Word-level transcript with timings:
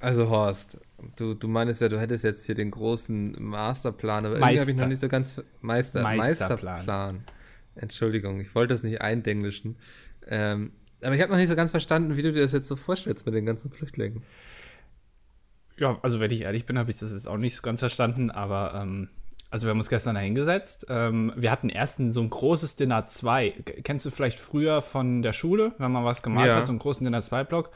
Also 0.00 0.28
Horst, 0.28 0.80
du, 1.16 1.34
du 1.34 1.48
meinst 1.48 1.80
ja, 1.80 1.88
du 1.88 1.98
hättest 1.98 2.24
jetzt 2.24 2.46
hier 2.46 2.54
den 2.54 2.70
großen 2.70 3.36
Masterplan, 3.38 4.26
aber 4.26 4.36
irgendwie 4.36 4.60
habe 4.60 4.70
ich 4.70 4.76
noch 4.76 4.86
nicht 4.86 5.00
so 5.00 5.08
ganz 5.08 5.42
Meister, 5.60 6.02
Meisterplan. 6.02 6.74
Meisterplan. 6.76 7.24
Entschuldigung, 7.74 8.40
ich 8.40 8.54
wollte 8.54 8.74
das 8.74 8.82
nicht 8.82 9.00
eindenglischen. 9.00 9.76
Ähm, 10.26 10.72
aber 11.02 11.14
ich 11.14 11.22
habe 11.22 11.32
noch 11.32 11.38
nicht 11.38 11.48
so 11.48 11.56
ganz 11.56 11.70
verstanden, 11.70 12.16
wie 12.16 12.22
du 12.22 12.32
dir 12.32 12.42
das 12.42 12.52
jetzt 12.52 12.68
so 12.68 12.76
vorstellst 12.76 13.26
mit 13.26 13.34
den 13.34 13.46
ganzen 13.46 13.70
Flüchtlingen. 13.70 14.22
Ja, 15.76 15.98
also 16.02 16.18
wenn 16.20 16.30
ich 16.30 16.42
ehrlich 16.42 16.66
bin, 16.66 16.78
habe 16.78 16.90
ich 16.90 16.98
das 16.98 17.12
jetzt 17.12 17.28
auch 17.28 17.36
nicht 17.36 17.54
so 17.54 17.62
ganz 17.62 17.80
verstanden, 17.80 18.30
aber 18.30 18.74
ähm, 18.74 19.08
also 19.50 19.66
wir 19.66 19.70
haben 19.70 19.78
uns 19.78 19.88
gestern 19.88 20.16
da 20.16 20.20
hingesetzt. 20.20 20.86
Ähm, 20.88 21.32
wir 21.36 21.50
hatten 21.50 21.68
erst 21.68 22.00
so 22.12 22.20
ein 22.20 22.30
großes 22.30 22.76
Dinner 22.76 23.06
2. 23.06 23.50
Kennst 23.84 24.04
du 24.04 24.10
vielleicht 24.10 24.40
früher 24.40 24.82
von 24.82 25.22
der 25.22 25.32
Schule, 25.32 25.72
wenn 25.78 25.92
man 25.92 26.04
was 26.04 26.22
gemalt 26.22 26.52
ja. 26.52 26.58
hat, 26.58 26.66
so 26.66 26.72
einen 26.72 26.80
großen 26.80 27.04
Dinner 27.04 27.22
2 27.22 27.44
Block, 27.44 27.70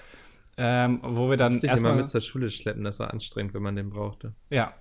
ähm, 0.57 1.01
wo 1.03 1.31
wir 1.31 1.37
dann 1.37 1.59
erstmal 1.61 1.97
mit 1.97 2.09
zur 2.09 2.21
Schule 2.21 2.51
schleppen, 2.51 2.85
das 2.85 2.99
war 2.99 3.13
anstrengend, 3.13 3.55
wenn 3.55 3.63
man 3.63 3.77
den 3.77 3.91
brauchte. 3.91 4.35
Ja. 4.51 4.75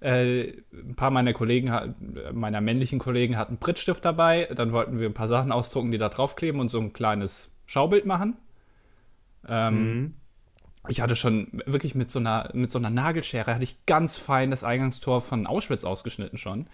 Äh, 0.00 0.62
ein 0.72 0.94
paar 0.94 1.10
meiner 1.10 1.32
Kollegen, 1.32 1.72
meiner 2.32 2.60
männlichen 2.60 2.98
Kollegen 2.98 3.36
hatten 3.36 3.58
Prittstift 3.58 4.04
dabei. 4.04 4.48
Dann 4.54 4.72
wollten 4.72 4.98
wir 4.98 5.08
ein 5.08 5.14
paar 5.14 5.28
Sachen 5.28 5.52
ausdrucken, 5.52 5.90
die 5.90 5.98
da 5.98 6.08
draufkleben 6.08 6.60
und 6.60 6.68
so 6.68 6.78
ein 6.78 6.92
kleines 6.92 7.50
Schaubild 7.64 8.04
machen. 8.04 8.36
Ähm, 9.48 9.74
mhm 9.74 10.14
ich 10.88 11.00
hatte 11.00 11.16
schon 11.16 11.62
wirklich 11.66 11.94
mit 11.94 12.10
so 12.10 12.18
einer, 12.18 12.50
mit 12.54 12.70
so 12.70 12.78
einer 12.78 12.90
Nagelschere, 12.90 13.54
hatte 13.54 13.64
ich 13.64 13.86
ganz 13.86 14.18
fein 14.18 14.50
das 14.50 14.64
Eingangstor 14.64 15.20
von 15.20 15.46
Auschwitz 15.46 15.84
ausgeschnitten 15.84 16.38
schon. 16.38 16.66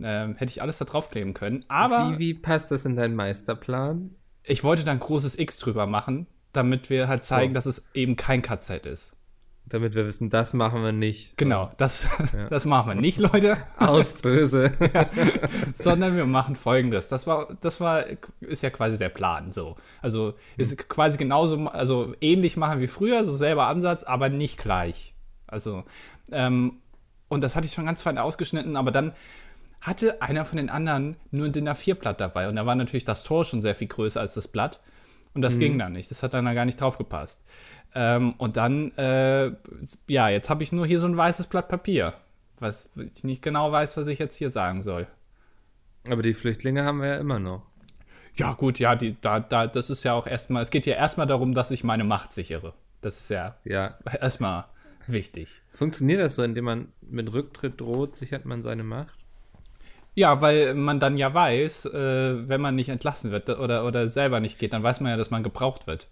Ähm, 0.00 0.34
hätte 0.36 0.50
ich 0.50 0.62
alles 0.62 0.78
da 0.78 0.84
draufkleben 0.84 1.34
können. 1.34 1.64
Aber. 1.68 2.12
Wie, 2.12 2.18
wie 2.18 2.34
passt 2.34 2.70
das 2.70 2.84
in 2.84 2.94
deinen 2.94 3.16
Meisterplan? 3.16 4.14
Ich 4.44 4.62
wollte 4.62 4.84
da 4.84 4.92
ein 4.92 5.00
großes 5.00 5.38
X 5.38 5.58
drüber 5.58 5.86
machen, 5.86 6.26
damit 6.52 6.90
wir 6.90 7.08
halt 7.08 7.24
zeigen, 7.24 7.52
so. 7.52 7.54
dass 7.54 7.66
es 7.66 7.86
eben 7.94 8.16
kein 8.16 8.42
KZ 8.42 8.86
ist 8.86 9.14
damit 9.68 9.94
wir 9.94 10.06
wissen, 10.06 10.30
das 10.30 10.52
machen 10.52 10.82
wir 10.82 10.92
nicht. 10.92 11.36
Genau, 11.36 11.70
das, 11.76 12.08
ja. 12.32 12.48
das 12.48 12.64
machen 12.64 12.88
wir 12.88 12.94
nicht, 12.94 13.18
Leute. 13.18 13.56
Aus 13.78 14.14
böse. 14.22 14.72
ja. 14.94 15.08
Sondern 15.74 16.16
wir 16.16 16.26
machen 16.26 16.56
folgendes. 16.56 17.08
Das 17.08 17.26
war, 17.26 17.48
das 17.60 17.80
war, 17.80 18.04
ist 18.40 18.62
ja 18.62 18.70
quasi 18.70 18.98
der 18.98 19.08
Plan 19.08 19.50
so. 19.50 19.76
Also 20.00 20.34
ist 20.56 20.88
quasi 20.88 21.18
genauso, 21.18 21.68
also 21.68 22.14
ähnlich 22.20 22.56
machen 22.56 22.80
wie 22.80 22.86
früher, 22.86 23.24
so 23.24 23.32
selber 23.32 23.66
Ansatz, 23.66 24.04
aber 24.04 24.28
nicht 24.28 24.58
gleich. 24.58 25.14
Also, 25.46 25.84
ähm, 26.32 26.80
und 27.28 27.44
das 27.44 27.56
hatte 27.56 27.66
ich 27.66 27.72
schon 27.72 27.86
ganz 27.86 28.02
fein 28.02 28.18
ausgeschnitten, 28.18 28.76
aber 28.76 28.90
dann 28.90 29.12
hatte 29.80 30.22
einer 30.22 30.44
von 30.44 30.56
den 30.56 30.70
anderen 30.70 31.16
nur 31.30 31.46
ein 31.46 31.52
DIN 31.52 31.68
A4-Blatt 31.68 32.20
dabei. 32.20 32.48
Und 32.48 32.56
da 32.56 32.66
war 32.66 32.74
natürlich 32.74 33.04
das 33.04 33.22
Tor 33.22 33.44
schon 33.44 33.60
sehr 33.60 33.74
viel 33.74 33.86
größer 33.86 34.20
als 34.20 34.34
das 34.34 34.48
Blatt. 34.48 34.80
Und 35.38 35.42
das 35.42 35.54
mhm. 35.54 35.60
ging 35.60 35.78
dann 35.78 35.92
nicht. 35.92 36.10
Das 36.10 36.24
hat 36.24 36.34
dann 36.34 36.46
da 36.46 36.52
gar 36.52 36.64
nicht 36.64 36.80
drauf 36.80 36.98
gepasst. 36.98 37.44
Ähm, 37.94 38.34
und 38.38 38.56
dann, 38.56 38.90
äh, 38.96 39.52
ja, 40.08 40.28
jetzt 40.28 40.50
habe 40.50 40.64
ich 40.64 40.72
nur 40.72 40.84
hier 40.84 40.98
so 40.98 41.06
ein 41.06 41.16
weißes 41.16 41.46
Blatt 41.46 41.68
Papier, 41.68 42.14
was 42.58 42.90
ich 42.96 43.22
nicht 43.22 43.40
genau 43.40 43.70
weiß, 43.70 43.96
was 43.96 44.08
ich 44.08 44.18
jetzt 44.18 44.34
hier 44.34 44.50
sagen 44.50 44.82
soll. 44.82 45.06
Aber 46.10 46.22
die 46.22 46.34
Flüchtlinge 46.34 46.82
haben 46.82 47.00
wir 47.00 47.06
ja 47.06 47.16
immer 47.18 47.38
noch. 47.38 47.62
Ja, 48.34 48.54
gut, 48.54 48.80
ja, 48.80 48.96
die, 48.96 49.16
da, 49.20 49.38
da, 49.38 49.68
das 49.68 49.90
ist 49.90 50.02
ja 50.02 50.12
auch 50.14 50.26
erstmal, 50.26 50.64
es 50.64 50.70
geht 50.70 50.86
ja 50.86 50.96
erstmal 50.96 51.28
darum, 51.28 51.54
dass 51.54 51.70
ich 51.70 51.84
meine 51.84 52.02
Macht 52.02 52.32
sichere. 52.32 52.74
Das 53.00 53.16
ist 53.20 53.30
ja, 53.30 53.54
ja. 53.62 53.94
erstmal 54.20 54.64
wichtig. 55.06 55.62
Funktioniert 55.70 56.20
das 56.20 56.34
so, 56.34 56.42
indem 56.42 56.64
man 56.64 56.88
mit 57.00 57.32
Rücktritt 57.32 57.80
droht, 57.80 58.16
sichert 58.16 58.44
man 58.44 58.64
seine 58.64 58.82
Macht? 58.82 59.17
Ja, 60.18 60.40
weil 60.40 60.74
man 60.74 60.98
dann 60.98 61.16
ja 61.16 61.32
weiß, 61.32 61.84
äh, 61.84 62.48
wenn 62.48 62.60
man 62.60 62.74
nicht 62.74 62.88
entlassen 62.88 63.30
wird 63.30 63.48
oder, 63.50 63.86
oder 63.86 64.08
selber 64.08 64.40
nicht 64.40 64.58
geht, 64.58 64.72
dann 64.72 64.82
weiß 64.82 64.98
man 64.98 65.10
ja, 65.10 65.16
dass 65.16 65.30
man 65.30 65.44
gebraucht 65.44 65.86
wird. 65.86 66.08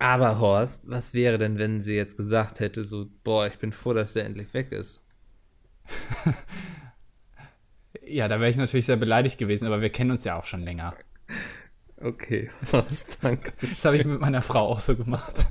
Aber 0.00 0.40
Horst, 0.40 0.90
was 0.90 1.14
wäre 1.14 1.38
denn, 1.38 1.56
wenn 1.56 1.80
sie 1.80 1.94
jetzt 1.94 2.16
gesagt 2.16 2.58
hätte, 2.58 2.84
so, 2.84 3.06
boah, 3.22 3.46
ich 3.46 3.60
bin 3.60 3.72
froh, 3.72 3.92
dass 3.92 4.14
der 4.14 4.24
endlich 4.24 4.52
weg 4.54 4.72
ist? 4.72 5.04
ja, 8.04 8.26
da 8.26 8.40
wäre 8.40 8.50
ich 8.50 8.56
natürlich 8.56 8.86
sehr 8.86 8.96
beleidigt 8.96 9.38
gewesen, 9.38 9.66
aber 9.66 9.82
wir 9.82 9.90
kennen 9.90 10.10
uns 10.10 10.24
ja 10.24 10.36
auch 10.36 10.44
schon 10.44 10.64
länger. 10.64 10.96
Okay, 11.96 12.50
Horst, 12.72 13.18
danke. 13.22 13.52
Das 13.60 13.84
habe 13.84 13.98
ich 13.98 14.04
mit 14.04 14.20
meiner 14.20 14.42
Frau 14.42 14.66
auch 14.66 14.80
so 14.80 14.96
gemacht. 14.96 15.46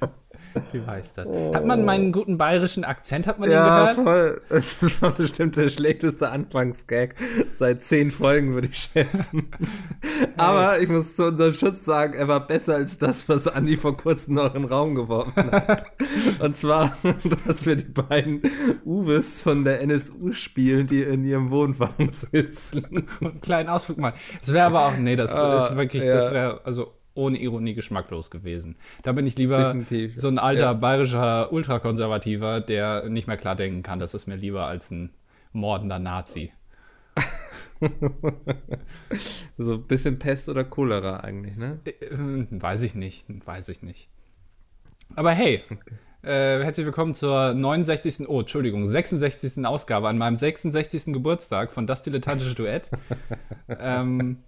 Wie 0.72 0.86
weiß 0.86 1.14
das? 1.14 1.26
Oh. 1.26 1.54
Hat 1.54 1.64
man 1.64 1.84
meinen 1.84 2.12
guten 2.12 2.38
bayerischen 2.38 2.84
Akzent, 2.84 3.26
hat 3.26 3.38
man 3.38 3.50
ja, 3.50 3.94
den 3.94 3.96
gehört? 3.96 3.96
Ja, 3.96 4.02
voll. 4.02 4.42
Das 4.48 5.02
war 5.02 5.10
bestimmt 5.12 5.56
der 5.56 5.68
schlechteste 5.68 6.30
Anfangsgag 6.30 7.14
seit 7.54 7.82
zehn 7.82 8.10
Folgen, 8.10 8.54
würde 8.54 8.68
ich 8.70 8.78
schätzen. 8.78 9.50
Aber 10.36 10.80
ich 10.80 10.88
muss 10.88 11.16
zu 11.16 11.26
unserem 11.26 11.54
Schutz 11.54 11.84
sagen, 11.84 12.14
er 12.14 12.28
war 12.28 12.46
besser 12.46 12.74
als 12.74 12.98
das, 12.98 13.28
was 13.28 13.46
Andi 13.46 13.76
vor 13.76 13.96
kurzem 13.96 14.34
noch 14.34 14.54
in 14.54 14.62
den 14.62 14.64
Raum 14.70 14.94
geworfen 14.94 15.50
hat. 15.50 15.86
Und 16.40 16.56
zwar, 16.56 16.96
dass 17.46 17.66
wir 17.66 17.76
die 17.76 17.84
beiden 17.84 18.42
Uwes 18.84 19.40
von 19.42 19.64
der 19.64 19.80
NSU 19.80 20.32
spielen, 20.32 20.86
die 20.86 21.02
in 21.02 21.24
ihrem 21.24 21.50
Wohnwagen 21.50 22.10
sitzen. 22.10 22.84
Und 23.20 23.20
einen 23.20 23.40
kleinen 23.40 23.68
Ausflug 23.68 23.98
mal. 23.98 24.14
Das 24.40 24.52
wäre 24.52 24.66
aber 24.66 24.86
auch, 24.86 24.96
nee, 24.96 25.16
das 25.16 25.32
ah, 25.32 25.58
ist 25.58 25.76
wirklich, 25.76 26.04
ja. 26.04 26.14
das 26.14 26.32
wäre, 26.32 26.60
also 26.64 26.99
ohne 27.14 27.38
Ironie 27.38 27.74
geschmacklos 27.74 28.30
gewesen. 28.30 28.76
Da 29.02 29.12
bin 29.12 29.26
ich 29.26 29.36
lieber 29.36 29.74
Definitiv. 29.74 30.16
so 30.16 30.28
ein 30.28 30.38
alter 30.38 30.62
ja. 30.62 30.72
bayerischer 30.72 31.52
Ultrakonservativer, 31.52 32.60
der 32.60 33.08
nicht 33.08 33.26
mehr 33.26 33.36
klar 33.36 33.56
denken 33.56 33.82
kann. 33.82 33.98
Das 33.98 34.14
ist 34.14 34.26
mir 34.26 34.36
lieber 34.36 34.66
als 34.66 34.90
ein 34.90 35.10
mordender 35.52 35.98
Nazi. 35.98 36.52
so 39.58 39.74
ein 39.74 39.82
bisschen 39.84 40.18
Pest 40.18 40.48
oder 40.48 40.64
Cholera 40.64 41.20
eigentlich, 41.20 41.56
ne? 41.56 41.80
Äh, 41.84 41.90
äh, 41.90 42.46
weiß 42.50 42.82
ich 42.82 42.94
nicht, 42.94 43.26
weiß 43.28 43.68
ich 43.70 43.82
nicht. 43.82 44.08
Aber 45.16 45.32
hey, 45.32 45.64
okay. 45.70 45.94
äh, 46.22 46.62
herzlich 46.62 46.86
willkommen 46.86 47.14
zur 47.14 47.54
69. 47.54 48.28
Oh, 48.28 48.40
Entschuldigung, 48.40 48.86
66. 48.86 49.64
Ausgabe 49.66 50.08
an 50.08 50.18
meinem 50.18 50.36
66. 50.36 51.06
Geburtstag 51.06 51.72
von 51.72 51.86
Das 51.86 52.02
Dilettantische 52.02 52.54
Duett. 52.54 52.90
ähm, 53.68 54.38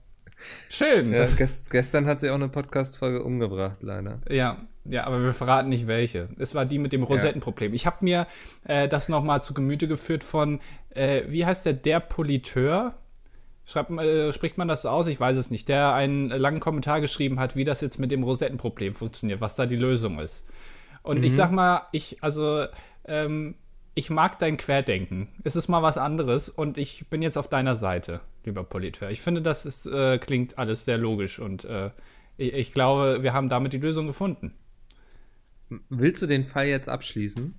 Schön. 0.69 1.13
Ja, 1.13 1.27
gest 1.27 1.71
gestern 1.71 2.07
hat 2.07 2.21
sie 2.21 2.31
auch 2.31 2.37
eine 2.37 2.49
Podcast-Folge 2.49 3.23
umgebracht, 3.23 3.77
leider. 3.81 4.21
Ja, 4.29 4.57
ja, 4.85 5.05
aber 5.05 5.23
wir 5.23 5.33
verraten 5.33 5.69
nicht 5.69 5.87
welche. 5.87 6.29
Es 6.39 6.55
war 6.55 6.65
die 6.65 6.79
mit 6.79 6.93
dem 6.93 7.05
Rosettenproblem. 7.05 7.73
Ich 7.73 7.87
habe 7.87 7.99
mir 8.01 8.27
äh, 8.65 8.89
das 8.89 9.09
nochmal 9.09 9.43
zu 9.43 9.55
Gemüte 9.55 9.87
geführt 9.87 10.25
von, 10.25 10.61
äh, 10.91 11.23
wie 11.29 11.47
heißt 11.47 11.67
der, 11.67 11.75
der 11.75 12.01
Politeur? 12.01 12.95
Schreibt, 13.65 13.91
äh, 13.93 14.33
spricht 14.33 14.59
man 14.59 14.67
das 14.67 14.83
so 14.83 14.89
aus? 14.89 15.07
Ich 15.07 15.21
weiß 15.21 15.37
es 15.37 15.51
nicht. 15.53 15.69
Der 15.69 15.95
einen 15.95 16.31
langen 16.31 16.59
Kommentar 16.59 17.01
geschrieben 17.01 17.39
hat, 17.39 17.55
wie 17.55 17.65
das 17.65 17.81
jetzt 17.81 18.01
mit 18.01 18.11
dem 18.11 18.25
Rosettenproblem 18.25 18.95
funktioniert, 18.95 19.41
was 19.41 19.55
da 19.55 19.67
die 19.67 19.77
Lösung 19.77 20.19
ist. 20.19 20.45
Und 21.03 21.19
mhm. 21.19 21.25
ich 21.25 21.35
sag 21.35 21.53
mal, 21.53 21.83
ich, 21.93 22.23
also, 22.23 22.67
ähm, 23.07 23.55
ich 23.95 24.11
mag 24.11 24.39
dein 24.41 24.57
Querdenken. 24.57 25.29
Es 25.45 25.55
ist 25.55 25.69
mal 25.69 25.83
was 25.83 25.97
anderes 25.99 26.49
und 26.49 26.77
ich 26.77 27.09
bin 27.09 27.23
jetzt 27.23 27.37
auf 27.37 27.49
deiner 27.49 27.77
Seite, 27.77 28.21
lieber 28.45 28.65
Politeur. 28.65 29.11
Ich 29.11 29.21
finde, 29.21 29.43
das 29.43 29.67
ist, 29.67 29.87
äh, 29.87 30.19
klingt 30.19 30.59
alles 30.59 30.85
sehr 30.85 30.99
logisch 30.99 31.39
und 31.39 31.65
äh, 31.65 31.91
ich, 32.37 32.55
ich, 32.55 32.73
glaube, 32.73 33.23
wir 33.23 33.33
haben 33.33 33.49
damit 33.49 33.73
die 33.73 33.79
Lösung 33.79 34.07
gefunden. 34.07 34.55
Willst 35.89 36.23
du 36.23 36.27
den 36.27 36.45
Fall 36.45 36.67
jetzt 36.67 36.89
abschließen? 36.89 37.55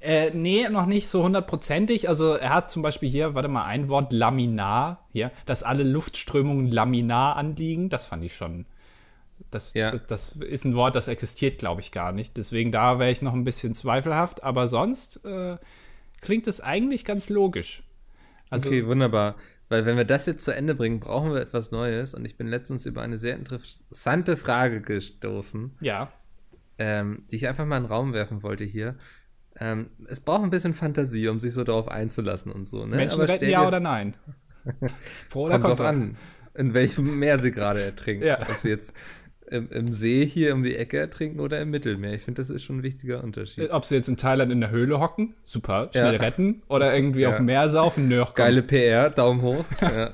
Äh, 0.00 0.30
nee, 0.30 0.66
noch 0.70 0.86
nicht 0.86 1.08
so 1.08 1.22
hundertprozentig. 1.22 2.08
Also 2.08 2.32
er 2.34 2.54
hat 2.54 2.70
zum 2.70 2.82
Beispiel 2.82 3.10
hier, 3.10 3.34
warte 3.34 3.48
mal, 3.48 3.64
ein 3.64 3.88
Wort 3.88 4.12
laminar 4.12 5.06
hier, 5.12 5.30
dass 5.44 5.62
alle 5.62 5.82
Luftströmungen 5.82 6.68
laminar 6.68 7.36
anliegen. 7.36 7.90
Das 7.90 8.06
fand 8.06 8.24
ich 8.24 8.34
schon 8.34 8.64
das, 9.50 9.72
ja. 9.74 9.90
das, 9.90 10.06
das, 10.06 10.32
ist 10.32 10.64
ein 10.64 10.74
Wort, 10.74 10.94
das 10.94 11.08
existiert, 11.08 11.58
glaube 11.58 11.80
ich, 11.80 11.92
gar 11.92 12.12
nicht. 12.12 12.36
Deswegen 12.36 12.72
da 12.72 12.98
wäre 12.98 13.10
ich 13.10 13.22
noch 13.22 13.32
ein 13.32 13.44
bisschen 13.44 13.74
zweifelhaft. 13.74 14.42
Aber 14.42 14.68
sonst 14.68 15.24
äh, 15.24 15.56
klingt 16.20 16.46
es 16.46 16.60
eigentlich 16.60 17.04
ganz 17.04 17.28
logisch. 17.28 17.82
Also, 18.50 18.68
okay, 18.68 18.86
wunderbar. 18.86 19.36
Weil 19.70 19.86
wenn 19.86 19.96
wir 19.96 20.04
das 20.04 20.26
jetzt 20.26 20.44
zu 20.44 20.54
Ende 20.54 20.74
bringen, 20.74 20.98
brauchen 20.98 21.32
wir 21.32 21.40
etwas 21.40 21.70
Neues. 21.70 22.12
Und 22.12 22.24
ich 22.24 22.36
bin 22.36 22.48
letztens 22.48 22.86
über 22.86 23.02
eine 23.02 23.18
sehr 23.18 23.36
interessante 23.36 24.36
Frage 24.36 24.82
gestoßen. 24.82 25.76
Ja. 25.80 26.12
Ähm, 26.76 27.24
die 27.30 27.36
ich 27.36 27.46
einfach 27.46 27.64
mal 27.64 27.76
in 27.76 27.84
den 27.84 27.92
Raum 27.92 28.12
werfen 28.12 28.42
wollte 28.42 28.64
hier. 28.64 28.96
Ähm, 29.58 29.90
es 30.08 30.20
braucht 30.20 30.42
ein 30.42 30.50
bisschen 30.50 30.74
Fantasie, 30.74 31.28
um 31.28 31.38
sich 31.38 31.54
so 31.54 31.62
darauf 31.62 31.86
einzulassen 31.86 32.50
und 32.50 32.64
so. 32.64 32.84
Ne? 32.84 32.96
Menschen 32.96 33.22
retten 33.22 33.48
ja 33.48 33.66
oder 33.66 33.78
nein? 33.78 34.16
Froh 35.28 35.44
oder 35.44 35.60
Kommt 35.60 35.78
drauf 35.78 35.86
an, 35.86 36.16
in 36.54 36.74
welchem 36.74 37.18
Meer 37.18 37.38
sie 37.38 37.52
gerade 37.52 37.80
ertrinken. 37.80 38.26
Ja. 38.26 38.40
Ob 38.40 38.56
sie 38.56 38.70
jetzt 38.70 38.92
im, 39.50 39.70
im, 39.70 39.92
See 39.92 40.24
hier 40.24 40.54
um 40.54 40.62
die 40.62 40.76
Ecke 40.76 40.98
ertrinken 40.98 41.40
oder 41.40 41.60
im 41.60 41.70
Mittelmeer. 41.70 42.14
Ich 42.14 42.22
finde, 42.22 42.40
das 42.40 42.50
ist 42.50 42.62
schon 42.62 42.78
ein 42.78 42.82
wichtiger 42.82 43.22
Unterschied. 43.22 43.70
Ob 43.70 43.84
sie 43.84 43.96
jetzt 43.96 44.08
in 44.08 44.16
Thailand 44.16 44.52
in 44.52 44.60
der 44.60 44.70
Höhle 44.70 45.00
hocken, 45.00 45.34
super, 45.42 45.90
schnell 45.92 46.14
ja. 46.14 46.20
retten, 46.20 46.62
oder 46.68 46.94
irgendwie 46.94 47.22
ja. 47.22 47.30
auf 47.30 47.36
dem 47.36 47.46
Meer 47.46 47.68
saufen, 47.68 48.08
nö. 48.08 48.24
Geile 48.34 48.62
PR, 48.62 49.10
Daumen 49.10 49.42
hoch. 49.42 49.64
ja. 49.80 50.10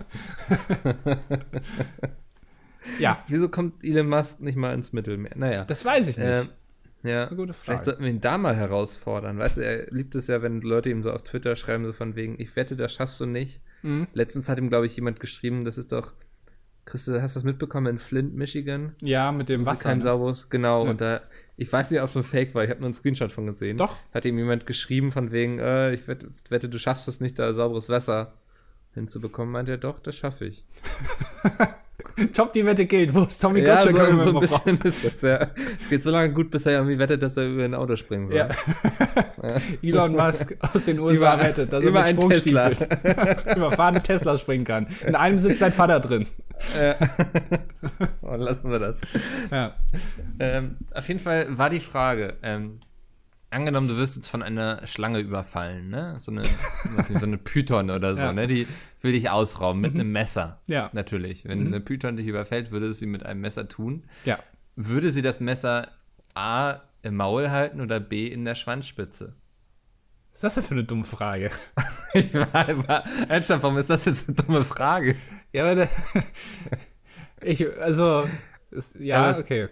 ja. 2.98 3.24
Wieso 3.28 3.48
kommt 3.48 3.84
Elon 3.84 4.08
Musk 4.08 4.40
nicht 4.40 4.56
mal 4.56 4.72
ins 4.72 4.92
Mittelmeer? 4.92 5.32
Naja. 5.36 5.64
Das 5.64 5.84
weiß 5.84 6.08
ich 6.08 6.16
nicht. 6.16 6.26
Ähm, 6.26 6.48
ja, 7.02 7.20
das 7.20 7.30
ist 7.30 7.32
eine 7.32 7.40
gute 7.40 7.52
Frage. 7.52 7.64
Vielleicht 7.64 7.84
sollten 7.84 8.02
wir 8.02 8.10
ihn 8.10 8.20
da 8.20 8.38
mal 8.38 8.56
herausfordern. 8.56 9.38
Weißt 9.38 9.58
du, 9.58 9.64
er 9.64 9.86
liebt 9.90 10.14
es 10.14 10.26
ja, 10.26 10.42
wenn 10.42 10.60
Leute 10.62 10.90
ihm 10.90 11.02
so 11.02 11.12
auf 11.12 11.22
Twitter 11.22 11.54
schreiben, 11.56 11.84
so 11.84 11.92
von 11.92 12.16
wegen, 12.16 12.36
ich 12.38 12.56
wette, 12.56 12.74
das 12.74 12.92
schaffst 12.92 13.20
du 13.20 13.26
nicht. 13.26 13.60
Mhm. 13.82 14.06
Letztens 14.14 14.48
hat 14.48 14.58
ihm, 14.58 14.68
glaube 14.68 14.86
ich, 14.86 14.96
jemand 14.96 15.20
geschrieben, 15.20 15.64
das 15.64 15.78
ist 15.78 15.92
doch 15.92 16.12
Chris, 16.86 17.08
hast 17.08 17.34
du 17.34 17.40
das 17.40 17.44
mitbekommen 17.44 17.86
in 17.88 17.98
Flint, 17.98 18.34
Michigan? 18.34 18.94
Ja, 19.02 19.32
mit 19.32 19.48
dem 19.48 19.66
Wasser. 19.66 19.82
Kein 19.82 19.98
ne? 19.98 20.04
sauberes, 20.04 20.48
genau. 20.48 20.84
Ja. 20.84 20.90
Und 20.90 21.00
da 21.00 21.20
Ich 21.56 21.70
weiß 21.70 21.90
nicht, 21.90 22.00
ob 22.00 22.06
es 22.06 22.16
ein 22.16 22.22
Fake 22.22 22.54
war. 22.54 22.62
Ich 22.62 22.70
habe 22.70 22.80
nur 22.80 22.86
einen 22.86 22.94
Screenshot 22.94 23.32
von 23.32 23.46
gesehen. 23.46 23.76
Doch. 23.76 23.96
Hat 24.14 24.24
ihm 24.24 24.38
jemand 24.38 24.66
geschrieben 24.66 25.10
von 25.10 25.32
wegen, 25.32 25.58
äh, 25.58 25.92
ich 25.92 26.06
wette, 26.06 26.30
wette, 26.48 26.68
du 26.68 26.78
schaffst 26.78 27.08
es 27.08 27.20
nicht, 27.20 27.38
da 27.38 27.52
sauberes 27.52 27.88
Wasser 27.88 28.34
hinzubekommen. 28.94 29.52
Meint 29.52 29.68
er, 29.68 29.78
doch, 29.78 29.98
das 29.98 30.16
schaffe 30.16 30.46
ich. 30.46 30.64
Top, 32.32 32.52
die 32.52 32.64
Wette 32.64 32.86
gilt. 32.86 33.14
Wo 33.14 33.22
ist 33.24 33.38
Tommy 33.40 33.60
Ja, 33.60 33.74
Gottschalk? 33.82 33.96
so, 34.20 34.24
so 34.24 34.34
ein 34.34 34.40
bisschen 34.40 34.78
ist 34.82 35.04
das, 35.04 35.22
ja. 35.22 35.46
Es 35.80 35.88
geht 35.88 36.02
so 36.02 36.10
lange 36.10 36.32
gut, 36.32 36.50
bis 36.50 36.64
er 36.66 36.72
irgendwie 36.72 36.98
wettet, 36.98 37.22
dass 37.22 37.36
er 37.36 37.46
über 37.48 37.64
ein 37.64 37.74
Auto 37.74 37.96
springen 37.96 38.26
soll. 38.26 38.36
Ja. 38.36 38.48
Elon 39.82 40.12
Musk 40.16 40.56
aus 40.60 40.84
den 40.86 40.98
USA 40.98 41.34
Über- 41.34 41.44
rettet, 41.44 41.72
dass 41.72 41.82
er 41.82 41.88
über 41.88 42.00
mit 42.02 42.08
ein 42.08 42.28
Tesla. 42.30 42.70
Sprungstiefeln 42.74 43.56
über 43.56 43.72
fahrende 43.72 44.00
Tesla 44.02 44.38
springen 44.38 44.64
kann. 44.64 44.86
In 45.06 45.14
einem 45.14 45.38
sitzt 45.38 45.58
sein 45.60 45.72
Vater 45.72 46.00
drin. 46.00 46.26
Oh, 48.22 48.34
lassen 48.34 48.70
wir 48.70 48.78
das. 48.80 49.02
Ja. 49.50 49.74
Ähm, 50.40 50.76
auf 50.92 51.06
jeden 51.06 51.20
Fall 51.20 51.46
war 51.56 51.70
die 51.70 51.80
Frage, 51.80 52.34
ähm, 52.42 52.80
angenommen, 53.50 53.88
du 53.88 53.96
wirst 53.96 54.16
jetzt 54.16 54.28
von 54.28 54.42
einer 54.42 54.86
Schlange 54.86 55.20
überfallen, 55.20 55.88
ne? 55.88 56.16
So 56.18 56.30
eine, 56.32 56.42
so 57.14 57.26
eine 57.26 57.38
Python 57.38 57.90
oder 57.90 58.16
so, 58.16 58.22
Ja. 58.22 58.32
ne? 58.32 58.46
Die 58.46 58.66
will 59.02 59.12
dich 59.12 59.30
ausrauben 59.30 59.80
mit 59.80 59.94
einem 59.94 60.12
Messer. 60.12 60.60
Ja. 60.66 60.90
Natürlich. 60.92 61.44
Wenn 61.46 61.66
eine 61.66 61.80
Python 61.80 62.16
dich 62.16 62.26
überfällt, 62.26 62.70
würde 62.70 62.92
sie 62.92 63.06
mit 63.06 63.24
einem 63.24 63.40
Messer 63.40 63.68
tun. 63.68 64.04
Ja. 64.24 64.38
Würde 64.74 65.10
sie 65.10 65.22
das 65.22 65.40
Messer 65.40 65.88
A 66.34 66.80
im 67.02 67.16
Maul 67.16 67.50
halten 67.50 67.80
oder 67.80 68.00
B 68.00 68.26
in 68.26 68.44
der 68.44 68.54
Schwanzspitze? 68.56 69.34
Was 70.32 70.36
ist 70.38 70.44
das 70.44 70.54
denn 70.56 70.64
für 70.64 70.74
eine 70.74 70.84
dumme 70.84 71.04
Frage? 71.04 71.50
Ich 72.14 72.32
war, 72.32 72.88
war, 72.88 73.04
ernsthaft, 73.28 73.62
warum 73.62 73.76
ist 73.76 73.90
das 73.90 74.06
jetzt 74.06 74.26
eine 74.28 74.36
dumme 74.36 74.64
Frage? 74.64 75.16
Ja, 75.52 75.64
aber 75.64 75.74
da, 75.74 75.88
ich, 77.42 77.66
also, 77.78 78.26
ist, 78.70 78.94
ja, 78.98 79.30
es- 79.30 79.38
okay. 79.38 79.68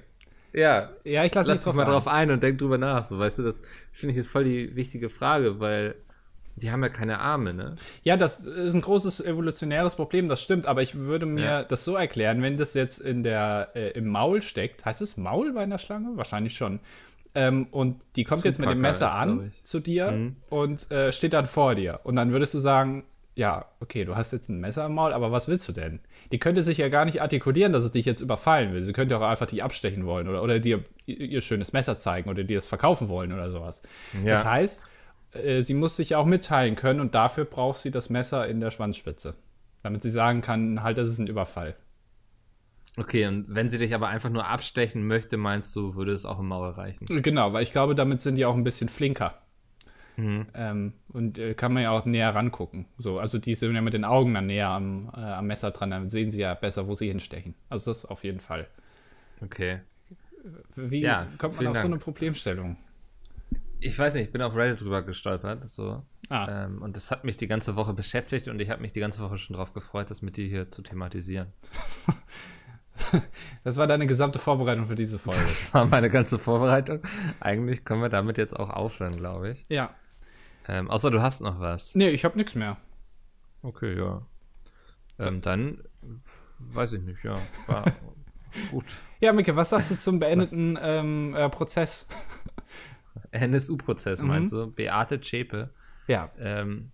Ja, 0.55 0.91
Ja, 1.05 1.25
ich 1.25 1.35
lasse 1.35 1.49
mich 1.49 1.57
lass 1.57 1.59
dich 1.59 1.65
drauf 1.65 1.75
mal 1.75 1.83
ein. 1.85 1.91
drauf 1.91 2.07
ein 2.09 2.31
und 2.31 2.43
denk 2.43 2.59
drüber 2.59 2.79
nach. 2.79 3.05
So, 3.05 3.19
weißt 3.19 3.41
du, 3.41 3.43
das 3.43 3.57
finde 3.93 4.13
ich 4.13 4.17
jetzt 4.19 4.29
voll 4.29 4.45
die 4.45 4.75
wichtige 4.77 5.11
Frage, 5.11 5.59
weil 5.61 5.97
die 6.57 6.71
haben 6.71 6.83
ja 6.85 6.89
keine 6.89 7.19
Arme, 7.19 7.53
ne? 7.53 7.75
Ja, 8.05 8.17
das 8.17 8.45
ist 8.47 8.75
ein 8.75 8.81
großes 8.81 9.21
evolutionäres 9.25 9.97
Problem, 9.97 10.29
das 10.29 10.41
stimmt, 10.41 10.69
aber 10.69 10.83
ich 10.83 10.95
würde 10.95 11.27
mir 11.27 11.45
Ja. 11.45 11.63
das 11.65 11.85
so 11.85 11.97
erklären, 11.97 12.43
wenn 12.43 12.57
das 12.57 12.75
jetzt 12.75 13.01
in 13.01 13.25
der, 13.25 13.71
äh, 13.75 13.91
im 13.99 14.07
Maul 14.07 14.41
steckt, 14.41 14.85
heißt 14.85 15.03
es 15.03 15.17
Maul 15.17 15.53
bei 15.53 15.63
einer 15.65 15.79
Schlange? 15.79 16.17
Wahrscheinlich 16.17 16.57
schon. 16.57 16.79
Ähm, 17.35 17.67
und 17.73 17.97
die 18.15 18.23
kommt 18.23 18.45
jetzt 18.45 18.61
mit 18.61 18.71
dem 18.71 18.79
Messer 18.81 19.07
glaub 19.07 19.19
an 19.19 19.53
zu 19.65 19.81
dir 19.81 20.13
Mhm. 20.13 20.37
und 20.51 20.89
äh, 20.93 21.11
steht 21.11 21.33
dann 21.33 21.47
vor 21.47 21.75
dir. 21.75 21.99
Und 22.05 22.15
dann 22.15 22.31
würdest 22.31 22.55
du 22.55 22.61
sagen, 22.61 23.03
ja, 23.37 23.67
okay, 23.81 24.05
du 24.05 24.15
hast 24.15 24.33
jetzt 24.33 24.49
ein 24.49 24.61
Messer 24.61 24.87
im 24.87 24.95
Maul, 24.95 25.13
aber 25.13 25.33
was 25.33 25.49
willst 25.49 25.69
du 25.69 25.73
denn? 25.73 26.01
Die 26.31 26.39
könnte 26.39 26.63
sich 26.63 26.79
ja 26.79 26.89
gar 26.89 27.05
nicht 27.05 27.21
artikulieren, 27.21 27.73
dass 27.73 27.85
es 27.85 27.91
dich 27.91 28.07
jetzt 28.07 28.21
überfallen 28.21 28.73
will. 28.73 28.83
Sie 28.85 28.93
könnte 28.93 29.17
auch 29.17 29.23
einfach 29.23 29.47
dich 29.47 29.63
abstechen 29.63 30.07
wollen 30.07 30.29
oder, 30.29 30.43
oder 30.43 30.61
dir 30.61 30.85
ihr, 31.07 31.41
schönes 31.41 31.73
Messer 31.73 31.99
zeigen 31.99 32.31
oder 32.31 32.45
dir 32.45 32.59
es 32.59 32.69
verkaufen 32.69 33.09
wollen 33.09 33.33
oder 33.33 33.51
sowas. 33.51 33.83
Ja. 34.25 34.35
Das 34.35 34.45
heißt, 34.45 34.85
äh, 35.33 35.63
sie 35.63 35.75
muss 35.75 35.97
sich 35.97 36.15
auch 36.15 36.27
mitteilen 36.27 36.77
können 36.77 37.01
und 37.01 37.15
dafür 37.15 37.45
braucht 37.45 37.81
sie 37.81 37.91
das 37.91 38.09
Messer 38.09 38.47
in 38.47 38.61
der 38.61 38.71
Schwanzspitze. 38.71 39.35
Damit 39.83 40.03
sie 40.03 40.11
sagen 40.11 40.41
kann, 40.41 40.83
halt, 40.83 40.97
das 40.97 41.09
ist 41.09 41.19
ein 41.19 41.27
Überfall. 41.27 41.75
Okay, 42.97 43.27
und 43.27 43.47
wenn 43.49 43.69
sie 43.69 43.79
dich 43.79 43.93
aber 43.95 44.07
einfach 44.09 44.31
nur 44.31 44.47
abstechen 44.47 45.07
möchte, 45.07 45.37
meinst 45.37 45.75
du, 45.75 45.97
würde 45.97 46.13
es 46.13 46.25
auch 46.25 46.39
im 46.39 46.47
Maul 46.47 46.71
reichen? 46.71 47.07
Genau, 47.23 47.53
weil 47.53 47.65
ich 47.65 47.73
glaube, 47.73 47.97
damit 47.97 48.21
sind 48.21 48.37
die 48.37 48.47
auch 48.47 48.55
ein 48.55 48.63
bisschen 48.63 48.89
flinker. 48.89 49.44
Ähm, 50.17 50.93
und 51.09 51.39
äh, 51.39 51.55
kann 51.55 51.73
man 51.73 51.83
ja 51.83 51.91
auch 51.91 52.05
näher 52.05 52.35
rangucken. 52.35 52.87
So, 52.99 53.19
also 53.19 53.39
die 53.39 53.55
sind 53.55 53.75
ja 53.75 53.81
mit 53.81 53.95
den 53.95 54.05
Augen 54.05 54.33
dann 54.35 54.47
näher 54.47 54.69
am, 54.69 55.11
äh, 55.15 55.21
am 55.21 55.47
Messer 55.47 55.71
dran, 55.73 55.91
dann 55.91 56.09
sehen 56.09 56.31
sie 56.31 56.41
ja 56.43 56.55
besser, 56.55 56.87
wo 56.87 56.95
sie 56.95 57.09
hinstechen. 57.09 57.55
Also 57.69 57.91
das 57.91 58.05
auf 58.05 58.23
jeden 58.25 58.41
Fall. 58.41 58.69
Okay. 59.41 59.81
Wie 60.77 61.01
Ja, 61.01 61.27
kommt 61.39 61.57
man 61.57 61.67
auf 61.69 61.77
so 61.77 61.83
Dank. 61.83 61.95
eine 61.95 61.99
Problemstellung? 61.99 62.77
Ich 63.81 63.99
weiß 63.99 64.15
nicht, 64.15 64.27
ich 64.27 64.33
bin 64.33 64.41
auf 64.41 64.55
Reddit 64.57 64.81
drüber 64.81 65.03
gestolpert, 65.03 65.69
so. 65.69 66.03
Ah. 66.31 66.65
Ähm, 66.65 66.81
und 66.81 66.97
das 66.97 67.11
hat 67.11 67.25
mich 67.25 67.37
die 67.37 67.49
ganze 67.49 67.77
Woche 67.77 67.93
beschäftigt 67.93 68.49
und 68.49 68.61
ich 68.61 68.71
habe 68.71 68.81
mich 68.81 68.93
die 68.93 69.01
ganze 69.01 69.21
Woche 69.21 69.37
schon 69.37 69.57
drauf 69.57 69.73
gefreut, 69.75 70.11
das 70.11 70.23
mit 70.23 70.37
dir 70.37 70.47
hier 70.47 70.71
zu 70.71 70.83
thematisieren. 70.83 71.49
Das 73.65 73.77
war 73.77 73.87
deine 73.89 74.07
gesamte 74.07 74.39
Vorbereitung 74.39 74.87
für 74.87 74.95
diese 74.95 75.19
Folge. 75.19 75.41
Das 75.43 75.75
war 75.75 75.85
meine 75.85 76.09
ganze 76.11 76.39
Vorbereitung. 76.39 77.01
Eigentlich 77.41 77.85
können 77.85 78.03
wir 78.03 78.09
damit 78.09 78.39
jetzt 78.39 78.55
auch 78.59 78.71
aufhören, 78.71 79.17
glaube 79.17 79.51
ich. 79.51 79.65
ja. 79.69 79.95
Ähm, 80.67 80.91
außer 80.91 81.11
du 81.11 81.21
hast 81.21 81.41
noch 81.41 81.61
was. 81.61 81.95
Nee, 81.95 82.11
ich 82.11 82.25
habe 82.25 82.37
nichts 82.37 82.55
mehr. 82.55 82.77
Okay, 83.63 83.97
ja. 83.99 84.27
Ähm, 85.19 85.41
dann 85.43 85.83
weiß 86.59 86.95
ich 86.95 87.03
nicht, 87.03 87.23
ja. 87.25 87.37
War 87.67 87.85
gut. 88.71 88.85
Ja, 89.21 89.33
Micke, 89.33 89.57
was 89.57 89.71
sagst 89.71 89.91
du 89.91 89.97
zum 89.97 90.19
beendeten 90.21 90.79
ähm, 90.81 91.35
äh, 91.35 91.49
Prozess? 91.49 92.07
NSU-Prozess 93.31 94.23
Mhm. 94.23 94.29
meinst 94.29 94.53
du? 94.53 94.67
Beate 94.71 95.21
Zschäpe. 95.21 95.71
Ja. 96.07 96.31
Ähm, 96.39 96.91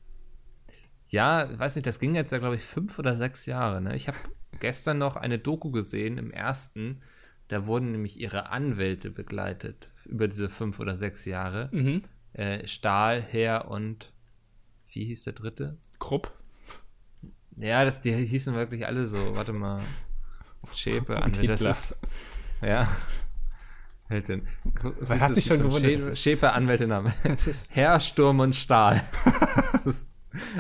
ja, 1.09 1.49
weiß 1.59 1.77
nicht, 1.77 1.87
das 1.87 1.99
ging 1.99 2.15
jetzt 2.15 2.31
ja, 2.31 2.39
glaube 2.39 2.55
ich, 2.55 2.63
fünf 2.63 2.99
oder 2.99 3.17
sechs 3.17 3.47
Jahre. 3.47 3.81
Ne? 3.81 3.97
Ich 3.97 4.07
habe 4.09 4.19
gestern 4.61 4.99
noch 4.99 5.17
eine 5.17 5.39
Doku 5.39 5.71
gesehen 5.71 6.19
im 6.19 6.31
ersten. 6.31 7.01
Da 7.49 7.67
wurden 7.67 7.91
nämlich 7.91 8.19
ihre 8.21 8.51
Anwälte 8.51 9.11
begleitet 9.11 9.91
über 10.05 10.29
diese 10.29 10.49
fünf 10.49 10.79
oder 10.79 10.95
sechs 10.95 11.25
Jahre. 11.25 11.69
Mhm. 11.73 12.03
Äh, 12.33 12.67
Stahl, 12.67 13.23
Herr 13.23 13.71
und 13.71 14.13
wie 14.89 15.05
hieß 15.05 15.25
der 15.25 15.33
dritte? 15.33 15.79
Krupp. 15.99 16.33
Ja, 17.57 17.85
das, 17.85 18.01
die 18.01 18.13
hießen 18.13 18.55
wirklich 18.55 18.87
alle 18.87 19.07
so. 19.07 19.37
Warte 19.37 19.53
mal. 19.53 19.83
Schäpe, 20.75 21.17
Anwälte. 21.23 21.65
Das 21.65 21.91
ist. 21.91 21.97
Ja. 22.63 22.89
Hältin. 24.09 24.47
Man 25.09 25.21
hat 25.21 25.35
sich 25.37 25.45
schon 25.45 25.59
gewundert, 25.59 26.19
Schäpe, 26.19 26.53
ist, 27.47 27.69
Herr, 27.71 28.01
Sturm 28.01 28.41
und 28.41 28.57
Stahl. 28.57 29.03
Das 29.73 29.87
ist, 29.87 30.09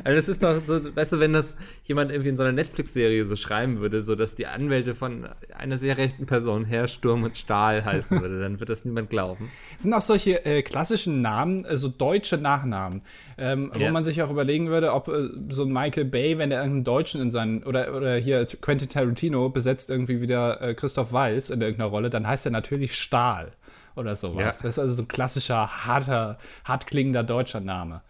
also 0.05 0.17
das 0.17 0.29
ist 0.29 0.43
doch 0.43 0.61
so, 0.67 0.95
weißt 0.97 1.13
du, 1.13 1.21
wenn 1.21 1.33
das 1.33 1.55
jemand 1.85 2.11
irgendwie 2.11 2.31
in 2.31 2.37
so 2.37 2.43
einer 2.43 2.53
Netflix-Serie 2.53 3.25
so 3.25 3.37
schreiben 3.37 3.81
würde, 3.81 4.03
so 4.03 4.15
dass 4.17 4.35
die 4.35 4.47
Anwälte 4.47 4.95
von 4.95 5.29
einer 5.57 5.79
sehr 5.79 5.97
rechten 5.97 6.27
Person 6.27 6.65
Herr, 6.65 6.89
Sturm 6.89 7.23
und 7.25 7.39
Stahl 7.39 7.85
heißen 7.85 8.21
würde, 8.21 8.41
dann 8.41 8.59
wird 8.61 8.69
das 8.71 8.85
niemand 8.85 9.11
glauben. 9.11 9.51
sind 9.79 9.95
auch 9.95 10.01
solche 10.01 10.45
äh, 10.45 10.63
klassischen 10.63 11.23
Namen, 11.23 11.65
also 11.67 11.89
deutsche 11.89 12.37
Nachnamen, 12.39 13.03
ähm, 13.39 13.71
wo 13.75 13.79
Ja. 13.81 13.93
man 13.93 14.05
sich 14.05 14.23
auch 14.23 14.31
überlegen 14.31 14.69
würde, 14.69 14.93
ob 14.93 15.09
äh, 15.09 15.29
so 15.49 15.65
ein 15.65 15.73
Michael 15.73 16.05
Bay, 16.07 16.39
wenn 16.39 16.51
er 16.51 16.59
irgendeinen 16.59 16.85
Deutschen 16.85 17.21
in 17.21 17.31
seinen, 17.31 17.63
oder, 17.65 17.95
oder 17.97 18.17
hier 18.17 18.45
Quentin 18.47 18.89
Tarantino 18.89 19.49
besetzt 19.51 19.91
irgendwie 19.91 20.21
wieder 20.21 20.61
äh, 20.61 20.75
Christoph 20.75 21.13
Walz 21.13 21.51
in 21.51 21.61
irgendeiner 21.61 21.91
Rolle, 21.91 22.11
dann 22.11 22.27
heißt 22.27 22.47
er 22.47 22.53
natürlich 22.53 22.95
Stahl 22.97 23.53
oder 23.97 24.15
sowas. 24.17 24.59
Ja. 24.61 24.63
Das 24.69 24.75
ist 24.77 24.79
also 24.79 24.95
so 24.95 25.03
ein 25.03 25.09
klassischer, 25.09 25.87
harter, 25.87 26.39
hart 26.65 26.87
klingender 26.87 27.23
deutscher 27.23 27.61
Name. 27.61 28.03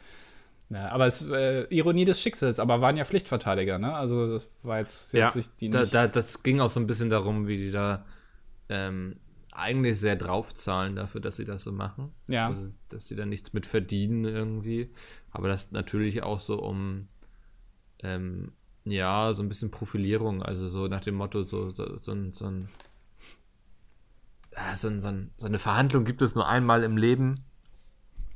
Ja, 0.71 0.91
aber 0.91 1.07
es 1.07 1.27
äh, 1.27 1.65
Ironie 1.75 2.05
des 2.05 2.21
Schicksals, 2.21 2.61
aber 2.61 2.81
waren 2.81 2.97
ja 2.97 3.05
Pflichtverteidiger, 3.05 3.79
ne? 3.79 3.93
Also 3.93 4.33
das 4.33 4.49
war 4.62 4.79
jetzt, 4.79 5.12
Ja, 5.12 5.29
sich 5.29 5.49
die 5.57 5.69
da, 5.69 5.85
da, 5.85 6.07
das 6.07 6.45
ging 6.45 6.61
auch 6.61 6.71
so 6.71 6.79
ein 6.79 6.87
bisschen 6.87 7.11
darum, 7.11 7.49
wie 7.49 7.57
die 7.57 7.71
da 7.73 8.07
ähm, 8.69 9.17
eigentlich 9.53 9.99
sehr 9.99 10.15
draufzahlen 10.15 10.95
dafür, 10.95 11.21
dass 11.21 11.37
sie 11.37 11.45
das 11.45 11.65
so 11.65 11.73
machen. 11.73 12.12
Ja. 12.29 12.47
Also, 12.47 12.79
dass 12.89 13.09
sie 13.09 13.17
da 13.17 13.27
nichts 13.27 13.53
mit 13.53 13.67
verdienen 13.67 14.25
irgendwie. 14.25 14.93
Aber 15.33 15.49
das 15.49 15.73
natürlich 15.73 16.23
auch 16.23 16.39
so 16.39 16.62
um, 16.62 17.09
ähm, 18.05 18.53
ja, 18.85 19.35
so 19.35 19.43
ein 19.43 19.49
bisschen 19.49 19.73
Profilierung, 19.73 20.41
also 20.41 20.69
so 20.69 20.87
nach 20.87 21.00
dem 21.00 21.17
Motto, 21.17 21.43
so, 21.43 21.71
so, 21.71 21.97
so, 21.97 22.12
ein, 22.12 22.31
so, 22.31 22.47
ein, 22.47 22.69
so 24.77 25.47
eine 25.47 25.59
Verhandlung 25.59 26.05
gibt 26.05 26.23
es 26.23 26.37
nur 26.37 26.49
einmal 26.49 26.85
im 26.85 26.97
Leben 26.97 27.45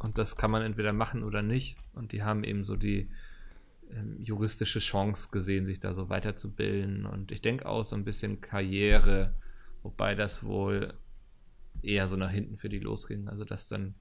und 0.05 0.19
das 0.19 0.37
kann 0.37 0.51
man 0.51 0.63
entweder 0.63 0.93
machen 0.93 1.23
oder 1.25 1.43
nicht. 1.43 1.77
Und 1.95 2.13
die 2.13 2.23
haben 2.23 2.45
eben 2.45 2.65
so 2.65 2.77
die 2.77 3.11
ähm, 3.91 4.17
juristische 4.21 4.79
Chance 4.79 5.29
gesehen, 5.33 5.67
sich 5.67 5.81
da 5.81 5.93
so 5.95 6.09
weiterzubilden. 6.09 7.07
Und 7.07 7.33
ich 7.33 7.43
denke 7.43 7.67
auch 7.67 7.83
so 7.85 7.97
ein 7.97 8.05
bisschen 8.05 8.41
Karriere, 8.41 9.35
wobei 9.83 10.15
das 10.15 10.45
wohl 10.45 10.95
eher 11.83 12.07
so 12.07 12.17
nach 12.17 12.31
hinten 12.31 12.57
für 12.57 12.69
die 12.69 12.79
losging. 12.79 13.29
Also 13.29 13.45
dass 13.45 13.69
dann 13.69 13.95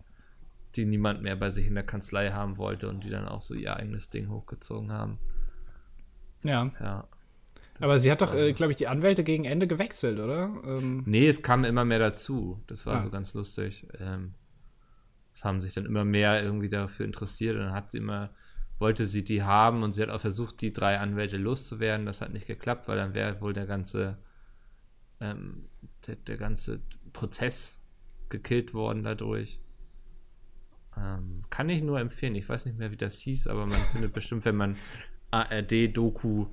die 0.75 0.85
niemand 0.85 1.21
mehr 1.21 1.35
bei 1.35 1.49
sich 1.49 1.67
in 1.67 1.75
der 1.75 1.83
Kanzlei 1.85 2.31
haben 2.31 2.57
wollte 2.57 2.89
und 2.89 3.03
die 3.03 3.09
dann 3.09 3.27
auch 3.27 3.41
so 3.41 3.53
ihr 3.53 3.75
eigenes 3.75 4.09
Ding 4.09 4.29
hochgezogen 4.29 4.91
haben. 4.91 5.19
ja. 6.43 6.71
Ja. 6.79 7.07
Das 7.75 7.81
Aber 7.89 7.97
sie 7.99 8.11
hat 8.11 8.21
doch, 8.21 8.35
äh, 8.35 8.53
glaube 8.53 8.69
ich, 8.71 8.77
die 8.77 8.87
Anwälte 8.87 9.23
gegen 9.23 9.45
Ende 9.45 9.65
gewechselt, 9.65 10.19
oder? 10.19 10.51
Ähm, 10.63 11.01
Nee, 11.07 11.27
es 11.27 11.41
kam 11.41 11.63
immer 11.63 11.83
mehr 11.85 11.97
dazu. 11.97 12.61
Das 12.67 12.85
war 12.85 12.97
Ah. 12.97 12.99
so 13.01 13.09
ganz 13.09 13.33
lustig. 13.33 13.87
Ähm, 13.99 14.35
es 15.33 15.43
haben 15.43 15.61
sich 15.61 15.73
dann 15.73 15.85
immer 15.85 16.05
mehr 16.05 16.43
irgendwie 16.43 16.69
dafür 16.69 17.05
interessiert 17.05 17.55
und 17.55 17.63
dann 17.63 17.73
hat 17.73 17.91
sie 17.91 17.97
immer, 17.97 18.29
wollte 18.79 19.05
sie 19.05 19.23
die 19.23 19.43
haben 19.43 19.83
und 19.83 19.93
sie 19.93 20.01
hat 20.01 20.09
auch 20.09 20.21
versucht, 20.21 20.61
die 20.61 20.73
drei 20.73 20.99
Anwälte 20.99 21.37
loszuwerden. 21.37 22.05
Das 22.05 22.21
hat 22.21 22.33
nicht 22.33 22.47
geklappt, 22.47 22.87
weil 22.87 22.97
dann 22.97 23.13
wäre 23.13 23.41
wohl 23.41 23.53
der 23.53 23.65
ganze, 23.65 24.17
ähm, 25.19 25.65
der, 26.05 26.15
der 26.17 26.37
ganze 26.37 26.81
Prozess 27.13 27.79
gekillt 28.29 28.73
worden 28.73 29.03
dadurch. 29.03 29.61
Ähm, 30.95 31.43
kann 31.49 31.69
ich 31.69 31.81
nur 31.81 31.99
empfehlen. 31.99 32.35
Ich 32.35 32.47
weiß 32.47 32.65
nicht 32.65 32.77
mehr, 32.77 32.91
wie 32.91 32.97
das 32.97 33.17
hieß, 33.19 33.47
aber 33.47 33.65
man 33.65 33.79
findet 33.91 34.13
bestimmt, 34.13 34.45
wenn 34.45 34.55
man 34.55 34.75
ARD-Doku 35.31 36.45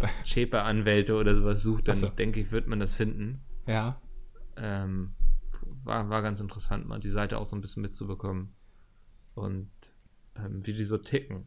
Schäper-Anwälte 0.24 1.14
oder 1.14 1.34
sowas 1.34 1.62
sucht, 1.62 1.88
dann 1.88 1.96
so. 1.96 2.08
denke 2.08 2.40
ich, 2.40 2.52
wird 2.52 2.66
man 2.66 2.80
das 2.80 2.94
finden. 2.94 3.40
ja. 3.66 4.00
Ähm, 4.58 5.12
war, 5.86 6.08
war 6.10 6.22
ganz 6.22 6.40
interessant, 6.40 6.86
mal 6.86 7.00
die 7.00 7.08
Seite 7.08 7.38
auch 7.38 7.46
so 7.46 7.56
ein 7.56 7.60
bisschen 7.60 7.82
mitzubekommen. 7.82 8.52
Und 9.34 9.70
ähm, 10.36 10.64
wie 10.66 10.72
die 10.74 10.84
so 10.84 10.98
ticken. 10.98 11.46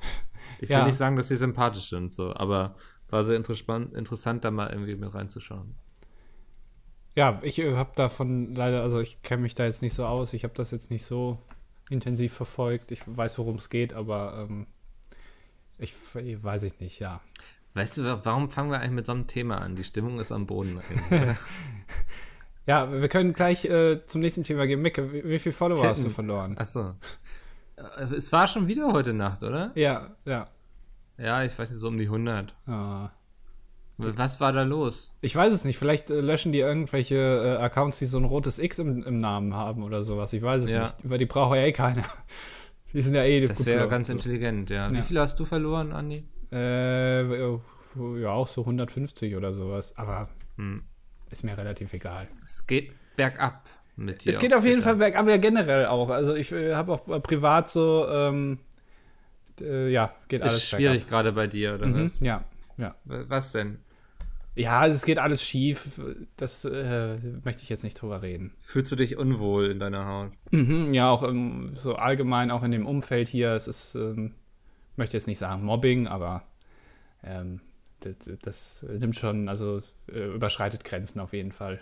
Ich 0.60 0.68
will 0.70 0.76
Ja. 0.76 0.86
nicht 0.86 0.96
sagen, 0.96 1.16
dass 1.16 1.28
sie 1.28 1.36
sympathisch 1.36 1.90
sind, 1.90 2.12
so, 2.12 2.34
aber 2.34 2.76
war 3.10 3.22
sehr 3.24 3.36
interessant, 3.36 3.92
interessant 3.94 4.44
da 4.44 4.50
mal 4.50 4.70
irgendwie 4.70 4.94
mit 4.94 5.12
reinzuschauen. 5.12 5.74
Ja, 7.14 7.40
ich 7.42 7.58
äh, 7.58 7.74
habe 7.74 7.92
davon 7.94 8.54
leider, 8.54 8.82
also 8.82 9.00
ich 9.00 9.22
kenne 9.22 9.42
mich 9.42 9.54
da 9.54 9.64
jetzt 9.64 9.82
nicht 9.82 9.94
so 9.94 10.06
aus. 10.06 10.32
Ich 10.34 10.44
habe 10.44 10.54
das 10.54 10.70
jetzt 10.70 10.90
nicht 10.90 11.04
so 11.04 11.38
intensiv 11.90 12.32
verfolgt. 12.32 12.90
Ich 12.92 13.02
weiß, 13.06 13.38
worum 13.38 13.56
es 13.56 13.68
geht, 13.70 13.92
aber 13.92 14.46
ähm, 14.48 14.66
ich, 15.78 15.92
weiß 16.14 16.62
ich 16.62 16.78
nicht, 16.80 17.00
ja. 17.00 17.20
Weißt 17.74 17.98
du, 17.98 18.04
wa- 18.04 18.20
warum 18.24 18.48
fangen 18.48 18.70
wir 18.70 18.78
eigentlich 18.80 18.92
mit 18.92 19.06
so 19.06 19.12
einem 19.12 19.26
Thema 19.26 19.58
an? 19.60 19.76
Die 19.76 19.84
Stimmung 19.84 20.18
ist 20.20 20.32
am 20.32 20.46
Boden. 20.46 20.80
Ja, 22.66 22.90
wir 22.92 23.08
können 23.08 23.32
gleich 23.32 23.64
äh, 23.64 24.04
zum 24.06 24.20
nächsten 24.20 24.42
Thema 24.42 24.66
gehen. 24.66 24.82
Micke, 24.82 25.12
wie, 25.12 25.24
wie 25.24 25.38
viele 25.38 25.52
Follower 25.52 25.86
hast 25.86 26.04
du 26.04 26.08
verloren? 26.10 26.56
Achso. 26.58 26.94
Äh, 27.76 28.14
Es 28.16 28.32
war 28.32 28.48
schon 28.48 28.66
wieder 28.66 28.92
heute 28.92 29.12
Nacht, 29.12 29.42
oder? 29.42 29.70
Ja, 29.74 30.16
ja. 30.24 30.48
Ja, 31.18 31.42
ich 31.44 31.56
weiß 31.58 31.70
nicht, 31.70 31.78
so 31.80 31.88
um 31.88 31.96
die 31.98 32.06
100. 32.06 32.54
Ah. 32.66 33.10
Was 33.98 34.40
war 34.40 34.52
da 34.52 34.62
los? 34.62 35.16
Ich 35.22 35.34
weiß 35.34 35.52
es 35.52 35.64
nicht. 35.64 35.78
Vielleicht 35.78 36.10
äh, 36.10 36.20
löschen 36.20 36.52
die 36.52 36.58
irgendwelche 36.58 37.16
äh, 37.58 37.62
Accounts, 37.62 37.98
die 37.98 38.04
so 38.06 38.18
ein 38.18 38.24
rotes 38.24 38.58
X 38.58 38.78
im, 38.78 39.02
im 39.04 39.16
Namen 39.16 39.54
haben 39.54 39.82
oder 39.82 40.02
sowas. 40.02 40.32
Ich 40.34 40.42
weiß 40.42 40.64
es 40.64 40.70
Ja. 40.70 40.82
nicht. 40.82 40.96
Weil 41.04 41.16
die 41.18 41.24
braucht 41.26 41.56
ja 41.56 41.62
eh 41.62 41.72
keiner. 41.72 42.04
Die 42.92 43.02
sind 43.02 43.14
ja 43.14 43.24
eh 43.24 43.46
Das 43.46 43.58
wäre 43.66 43.76
gelaufen. 43.76 43.90
ganz 43.90 44.08
intelligent, 44.08 44.70
ja. 44.70 44.90
Wie 44.90 44.96
Ja. 44.96 45.02
viel 45.02 45.20
hast 45.20 45.38
du 45.38 45.44
verloren, 45.44 45.92
Andi? 45.92 46.24
Äh, 46.50 47.24
ja, 47.28 48.30
auch 48.30 48.46
so 48.46 48.62
150 48.62 49.36
oder 49.36 49.52
sowas. 49.52 49.94
Aber 49.98 50.28
Hm. 50.56 50.82
Ist 51.30 51.44
mir 51.44 51.56
relativ 51.56 51.92
egal. 51.92 52.28
Es 52.44 52.66
geht 52.66 52.92
bergab 53.16 53.68
mit 53.96 54.24
dir. 54.24 54.32
Es 54.32 54.38
geht 54.38 54.54
auf 54.54 54.64
jeden 54.64 54.82
Fall 54.82 54.96
bergab, 54.96 55.26
ja 55.28 55.36
generell 55.36 55.86
auch. 55.86 56.10
Also 56.10 56.34
ich 56.34 56.52
äh, 56.52 56.74
habe 56.74 56.92
auch 56.92 57.22
privat 57.22 57.68
so, 57.68 58.06
ähm, 58.08 58.58
äh, 59.60 59.90
ja, 59.90 60.12
geht 60.28 60.42
alles 60.42 60.56
Ist 60.56 60.68
schwierig 60.68 61.08
gerade 61.08 61.32
bei 61.32 61.46
dir, 61.46 61.74
oder 61.74 61.86
bergab. 61.86 62.02
was? 62.04 62.20
Mhm, 62.20 62.26
ja, 62.26 62.44
ja. 62.76 62.94
Was 63.04 63.52
denn? 63.52 63.78
Ja, 64.54 64.80
also 64.80 64.96
es 64.96 65.04
geht 65.04 65.18
alles 65.18 65.42
schief. 65.42 66.00
Das 66.36 66.64
äh, 66.64 67.16
möchte 67.44 67.62
ich 67.62 67.68
jetzt 67.68 67.84
nicht 67.84 68.00
drüber 68.00 68.22
reden. 68.22 68.54
Fühlst 68.60 68.90
du 68.90 68.96
dich 68.96 69.18
unwohl 69.18 69.70
in 69.70 69.78
deiner 69.78 70.06
Haut? 70.06 70.32
Mhm, 70.50 70.94
ja, 70.94 71.10
auch 71.10 71.22
ähm, 71.22 71.70
so 71.74 71.96
allgemein, 71.96 72.50
auch 72.50 72.62
in 72.62 72.70
dem 72.70 72.86
Umfeld 72.86 73.28
hier. 73.28 73.52
Es 73.52 73.68
ist, 73.68 73.94
ähm, 73.96 74.34
möchte 74.96 75.14
jetzt 75.16 75.26
nicht 75.26 75.38
sagen 75.38 75.62
Mobbing, 75.62 76.06
aber 76.06 76.42
ähm, 77.22 77.60
das, 78.00 78.30
das 78.42 78.86
nimmt 78.88 79.16
schon, 79.16 79.48
also 79.48 79.80
äh, 80.08 80.34
überschreitet 80.34 80.84
Grenzen 80.84 81.20
auf 81.20 81.32
jeden 81.32 81.52
Fall. 81.52 81.80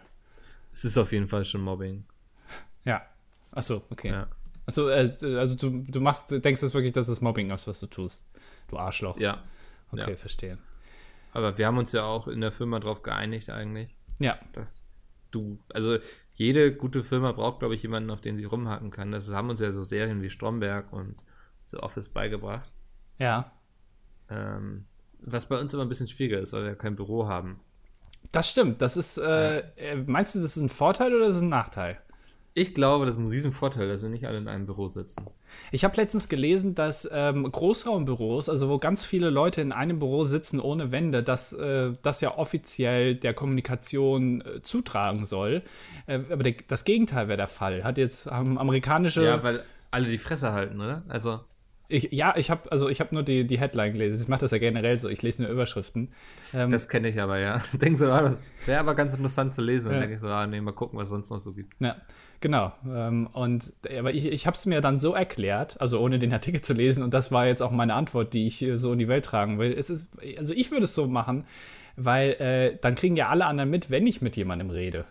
Es 0.73 0.85
ist 0.85 0.99
auf 0.99 1.13
jeden 1.13 1.29
Fall 1.29 1.45
schon 1.45 1.61
Mobbing. 1.61 2.05
Ja. 2.85 3.03
Ach 3.53 3.63
so, 3.63 3.83
okay. 3.89 4.11
Ja. 4.11 4.29
Achso, 4.67 4.89
äh, 4.89 5.09
also 5.39 5.55
du, 5.57 5.85
du 5.89 6.01
machst, 6.01 6.31
denkst 6.31 6.61
jetzt 6.61 6.75
wirklich, 6.75 6.93
dass 6.93 7.09
es 7.09 7.23
Mobbing 7.23 7.51
ist, 7.51 7.67
was 7.67 7.81
du 7.81 7.87
tust. 7.87 8.25
Du 8.69 8.77
Arschloch. 8.77 9.19
Ja. 9.19 9.43
Okay, 9.91 10.11
ja. 10.11 10.17
verstehe. 10.17 10.57
Aber 11.33 11.57
wir 11.57 11.67
haben 11.67 11.79
uns 11.79 11.93
ja 11.93 12.05
auch 12.05 12.29
in 12.29 12.43
der 12.43 12.53
Firma 12.53 12.81
drauf 12.81 13.03
geeinigt 13.03 13.49
eigentlich, 13.49 13.97
Ja, 14.19 14.39
dass 14.53 14.89
du, 15.31 15.59
also 15.73 15.99
jede 16.35 16.75
gute 16.75 17.05
Firma 17.05 17.33
braucht, 17.33 17.61
glaube 17.61 17.75
ich, 17.75 17.83
jemanden, 17.83 18.11
auf 18.11 18.21
den 18.21 18.37
sie 18.37 18.45
rumhacken 18.45 18.91
kann. 18.91 19.13
Das 19.13 19.31
haben 19.33 19.51
uns 19.51 19.61
ja 19.61 19.73
so 19.73 19.83
Serien 19.83 20.21
wie 20.21 20.31
Stromberg 20.31 20.93
und 20.93 21.17
The 21.63 21.79
Office 21.79 22.09
beigebracht. 22.09 22.73
ja. 23.19 23.51
Ähm, 24.31 24.87
was 25.27 25.47
bei 25.47 25.59
uns 25.59 25.73
immer 25.75 25.85
ein 25.85 25.89
bisschen 25.89 26.07
schwieriger 26.07 26.41
ist, 26.41 26.53
weil 26.53 26.65
wir 26.65 26.75
kein 26.75 26.97
Büro 26.97 27.27
haben. 27.27 27.61
Das 28.33 28.51
stimmt. 28.51 28.83
Das 28.83 28.97
ist, 28.97 29.19
äh, 29.19 29.61
äh, 29.77 29.97
meinst 30.07 30.35
du, 30.35 30.41
das 30.41 30.57
ist 30.57 30.63
ein 30.63 30.69
Vorteil 30.69 31.15
oder 31.15 31.27
ist 31.27 31.37
es 31.37 31.43
ein 31.43 31.49
Nachteil? 31.49 31.99
Ich 32.57 32.73
glaube, 32.73 33.05
das 33.05 33.15
ist 33.15 33.21
ein 33.21 33.29
Riesen-Vorteil, 33.29 33.89
dass 33.89 34.03
wir 34.03 34.09
nicht 34.09 34.27
alle 34.27 34.39
in 34.39 34.47
einem 34.47 34.67
Büro 34.67 34.87
sitzen. 34.87 35.27
Ich 35.73 35.83
habe 35.83 35.97
letztens 35.97 36.29
gelesen, 36.29 36.77
dass 36.77 37.09
ähm, 37.13 37.51
Großraumbüros, 37.51 38.49
also 38.49 38.69
wo 38.69 38.77
ganz 38.77 39.05
viele 39.05 39.29
Leute 39.29 39.61
in 39.61 39.73
einem 39.73 39.99
Büro 39.99 40.23
sitzen 40.23 40.61
ohne 40.61 40.93
Wände, 40.93 41.25
dass 41.25 41.53
äh, 41.53 41.93
das 42.05 42.21
ja 42.21 42.39
offiziell 42.39 43.17
der 43.17 43.35
Kommunikation 43.35 44.41
äh, 44.41 44.63
zutragen 44.63 45.25
soll. 45.25 45.63
Äh, 46.07 46.21
aber 46.31 46.45
der, 46.45 46.55
das 46.69 46.85
Gegenteil 46.85 47.27
wäre 47.27 47.39
der 47.39 47.49
Fall. 47.49 47.83
Hat 47.83 47.99
jetzt 47.99 48.27
ähm, 48.27 48.57
amerikanische. 48.57 49.25
Ja, 49.25 49.43
weil 49.43 49.65
alle 49.91 50.07
die 50.07 50.19
Fresse 50.19 50.53
halten, 50.53 50.81
oder? 50.81 51.03
Also, 51.09 51.41
ich, 51.89 52.11
ja, 52.13 52.35
ich 52.37 52.51
habe 52.51 52.71
also 52.73 52.89
ich 52.89 53.01
habe 53.01 53.15
nur 53.15 53.23
die, 53.23 53.47
die 53.47 53.59
Headline 53.59 53.93
gelesen. 53.93 54.23
Ich 54.23 54.29
mache 54.29 54.41
das 54.41 54.51
ja 54.53 54.59
generell 54.59 54.99
so. 54.99 55.09
Ich 55.09 55.21
lese 55.23 55.43
nur 55.43 55.51
Überschriften. 55.51 56.13
Ähm, 56.55 56.71
das 56.71 56.89
kenne 56.89 57.09
ich 57.09 57.21
aber, 57.21 57.39
ja. 57.39 57.63
Denke 57.75 57.99
so, 57.99 58.11
ah, 58.11 58.23
das 58.23 58.47
wäre 58.67 58.81
aber 58.81 58.95
ganz 58.95 59.13
interessant 59.15 59.55
zu 59.55 59.61
lesen. 59.63 59.87
Dann 59.87 59.95
Ja. 59.95 60.01
denke 60.01 60.15
ich 60.15 60.21
so, 60.21 60.29
ah, 60.29 60.47
nee, 60.47 60.61
mal 60.61 60.73
gucken, 60.73 60.99
was 60.99 61.09
es 61.09 61.11
sonst 61.11 61.31
noch 61.31 61.41
so 61.41 61.53
gibt. 61.53 61.75
Ja, 61.81 61.97
genau. 62.41 62.73
Ähm, 62.89 63.29
und 63.33 63.73
aber 63.99 64.15
ich, 64.15 64.27
ich 64.27 64.47
habe 64.47 64.57
es 64.57 64.65
mir 64.67 64.81
dann 64.81 64.99
so 64.99 65.13
erklärt, 65.15 65.81
also 65.81 66.01
ohne 66.01 66.19
den 66.19 66.33
Artikel 66.33 66.61
zu 66.63 66.73
lesen, 66.73 67.03
und 67.03 67.13
das 67.13 67.31
war 67.33 67.47
jetzt 67.47 67.61
auch 67.63 67.71
meine 67.71 67.95
Antwort, 67.95 68.33
die 68.35 68.47
ich 68.47 68.57
hier 68.57 68.77
so 68.77 68.93
in 68.95 68.99
die 68.99 69.09
Welt 69.09 69.25
tragen 69.27 69.59
will. 69.59 69.73
Es 69.73 69.91
ist, 69.91 70.09
also 70.39 70.55
ich 70.55 70.71
würde 70.71 70.85
es 70.85 70.95
so 70.95 71.07
machen, 71.07 71.45
weil 71.97 72.31
äh, 72.41 72.79
dann 72.81 72.95
kriegen 72.95 73.17
ja 73.17 73.29
alle 73.29 73.47
anderen 73.47 73.71
mit, 73.71 73.91
wenn 73.91 74.07
ich 74.07 74.23
mit 74.23 74.37
jemandem 74.37 74.71
rede. 74.71 75.05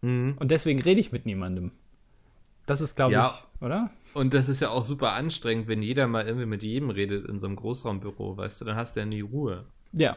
Mhm. 0.00 0.36
Und 0.38 0.50
deswegen 0.50 0.80
rede 0.80 1.00
ich 1.00 1.12
mit 1.12 1.26
niemandem. 1.26 1.72
Das 2.66 2.80
ist, 2.80 2.96
glaube 2.96 3.12
Ja. 3.14 3.32
ich, 3.56 3.62
oder? 3.62 3.90
Und 4.14 4.34
das 4.34 4.48
ist 4.48 4.60
ja 4.60 4.70
auch 4.70 4.84
super 4.84 5.12
anstrengend, 5.12 5.68
wenn 5.68 5.82
jeder 5.82 6.06
mal 6.08 6.26
irgendwie 6.26 6.46
mit 6.46 6.62
jedem 6.62 6.90
redet 6.90 7.26
in 7.28 7.38
so 7.38 7.46
einem 7.46 7.56
Großraumbüro, 7.56 8.36
weißt 8.36 8.60
du, 8.60 8.64
dann 8.64 8.76
hast 8.76 8.96
du 8.96 9.00
ja 9.00 9.06
nie 9.06 9.20
Ruhe. 9.20 9.66
Ja. 9.92 10.16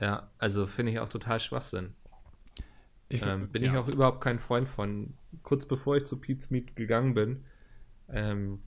Ja, 0.00 0.30
also 0.38 0.66
finde 0.66 0.92
ich 0.92 0.98
auch 1.00 1.08
total 1.08 1.40
Schwachsinn. 1.40 1.94
Ich, 3.08 3.22
Ähm, 3.26 3.48
bin 3.50 3.62
ja. 3.62 3.72
ich 3.72 3.78
auch 3.78 3.88
überhaupt 3.88 4.20
kein 4.22 4.38
Freund 4.40 4.68
von. 4.68 5.14
Kurz 5.42 5.66
bevor 5.66 5.96
ich 5.96 6.04
zu 6.04 6.20
Pete's 6.20 6.50
Meet 6.50 6.74
gegangen 6.76 7.14
bin, 7.14 7.44
ähm, 8.08 8.60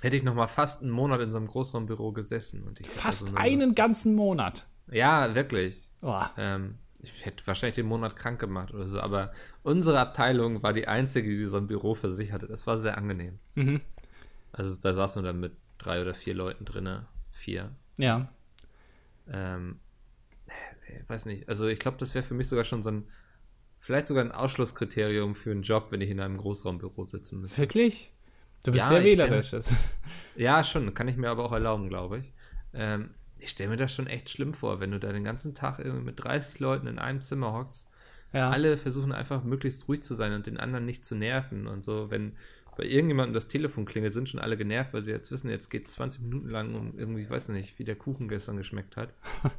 hätte 0.00 0.16
ich 0.16 0.22
noch 0.22 0.34
mal 0.34 0.48
fast 0.48 0.82
einen 0.82 0.90
Monat 0.90 1.20
in 1.20 1.30
so 1.30 1.36
einem 1.38 1.46
Großraumbüro 1.46 2.12
gesessen. 2.12 2.62
Und 2.66 2.80
ich 2.80 2.88
Fast 2.88 3.28
so 3.28 3.36
eine 3.36 3.38
einen 3.62 3.74
ganzen 3.74 4.14
Monat. 4.14 4.66
Ja, 4.90 5.34
wirklich. 5.34 5.88
Ähm, 6.36 6.78
ich 7.02 7.24
hätte 7.26 7.46
wahrscheinlich 7.46 7.74
den 7.74 7.86
Monat 7.86 8.16
krank 8.16 8.40
gemacht 8.40 8.72
oder 8.72 8.86
so, 8.88 9.00
aber 9.00 9.32
unsere 9.62 9.98
Abteilung 9.98 10.62
war 10.62 10.72
die 10.72 10.86
einzige, 10.88 11.28
die 11.36 11.46
so 11.46 11.56
ein 11.58 11.66
Büro 11.66 11.94
für 11.94 12.10
sich 12.12 12.32
hatte. 12.32 12.46
Das 12.46 12.66
war 12.66 12.78
sehr 12.78 12.96
angenehm. 12.96 13.38
Mhm. 13.56 13.80
Also 14.52 14.80
da 14.82 14.94
saßen 14.94 15.22
wir 15.22 15.26
dann 15.26 15.40
mit 15.40 15.52
drei 15.78 16.00
oder 16.00 16.14
vier 16.14 16.34
Leuten 16.34 16.64
drinne. 16.64 17.06
Vier. 17.32 17.72
Ja. 17.98 18.28
Ähm, 19.28 19.80
weiß 21.08 21.26
nicht. 21.26 21.48
Also 21.48 21.66
ich 21.68 21.78
glaube, 21.78 21.96
das 21.98 22.14
wäre 22.14 22.24
für 22.24 22.34
mich 22.34 22.48
sogar 22.48 22.64
schon 22.64 22.82
so 22.82 22.90
ein, 22.90 23.04
vielleicht 23.80 24.06
sogar 24.06 24.24
ein 24.24 24.32
Ausschlusskriterium 24.32 25.34
für 25.34 25.50
einen 25.50 25.62
Job, 25.62 25.88
wenn 25.90 26.00
ich 26.00 26.10
in 26.10 26.20
einem 26.20 26.36
Großraumbüro 26.36 27.04
sitzen 27.04 27.40
müsste. 27.40 27.58
Wirklich? 27.60 28.12
Du 28.64 28.70
bist 28.72 28.84
Ja, 28.84 28.88
sehr 28.90 29.02
wählerisch. 29.04 29.50
Das- 29.50 29.74
Ja, 30.36 30.62
schon. 30.62 30.94
Kann 30.94 31.08
ich 31.08 31.16
mir 31.16 31.30
aber 31.30 31.44
auch 31.44 31.52
erlauben, 31.52 31.88
glaube 31.88 32.18
ich. 32.18 32.32
Ähm, 32.74 33.10
ich 33.42 33.50
stelle 33.50 33.70
mir 33.70 33.76
das 33.76 33.92
schon 33.92 34.06
echt 34.06 34.30
schlimm 34.30 34.54
vor, 34.54 34.80
wenn 34.80 34.90
du 34.90 35.00
da 35.00 35.12
den 35.12 35.24
ganzen 35.24 35.54
Tag 35.54 35.78
irgendwie 35.78 36.04
mit 36.04 36.22
30 36.22 36.60
Leuten 36.60 36.86
in 36.86 36.98
einem 36.98 37.20
Zimmer 37.20 37.52
hockst. 37.52 37.90
Ja. 38.32 38.48
Alle 38.48 38.78
versuchen 38.78 39.12
einfach 39.12 39.44
möglichst 39.44 39.88
ruhig 39.88 40.02
zu 40.02 40.14
sein 40.14 40.32
und 40.32 40.46
den 40.46 40.56
anderen 40.56 40.86
nicht 40.86 41.04
zu 41.04 41.14
nerven 41.14 41.66
und 41.66 41.84
so. 41.84 42.10
Wenn 42.10 42.32
bei 42.76 42.84
irgendjemandem 42.84 43.34
das 43.34 43.48
Telefon 43.48 43.84
klingelt, 43.84 44.14
sind 44.14 44.28
schon 44.28 44.40
alle 44.40 44.56
genervt, 44.56 44.94
weil 44.94 45.04
sie 45.04 45.10
jetzt 45.10 45.30
wissen, 45.30 45.50
jetzt 45.50 45.68
geht 45.68 45.86
es 45.86 45.92
20 45.92 46.22
Minuten 46.22 46.48
lang 46.48 46.74
um 46.74 46.98
irgendwie, 46.98 47.22
ich 47.22 47.30
weiß 47.30 47.50
nicht, 47.50 47.78
wie 47.78 47.84
der 47.84 47.96
Kuchen 47.96 48.28
gestern 48.28 48.56
geschmeckt 48.56 48.96
hat. 48.96 49.10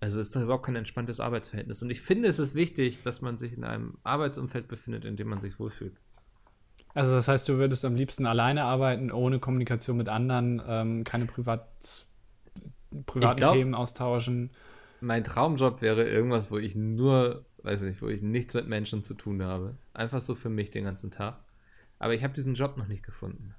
Also 0.00 0.20
es 0.20 0.26
ist 0.26 0.34
doch 0.34 0.42
überhaupt 0.42 0.66
kein 0.66 0.74
entspanntes 0.74 1.20
Arbeitsverhältnis. 1.20 1.80
Und 1.80 1.90
ich 1.90 2.00
finde, 2.00 2.26
es 2.26 2.40
ist 2.40 2.56
wichtig, 2.56 3.04
dass 3.04 3.22
man 3.22 3.38
sich 3.38 3.52
in 3.56 3.62
einem 3.62 3.98
Arbeitsumfeld 4.02 4.66
befindet, 4.66 5.04
in 5.04 5.14
dem 5.14 5.28
man 5.28 5.38
sich 5.38 5.60
wohlfühlt. 5.60 5.94
Also 6.92 7.14
das 7.14 7.28
heißt, 7.28 7.48
du 7.48 7.58
würdest 7.58 7.84
am 7.84 7.94
liebsten 7.94 8.26
alleine 8.26 8.64
arbeiten, 8.64 9.12
ohne 9.12 9.38
Kommunikation 9.38 9.96
mit 9.96 10.08
anderen, 10.08 10.60
ähm, 10.66 11.04
keine 11.04 11.26
Privat, 11.26 11.68
privaten 13.06 13.36
glaub- 13.36 13.54
Themen 13.54 13.74
austauschen. 13.74 14.50
Mein 15.00 15.24
Traumjob 15.24 15.82
wäre 15.82 16.08
irgendwas, 16.08 16.50
wo 16.50 16.58
ich 16.58 16.76
nur, 16.76 17.44
weiß 17.64 17.82
nicht, 17.82 18.00
wo 18.02 18.08
ich 18.08 18.22
nichts 18.22 18.54
mit 18.54 18.68
Menschen 18.68 19.02
zu 19.02 19.14
tun 19.14 19.42
habe. 19.42 19.76
Einfach 19.94 20.20
so 20.20 20.34
für 20.34 20.48
mich 20.48 20.70
den 20.70 20.84
ganzen 20.84 21.10
Tag. 21.10 21.40
Aber 21.98 22.14
ich 22.14 22.22
habe 22.22 22.34
diesen 22.34 22.54
Job 22.54 22.76
noch 22.76 22.86
nicht 22.86 23.04
gefunden. 23.04 23.54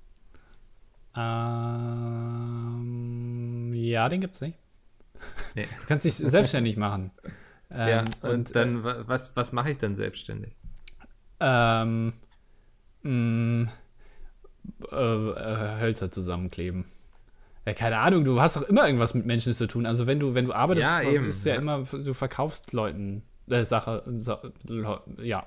Ähm, 2.43 3.73
ja, 3.73 4.09
den 4.09 4.21
gibt's 4.21 4.41
nicht. 4.41 4.57
Nee. 5.55 5.67
Du 5.81 5.87
kannst 5.87 6.05
dich 6.05 6.13
selbstständig 6.15 6.77
machen. 6.77 7.11
Ähm, 7.75 7.89
ja, 7.89 8.01
und, 8.01 8.23
und 8.29 8.55
dann, 8.55 8.83
wa- 8.83 9.01
was, 9.07 9.35
was 9.35 9.51
mache 9.51 9.71
ich 9.71 9.79
dann 9.79 9.95
selbstständig? 9.95 10.55
ähm, 11.39 12.13
mh, 13.01 13.71
äh, 14.91 14.95
äh, 15.31 15.79
Hölzer 15.79 16.11
zusammenkleben. 16.11 16.85
Ja, 17.65 17.73
keine 17.73 17.97
Ahnung, 17.99 18.25
du 18.25 18.41
hast 18.41 18.57
doch 18.57 18.63
immer 18.63 18.85
irgendwas 18.85 19.13
mit 19.13 19.25
Menschen 19.25 19.53
zu 19.53 19.67
tun. 19.67 19.85
Also 19.85 20.05
wenn 20.07 20.19
du, 20.19 20.33
wenn 20.35 20.45
du 20.45 20.53
arbeitest, 20.53 20.85
Ja, 20.87 21.01
eben, 21.01 21.25
ist 21.25 21.45
ja, 21.45 21.53
ja. 21.53 21.59
immer, 21.61 21.83
du 21.83 22.13
verkaufst 22.13 22.73
Leuten 22.73 23.23
äh, 23.49 23.63
Sache, 23.63 24.03
Sa 24.17 24.41
Leu- 24.67 24.99
ja. 25.21 25.45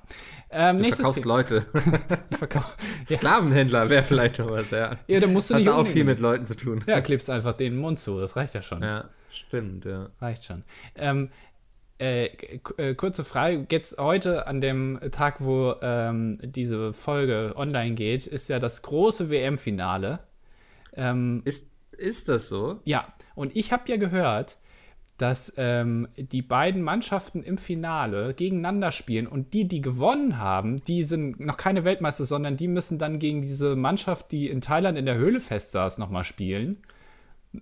Ähm, 0.51 0.79
Du 0.83 0.91
verkaufst 0.93 1.23
The- 1.23 1.29
Leute. 1.29 1.67
ich 2.31 2.37
verkauf, 2.39 2.77
ja, 3.09 3.17
Sklavenhändler 3.19 3.89
wäre 3.91 4.03
vielleicht 4.03 4.39
noch 4.39 4.51
was, 4.51 4.71
ja. 4.71 4.97
ja, 5.07 5.21
dann 5.21 5.33
musst 5.33 5.51
du 5.51 5.55
Hast 5.55 5.61
nicht 5.61 5.69
du 5.69 5.75
auch 5.75 5.87
viel 5.87 6.05
mit 6.05 6.19
Leuten 6.19 6.47
zu 6.47 6.57
tun. 6.57 6.83
Ja, 6.87 7.01
klebst 7.01 7.29
einfach 7.31 7.53
den 7.53 7.77
Mund 7.77 7.99
zu, 7.99 8.19
das 8.21 8.35
reicht 8.37 8.55
ja 8.55 8.63
schon. 8.63 8.83
Ja, 8.83 9.09
stimmt, 9.31 9.85
ja. 9.85 10.09
Reicht 10.21 10.45
schon. 10.45 10.63
Ähm, 10.95 11.31
äh, 11.99 12.27
äh, 12.77 12.95
kurze 12.95 13.25
Frage, 13.25 13.67
jetzt 13.71 13.97
heute 13.99 14.47
an 14.47 14.61
dem 14.61 15.01
Tag, 15.13 15.37
wo 15.41 15.75
ähm, 15.81 16.39
diese 16.43 16.93
Folge 16.93 17.55
online 17.57 17.95
geht, 17.95 18.27
ist 18.27 18.49
ja 18.49 18.59
das 18.59 18.83
große 18.83 19.31
WM-Finale. 19.31 20.19
Ähm, 20.95 21.41
ist, 21.47 21.71
ist 21.99 22.29
das 22.29 22.49
so? 22.49 22.81
Ja, 22.85 23.07
und 23.35 23.55
ich 23.57 23.73
habe 23.73 23.85
ja 23.89 23.97
gehört, 23.97 24.59
dass 25.19 25.55
ähm, 25.57 26.09
die 26.17 26.43
beiden 26.43 26.83
Mannschaften 26.83 27.43
im 27.43 27.57
Finale 27.57 28.35
gegeneinander 28.35 28.93
spielen 28.93 29.27
und 29.27 29.55
die, 29.55 29.67
die 29.67 29.81
gewonnen 29.81 30.39
haben, 30.39 30.77
die 30.85 31.05
sind 31.05 31.41
noch 31.41 31.57
keine 31.57 31.85
Weltmeister, 31.85 32.27
sondern 32.27 32.57
die 32.57 32.69
müssen 32.69 32.99
dann 32.99 33.19
gegen 33.19 33.41
diese 33.41 33.77
Mannschaft, 33.77 34.31
die 34.31 34.49
in 34.49 34.61
Thailand 34.61 34.99
in 34.99 35.07
der 35.07 35.17
Höhle 35.17 35.41
festsaß, 35.41 35.99
nochmal 35.99 36.25
spielen. 36.25 36.83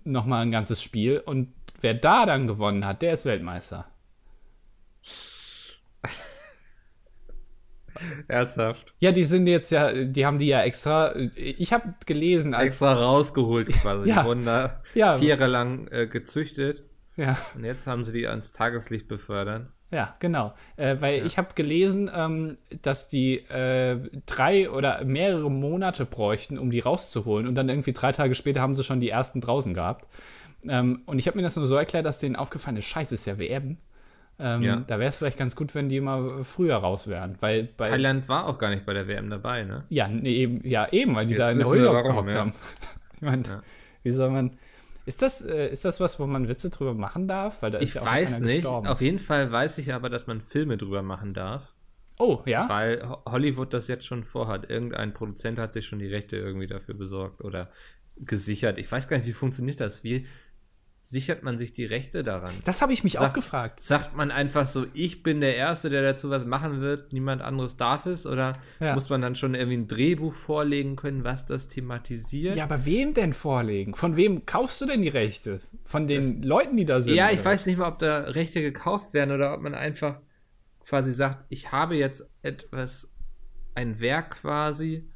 Nochmal 0.03 0.41
ein 0.41 0.51
ganzes 0.51 0.83
Spiel. 0.83 1.19
Und 1.25 1.53
wer 1.79 1.93
da 1.93 2.25
dann 2.25 2.47
gewonnen 2.47 2.85
hat, 2.85 3.01
der 3.01 3.13
ist 3.13 3.23
Weltmeister. 3.23 3.85
Ernsthaft? 8.27 8.93
Ja, 8.99 9.11
die 9.11 9.25
sind 9.25 9.47
jetzt 9.47 9.71
ja, 9.71 9.91
die 9.91 10.25
haben 10.25 10.37
die 10.37 10.47
ja 10.47 10.61
extra, 10.61 11.15
ich 11.35 11.73
habe 11.73 11.89
gelesen. 12.05 12.53
Als, 12.53 12.65
extra 12.65 12.93
rausgeholt 12.93 13.69
quasi. 13.69 14.09
ja, 14.09 14.21
die 14.21 14.27
wurden 14.27 14.45
da 14.45 14.81
ja, 14.93 15.17
vier 15.17 15.29
Jahre 15.29 15.47
lang 15.47 15.87
äh, 15.89 16.07
gezüchtet. 16.07 16.83
Ja. 17.15 17.37
Und 17.55 17.63
jetzt 17.63 17.87
haben 17.87 18.03
sie 18.03 18.11
die 18.11 18.27
ans 18.27 18.51
Tageslicht 18.51 19.07
befördert. 19.07 19.67
Ja, 19.91 20.15
genau. 20.19 20.53
Äh, 20.75 20.97
weil 20.99 21.19
ja. 21.19 21.25
ich 21.25 21.37
habe 21.37 21.53
gelesen, 21.55 22.09
ähm, 22.13 22.57
dass 22.81 23.07
die 23.07 23.37
äh, 23.49 23.97
drei 24.25 24.69
oder 24.69 25.03
mehrere 25.05 25.49
Monate 25.49 26.05
bräuchten, 26.05 26.57
um 26.57 26.71
die 26.71 26.79
rauszuholen. 26.79 27.47
Und 27.47 27.55
dann 27.55 27.69
irgendwie 27.69 27.93
drei 27.93 28.11
Tage 28.11 28.35
später 28.35 28.61
haben 28.61 28.75
sie 28.75 28.83
schon 28.83 28.99
die 28.99 29.09
ersten 29.09 29.41
draußen 29.41 29.73
gehabt. 29.73 30.07
Ähm, 30.67 31.03
und 31.05 31.19
ich 31.19 31.27
habe 31.27 31.37
mir 31.37 31.43
das 31.43 31.55
nur 31.55 31.67
so 31.67 31.75
erklärt, 31.75 32.05
dass 32.05 32.19
denen 32.19 32.35
aufgefallen 32.35 32.77
ist, 32.77 32.85
scheiße, 32.85 33.15
ist 33.15 33.25
ja 33.25 33.39
WM. 33.39 33.77
Ähm, 34.37 34.63
ja. 34.63 34.75
Da 34.87 34.99
wäre 34.99 35.09
es 35.09 35.15
vielleicht 35.15 35.37
ganz 35.37 35.55
gut, 35.55 35.73
wenn 35.75 35.87
die 35.87 36.01
mal 36.01 36.43
früher 36.43 36.75
raus 36.75 37.07
wären. 37.07 37.37
Weil 37.39 37.67
Thailand 37.77 38.27
war 38.27 38.47
auch 38.47 38.57
gar 38.57 38.69
nicht 38.69 38.85
bei 38.85 38.93
der 38.93 39.07
WM 39.07 39.29
dabei, 39.29 39.63
ne? 39.63 39.85
Ja, 39.89 40.07
nee, 40.07 40.35
eben, 40.35 40.67
ja, 40.67 40.91
eben, 40.91 41.15
weil 41.15 41.25
die 41.25 41.33
Jetzt 41.33 41.39
da 41.39 41.51
in 41.51 41.59
der 41.59 41.69
Höhle 41.69 42.03
gehockt 42.03 42.33
ja. 42.33 42.39
haben. 42.39 42.53
ich 43.13 43.21
meine, 43.21 43.43
ja. 43.43 43.61
wie 44.03 44.11
soll 44.11 44.29
man. 44.29 44.57
Ist 45.05 45.21
das, 45.21 45.41
äh, 45.41 45.69
ist 45.69 45.85
das 45.85 45.99
was, 45.99 46.19
wo 46.19 46.25
man 46.25 46.47
Witze 46.47 46.69
drüber 46.69 46.93
machen 46.93 47.27
darf? 47.27 47.61
Weil 47.61 47.71
da 47.71 47.77
ich 47.77 47.89
ist 47.89 47.93
ja 47.95 48.01
auch 48.01 48.07
weiß 48.07 48.39
nicht. 48.41 48.55
Gestorben. 48.63 48.87
Auf 48.87 49.01
jeden 49.01 49.19
Fall 49.19 49.51
weiß 49.51 49.77
ich 49.77 49.93
aber, 49.93 50.09
dass 50.09 50.27
man 50.27 50.41
Filme 50.41 50.77
drüber 50.77 51.01
machen 51.01 51.33
darf. 51.33 51.73
Oh, 52.17 52.41
ja? 52.45 52.67
Weil 52.67 53.07
Hollywood 53.25 53.73
das 53.73 53.87
jetzt 53.87 54.05
schon 54.05 54.23
vorhat. 54.23 54.69
Irgendein 54.69 55.13
Produzent 55.13 55.59
hat 55.59 55.73
sich 55.73 55.85
schon 55.85 55.99
die 55.99 56.07
Rechte 56.07 56.37
irgendwie 56.37 56.67
dafür 56.67 56.95
besorgt 56.95 57.43
oder 57.43 57.69
gesichert. 58.17 58.77
Ich 58.79 58.91
weiß 58.91 59.07
gar 59.07 59.17
nicht, 59.17 59.27
wie 59.27 59.33
funktioniert 59.33 59.79
das? 59.79 60.03
Wie, 60.03 60.25
sichert 61.07 61.43
man 61.43 61.55
sich 61.55 61.71
die 61.71 61.85
Rechte 61.85 62.23
daran? 62.23 62.51
Das 62.63 62.81
habe 62.81 62.91
ich 62.91 63.03
mich 63.03 63.13
sagt, 63.13 63.25
auch 63.25 63.33
gefragt. 63.33 63.79
Sagt 63.79 64.15
man 64.15 64.31
einfach 64.31 64.65
so, 64.65 64.87
ich 64.95 65.21
bin 65.21 65.39
der 65.39 65.55
Erste, 65.55 65.91
der 65.91 66.01
dazu 66.01 66.31
was 66.31 66.45
machen 66.45 66.81
wird, 66.81 67.13
niemand 67.13 67.43
anderes 67.43 67.77
darf 67.77 68.07
es? 68.07 68.25
Oder 68.25 68.57
ja. 68.79 68.95
muss 68.95 69.07
man 69.07 69.21
dann 69.21 69.35
schon 69.35 69.53
irgendwie 69.53 69.77
ein 69.77 69.87
Drehbuch 69.87 70.33
vorlegen 70.33 70.95
können, 70.95 71.23
was 71.23 71.45
das 71.45 71.67
thematisiert? 71.67 72.55
Ja, 72.55 72.63
aber 72.63 72.87
wem 72.87 73.13
denn 73.13 73.33
vorlegen? 73.33 73.93
Von 73.93 74.17
wem 74.17 74.47
kaufst 74.47 74.81
du 74.81 74.87
denn 74.87 75.03
die 75.03 75.09
Rechte? 75.09 75.59
Von 75.83 76.07
den 76.07 76.41
das, 76.41 76.43
Leuten, 76.43 76.75
die 76.75 76.85
da 76.85 76.99
sind? 77.01 77.13
Ja, 77.13 77.29
ich 77.29 77.41
oder? 77.41 77.51
weiß 77.51 77.67
nicht 77.67 77.77
mal, 77.77 77.87
ob 77.87 77.99
da 77.99 78.21
Rechte 78.21 78.63
gekauft 78.63 79.13
werden 79.13 79.31
oder 79.31 79.53
ob 79.53 79.61
man 79.61 79.75
einfach 79.75 80.19
quasi 80.87 81.13
sagt, 81.13 81.45
ich 81.49 81.71
habe 81.71 81.95
jetzt 81.95 82.31
etwas, 82.41 83.13
ein 83.75 83.99
Werk 83.99 84.41
quasi, 84.41 85.07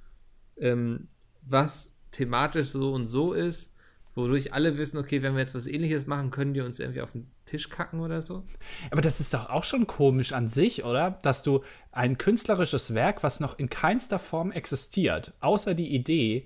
ähm, 0.58 1.08
was 1.42 1.96
thematisch 2.12 2.68
so 2.68 2.94
und 2.94 3.08
so 3.08 3.34
ist 3.34 3.74
wodurch 4.20 4.54
alle 4.54 4.78
wissen, 4.78 4.98
okay, 4.98 5.22
wenn 5.22 5.34
wir 5.34 5.42
jetzt 5.42 5.56
was 5.56 5.68
ähnliches 5.68 6.06
machen, 6.06 6.32
können 6.32 6.54
die 6.54 6.62
uns 6.62 6.80
irgendwie 6.80 7.02
auf 7.02 7.12
den 7.12 7.30
Tisch 7.46 7.70
kacken 7.70 8.00
oder 8.00 8.22
so. 8.22 8.44
Aber 8.92 9.02
das 9.02 9.20
ist 9.20 9.34
doch 9.34 9.50
auch 9.50 9.64
schon 9.64 9.88
komisch 9.88 10.34
an 10.34 10.48
sich, 10.48 10.84
oder? 10.86 11.12
Dass 11.24 11.44
du 11.44 11.62
ein 11.92 12.18
künstlerisches 12.18 12.94
Werk, 12.94 13.24
was 13.24 13.40
noch 13.40 13.58
in 13.58 13.70
keinster 13.70 14.20
Form 14.20 14.52
existiert, 14.52 15.34
außer 15.40 15.74
die 15.74 15.94
Idee, 15.94 16.46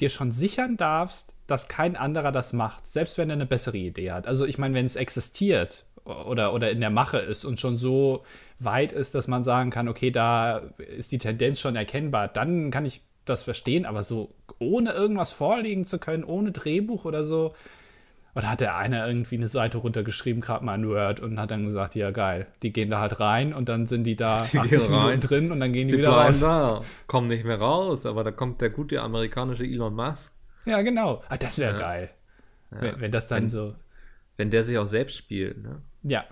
dir 0.00 0.10
schon 0.10 0.30
sichern 0.30 0.76
darfst, 0.76 1.34
dass 1.46 1.68
kein 1.68 1.96
anderer 1.96 2.32
das 2.32 2.52
macht, 2.52 2.86
selbst 2.86 3.18
wenn 3.18 3.30
er 3.30 3.34
eine 3.34 3.46
bessere 3.46 3.76
Idee 3.76 4.12
hat. 4.12 4.26
Also 4.26 4.44
ich 4.44 4.58
meine, 4.58 4.74
wenn 4.74 4.86
es 4.86 4.96
existiert 4.96 5.84
oder, 6.04 6.52
oder 6.52 6.70
in 6.70 6.80
der 6.80 6.90
Mache 6.90 7.18
ist 7.18 7.44
und 7.44 7.60
schon 7.60 7.76
so 7.76 8.24
weit 8.58 8.92
ist, 8.92 9.14
dass 9.14 9.28
man 9.28 9.44
sagen 9.44 9.70
kann, 9.70 9.88
okay, 9.88 10.10
da 10.10 10.58
ist 10.96 11.12
die 11.12 11.18
Tendenz 11.18 11.60
schon 11.60 11.76
erkennbar, 11.76 12.28
dann 12.28 12.70
kann 12.70 12.84
ich 12.84 13.02
das 13.24 13.42
verstehen, 13.42 13.86
aber 13.86 14.02
so 14.02 14.34
ohne 14.58 14.92
irgendwas 14.92 15.32
vorlegen 15.32 15.84
zu 15.84 15.98
können, 15.98 16.24
ohne 16.24 16.52
Drehbuch 16.52 17.04
oder 17.04 17.24
so. 17.24 17.54
Oder 18.34 18.50
hat 18.50 18.60
der 18.60 18.76
eine 18.76 19.06
irgendwie 19.06 19.36
eine 19.36 19.48
Seite 19.48 19.78
runtergeschrieben, 19.78 20.42
gerade 20.42 20.62
mal 20.62 20.74
in 20.74 20.86
Word, 20.86 21.20
und 21.20 21.40
hat 21.40 21.50
dann 21.50 21.64
gesagt, 21.64 21.94
ja 21.94 22.10
geil, 22.10 22.46
die 22.62 22.70
gehen 22.70 22.90
da 22.90 23.00
halt 23.00 23.18
rein 23.18 23.54
und 23.54 23.70
dann 23.70 23.86
sind 23.86 24.04
die 24.04 24.14
da 24.14 24.42
die 24.52 24.58
80 24.58 24.90
Minuten 24.90 25.20
drin 25.20 25.52
und 25.52 25.60
dann 25.60 25.72
gehen 25.72 25.88
die, 25.88 25.94
die 25.94 26.00
wieder 26.00 26.10
raus. 26.10 26.40
Da, 26.40 26.82
kommen 27.06 27.28
nicht 27.28 27.46
mehr 27.46 27.58
raus, 27.58 28.04
aber 28.04 28.24
da 28.24 28.30
kommt 28.30 28.60
der 28.60 28.68
gute 28.68 29.00
amerikanische 29.00 29.64
Elon 29.64 29.94
Musk. 29.94 30.34
Ja, 30.66 30.82
genau. 30.82 31.22
Ah, 31.30 31.38
das 31.38 31.58
wäre 31.58 31.72
ja. 31.72 31.78
geil. 31.78 32.10
Ja. 32.72 32.82
Wenn, 32.82 33.00
wenn, 33.00 33.10
das 33.10 33.28
dann 33.28 33.44
wenn, 33.44 33.48
so. 33.48 33.74
Wenn 34.36 34.50
der 34.50 34.64
sich 34.64 34.76
auch 34.76 34.86
selbst 34.86 35.16
spielt, 35.16 35.62
ne? 35.62 35.80
Ja. 36.02 36.24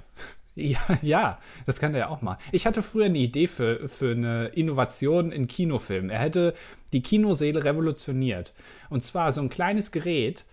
Ja, 0.54 0.78
ja, 1.02 1.38
das 1.66 1.80
kann 1.80 1.94
er 1.94 2.00
ja 2.00 2.08
auch 2.08 2.22
mal. 2.22 2.38
Ich 2.52 2.66
hatte 2.66 2.82
früher 2.82 3.06
eine 3.06 3.18
Idee 3.18 3.46
für, 3.46 3.88
für 3.88 4.12
eine 4.12 4.46
Innovation 4.48 5.32
in 5.32 5.46
Kinofilmen. 5.46 6.10
Er 6.10 6.20
hätte 6.20 6.54
die 6.92 7.02
Kinoseele 7.02 7.64
revolutioniert. 7.64 8.52
Und 8.88 9.02
zwar 9.04 9.32
so 9.32 9.40
ein 9.40 9.48
kleines 9.48 9.90
Gerät, 9.90 10.44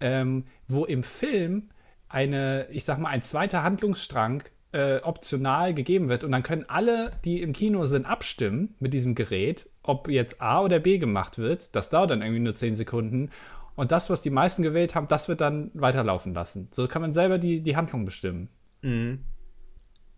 ähm, 0.00 0.44
wo 0.68 0.84
im 0.84 1.02
Film 1.02 1.70
eine, 2.08 2.66
ich 2.70 2.84
sag 2.84 2.98
mal, 2.98 3.10
ein 3.10 3.22
zweiter 3.22 3.62
Handlungsstrang 3.62 4.42
äh, 4.72 4.98
optional 5.02 5.74
gegeben 5.74 6.08
wird. 6.08 6.24
Und 6.24 6.32
dann 6.32 6.42
können 6.42 6.64
alle, 6.68 7.12
die 7.24 7.42
im 7.42 7.52
Kino 7.52 7.84
sind, 7.86 8.06
abstimmen 8.06 8.74
mit 8.80 8.94
diesem 8.94 9.14
Gerät, 9.14 9.68
ob 9.82 10.08
jetzt 10.08 10.40
A 10.40 10.62
oder 10.62 10.78
B 10.78 10.98
gemacht 10.98 11.38
wird. 11.38 11.74
Das 11.76 11.90
dauert 11.90 12.10
dann 12.10 12.22
irgendwie 12.22 12.40
nur 12.40 12.54
10 12.54 12.74
Sekunden. 12.74 13.30
Und 13.74 13.92
das, 13.92 14.10
was 14.10 14.22
die 14.22 14.30
meisten 14.30 14.62
gewählt 14.62 14.94
haben, 14.94 15.08
das 15.08 15.28
wird 15.28 15.40
dann 15.40 15.70
weiterlaufen 15.74 16.34
lassen. 16.34 16.68
So 16.70 16.88
kann 16.88 17.02
man 17.02 17.12
selber 17.12 17.38
die, 17.38 17.60
die 17.60 17.76
Handlung 17.76 18.04
bestimmen. 18.04 18.48
Mhm. 18.82 19.20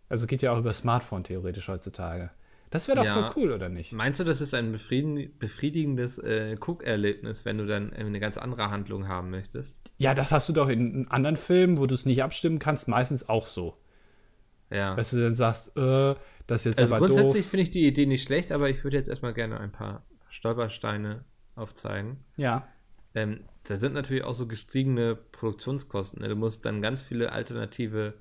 Also 0.09 0.27
geht 0.27 0.43
ja 0.43 0.53
auch 0.53 0.59
über 0.59 0.73
Smartphone 0.73 1.25
theoretisch 1.25 1.69
heutzutage. 1.69 2.31
Das 2.71 2.89
wäre 2.89 2.99
doch 2.99 3.05
ja. 3.05 3.15
voll 3.15 3.31
cool, 3.37 3.53
oder 3.53 3.69
nicht? 3.69 3.93
Meinst 3.93 4.19
du, 4.19 4.25
das 4.25 4.41
ist 4.41 4.53
ein 4.53 4.73
befriedigendes 4.73 6.19
äh, 6.19 6.57
Guckerlebnis, 6.59 7.45
wenn 7.45 7.59
du 7.59 7.67
dann 7.67 7.93
eine 7.93 8.19
ganz 8.19 8.37
andere 8.37 8.71
Handlung 8.71 9.07
haben 9.07 9.31
möchtest? 9.31 9.81
Ja, 9.99 10.13
das 10.13 10.33
hast 10.33 10.49
du 10.49 10.53
doch 10.53 10.69
in 10.69 11.07
anderen 11.09 11.37
Filmen, 11.37 11.79
wo 11.79 11.87
du 11.87 11.95
es 11.95 12.05
nicht 12.05 12.25
abstimmen 12.25 12.59
kannst, 12.59 12.89
meistens 12.89 13.29
auch 13.29 13.47
so. 13.47 13.79
Ja. 14.71 14.97
Dass 14.97 15.13
du 15.13 15.23
dann 15.23 15.37
sagst, 15.37 15.77
äh, 15.77 16.15
das 16.49 16.63
ist 16.63 16.65
jetzt 16.65 16.81
also 16.81 16.97
aber 16.97 17.07
grundsätzlich 17.07 17.47
finde 17.47 17.63
ich 17.63 17.71
die 17.71 17.87
Idee 17.87 18.07
nicht 18.07 18.25
schlecht, 18.25 18.51
aber 18.51 18.69
ich 18.69 18.83
würde 18.83 18.97
jetzt 18.97 19.09
erstmal 19.09 19.35
gerne 19.35 19.61
ein 19.61 19.71
paar 19.71 20.05
Stolpersteine 20.29 21.25
aufzeigen. 21.55 22.25
Ja. 22.37 22.67
Ähm, 23.15 23.45
da 23.63 23.77
sind 23.77 23.95
natürlich 23.95 24.25
auch 24.25 24.35
so 24.35 24.49
gestiegene 24.49 25.15
Produktionskosten. 25.15 26.23
Ne? 26.23 26.29
Du 26.29 26.35
musst 26.35 26.67
dann 26.67 26.83
ganz 26.83 27.01
viele 27.01 27.31
alternative 27.31 28.15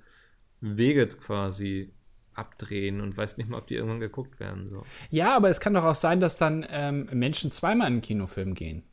Wege 0.64 1.08
quasi 1.08 1.92
abdrehen 2.34 3.02
und 3.02 3.16
weiß 3.16 3.38
nicht 3.38 3.50
mal, 3.50 3.58
ob 3.58 3.68
die 3.68 3.76
irgendwann 3.76 4.00
geguckt 4.00 4.40
werden. 4.40 4.66
So. 4.68 4.84
Ja, 5.10 5.36
aber 5.36 5.50
es 5.50 5.60
kann 5.60 5.74
doch 5.74 5.84
auch 5.84 5.96
sein, 5.96 6.20
dass 6.20 6.38
dann 6.38 6.66
ähm, 6.70 7.10
Menschen 7.12 7.52
zweimal 7.52 7.88
in 7.88 7.94
einen 7.94 8.02
Kinofilm 8.02 8.54
gehen. 8.56 8.84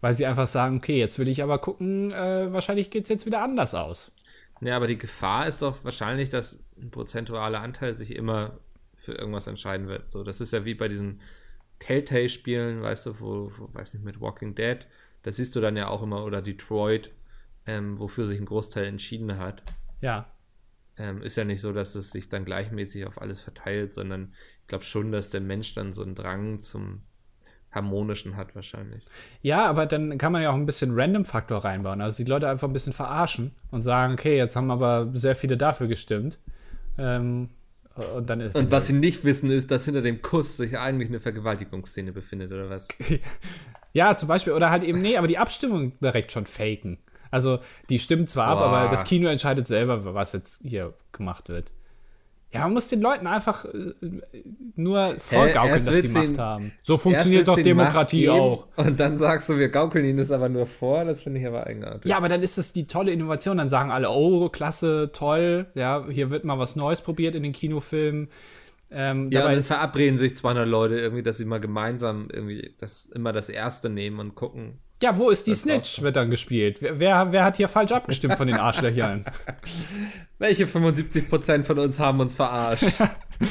Weil 0.00 0.14
sie 0.14 0.26
einfach 0.26 0.46
sagen, 0.46 0.78
okay, 0.78 0.98
jetzt 0.98 1.18
will 1.18 1.28
ich 1.28 1.42
aber 1.42 1.58
gucken, 1.58 2.12
äh, 2.12 2.52
wahrscheinlich 2.52 2.90
geht 2.90 3.04
es 3.04 3.08
jetzt 3.08 3.26
wieder 3.26 3.42
anders 3.42 3.74
aus. 3.74 4.12
Ja, 4.60 4.76
aber 4.76 4.86
die 4.86 4.98
Gefahr 4.98 5.46
ist 5.46 5.62
doch 5.62 5.84
wahrscheinlich, 5.84 6.28
dass 6.28 6.64
ein 6.80 6.90
prozentualer 6.90 7.60
Anteil 7.60 7.94
sich 7.94 8.14
immer 8.14 8.58
für 8.96 9.12
irgendwas 9.12 9.46
entscheiden 9.46 9.86
wird. 9.88 10.10
So, 10.10 10.24
das 10.24 10.40
ist 10.40 10.52
ja 10.52 10.64
wie 10.64 10.74
bei 10.74 10.88
diesen 10.88 11.20
Telltale-Spielen, 11.78 12.82
weißt 12.82 13.06
du, 13.06 13.20
wo, 13.20 13.52
wo, 13.56 13.68
weiß 13.72 13.94
nicht, 13.94 14.04
mit 14.04 14.20
Walking 14.20 14.54
Dead, 14.54 14.78
das 15.22 15.36
siehst 15.36 15.54
du 15.56 15.60
dann 15.60 15.76
ja 15.76 15.88
auch 15.88 16.02
immer, 16.02 16.24
oder 16.24 16.40
Detroit, 16.40 17.10
ähm, 17.66 17.98
wofür 17.98 18.26
sich 18.26 18.40
ein 18.40 18.46
Großteil 18.46 18.86
entschieden 18.86 19.38
hat. 19.38 19.62
Ja 20.00 20.26
ähm, 20.98 21.22
ist 21.22 21.36
ja 21.36 21.44
nicht 21.44 21.60
so, 21.60 21.72
dass 21.72 21.94
es 21.94 22.10
sich 22.10 22.28
dann 22.28 22.44
gleichmäßig 22.44 23.06
auf 23.06 23.20
alles 23.20 23.42
verteilt, 23.42 23.94
sondern 23.94 24.32
ich 24.62 24.68
glaube 24.68 24.84
schon, 24.84 25.12
dass 25.12 25.30
der 25.30 25.40
Mensch 25.40 25.74
dann 25.74 25.92
so 25.92 26.02
einen 26.02 26.14
Drang 26.14 26.58
zum 26.58 27.02
Harmonischen 27.70 28.36
hat 28.36 28.54
wahrscheinlich. 28.54 29.04
Ja, 29.42 29.66
aber 29.66 29.86
dann 29.86 30.18
kann 30.18 30.32
man 30.32 30.42
ja 30.42 30.50
auch 30.50 30.54
ein 30.54 30.66
bisschen 30.66 30.92
Random-Faktor 30.94 31.64
reinbauen. 31.64 32.00
Also 32.00 32.24
die 32.24 32.30
Leute 32.30 32.48
einfach 32.48 32.66
ein 32.66 32.72
bisschen 32.72 32.94
verarschen 32.94 33.52
und 33.70 33.82
sagen, 33.82 34.14
okay, 34.14 34.36
jetzt 34.36 34.56
haben 34.56 34.70
aber 34.70 35.10
sehr 35.12 35.36
viele 35.36 35.56
dafür 35.56 35.86
gestimmt. 35.86 36.38
Ähm, 36.98 37.50
und, 38.14 38.28
dann 38.28 38.50
und 38.50 38.70
was 38.70 38.88
sie 38.88 38.92
nicht 38.92 39.24
wissen, 39.24 39.50
ist, 39.50 39.70
dass 39.70 39.84
hinter 39.84 40.02
dem 40.02 40.20
Kuss 40.20 40.56
sich 40.56 40.78
eigentlich 40.78 41.08
eine 41.08 41.20
Vergewaltigungsszene 41.20 42.12
befindet, 42.12 42.52
oder 42.52 42.68
was? 42.68 42.88
ja, 43.92 44.16
zum 44.16 44.28
Beispiel. 44.28 44.52
Oder 44.52 44.70
halt 44.70 44.82
eben, 44.82 45.00
nee, 45.00 45.16
aber 45.16 45.26
die 45.26 45.38
Abstimmung 45.38 45.98
direkt 46.00 46.32
schon 46.32 46.46
faken. 46.46 46.98
Also 47.36 47.58
die 47.90 47.98
stimmen 47.98 48.26
zwar 48.26 48.56
Boah. 48.56 48.64
ab, 48.66 48.72
aber 48.72 48.88
das 48.90 49.04
Kino 49.04 49.28
entscheidet 49.28 49.66
selber, 49.66 50.14
was 50.14 50.32
jetzt 50.32 50.60
hier 50.62 50.94
gemacht 51.12 51.48
wird. 51.50 51.72
Ja, 52.52 52.60
man 52.62 52.72
muss 52.74 52.88
den 52.88 53.02
Leuten 53.02 53.26
einfach 53.26 53.66
äh, 53.66 53.92
nur 54.76 55.16
vorgaukeln, 55.18 55.84
dass 55.84 56.00
sie 56.00 56.08
Macht 56.08 56.28
ihn- 56.28 56.38
haben. 56.38 56.72
So 56.80 56.96
funktioniert 56.96 57.46
doch 57.48 57.60
Demokratie 57.60 58.30
auch. 58.30 58.68
Und 58.76 58.98
dann 58.98 59.18
sagst 59.18 59.48
du, 59.50 59.58
wir 59.58 59.68
gaukeln 59.68 60.04
ihnen 60.06 60.16
das 60.18 60.30
aber 60.30 60.48
nur 60.48 60.66
vor. 60.66 61.04
Das 61.04 61.22
finde 61.22 61.40
ich 61.40 61.46
aber 61.46 61.66
eigenartig. 61.66 62.08
Ja, 62.10 62.16
aber 62.16 62.28
dann 62.30 62.42
ist 62.42 62.56
es 62.56 62.72
die 62.72 62.86
tolle 62.86 63.10
Innovation. 63.12 63.58
Dann 63.58 63.68
sagen 63.68 63.90
alle, 63.90 64.08
oh, 64.10 64.48
klasse, 64.48 65.10
toll. 65.12 65.66
Ja, 65.74 66.06
hier 66.08 66.30
wird 66.30 66.44
mal 66.44 66.58
was 66.58 66.76
Neues 66.76 67.02
probiert 67.02 67.34
in 67.34 67.42
den 67.42 67.52
Kinofilmen. 67.52 68.28
Ähm, 68.90 69.30
Ja, 69.32 69.42
dann 69.48 69.60
verabreden 69.62 70.16
sich 70.16 70.36
200 70.36 70.66
Leute 70.66 70.96
irgendwie, 70.98 71.24
dass 71.24 71.36
sie 71.38 71.44
mal 71.44 71.60
gemeinsam 71.60 72.28
irgendwie 72.32 72.74
das 72.78 73.06
immer 73.06 73.32
das 73.32 73.48
Erste 73.48 73.90
nehmen 73.90 74.20
und 74.20 74.34
gucken. 74.36 74.78
Ja, 75.02 75.18
wo 75.18 75.30
ist 75.30 75.46
die 75.46 75.50
das 75.50 75.60
Snitch? 75.60 76.00
Wird 76.00 76.16
dann 76.16 76.30
gespielt. 76.30 76.78
Wer, 76.80 77.32
wer, 77.32 77.44
hat 77.44 77.56
hier 77.56 77.68
falsch 77.68 77.92
abgestimmt 77.92 78.34
von 78.34 78.46
den 78.46 78.56
Arschlöchern? 78.56 79.24
Welche 80.38 80.64
75% 80.64 81.64
von 81.64 81.78
uns 81.78 81.98
haben 81.98 82.20
uns 82.20 82.34
verarscht? 82.34 82.98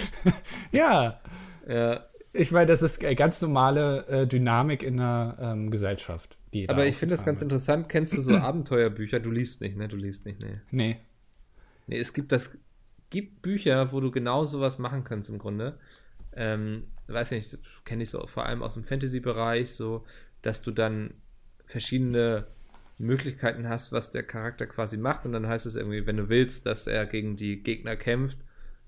ja, 0.71 1.21
ja. 1.67 2.05
ich 2.33 2.51
meine, 2.51 2.65
das 2.65 2.81
ist 2.81 3.03
äh, 3.03 3.13
ganz 3.13 3.41
normale 3.41 4.07
äh, 4.07 4.27
Dynamik 4.27 4.81
in 4.81 4.97
der 4.97 5.37
ähm, 5.39 5.69
Gesellschaft. 5.69 6.37
Aber 6.67 6.85
ich 6.87 6.95
finde 6.95 7.15
das 7.15 7.25
ganz 7.25 7.41
interessant. 7.41 7.89
Kennst 7.89 8.17
du 8.17 8.21
so 8.21 8.35
Abenteuerbücher? 8.37 9.19
Du 9.19 9.29
liest 9.29 9.61
nicht, 9.61 9.77
ne? 9.77 9.87
Du 9.87 9.97
liest 9.97 10.25
nicht, 10.25 10.41
ne? 10.41 10.61
Nee. 10.71 10.97
Nee, 11.87 11.99
es 11.99 12.13
gibt 12.13 12.31
das 12.31 12.57
gibt 13.09 13.41
Bücher, 13.41 13.91
wo 13.91 13.99
du 13.99 14.09
genau 14.09 14.45
sowas 14.45 14.79
machen 14.79 15.03
kannst 15.03 15.29
im 15.29 15.37
Grunde. 15.37 15.77
Ähm, 16.33 16.87
weiß 17.07 17.31
nicht, 17.31 17.59
kenne 17.83 18.03
ich 18.03 18.09
so 18.09 18.25
vor 18.25 18.45
allem 18.45 18.63
aus 18.63 18.73
dem 18.73 18.83
Fantasy-Bereich, 18.83 19.71
so, 19.71 20.05
dass 20.41 20.61
du 20.61 20.71
dann 20.71 21.13
verschiedene 21.65 22.47
Möglichkeiten 22.97 23.67
hast, 23.67 23.91
was 23.91 24.11
der 24.11 24.23
Charakter 24.23 24.65
quasi 24.65 24.97
macht. 24.97 25.25
Und 25.25 25.33
dann 25.33 25.47
heißt 25.47 25.65
es 25.65 25.75
irgendwie, 25.75 26.05
wenn 26.05 26.17
du 26.17 26.29
willst, 26.29 26.65
dass 26.65 26.87
er 26.87 27.05
gegen 27.05 27.35
die 27.35 27.61
Gegner 27.61 27.95
kämpft, 27.95 28.39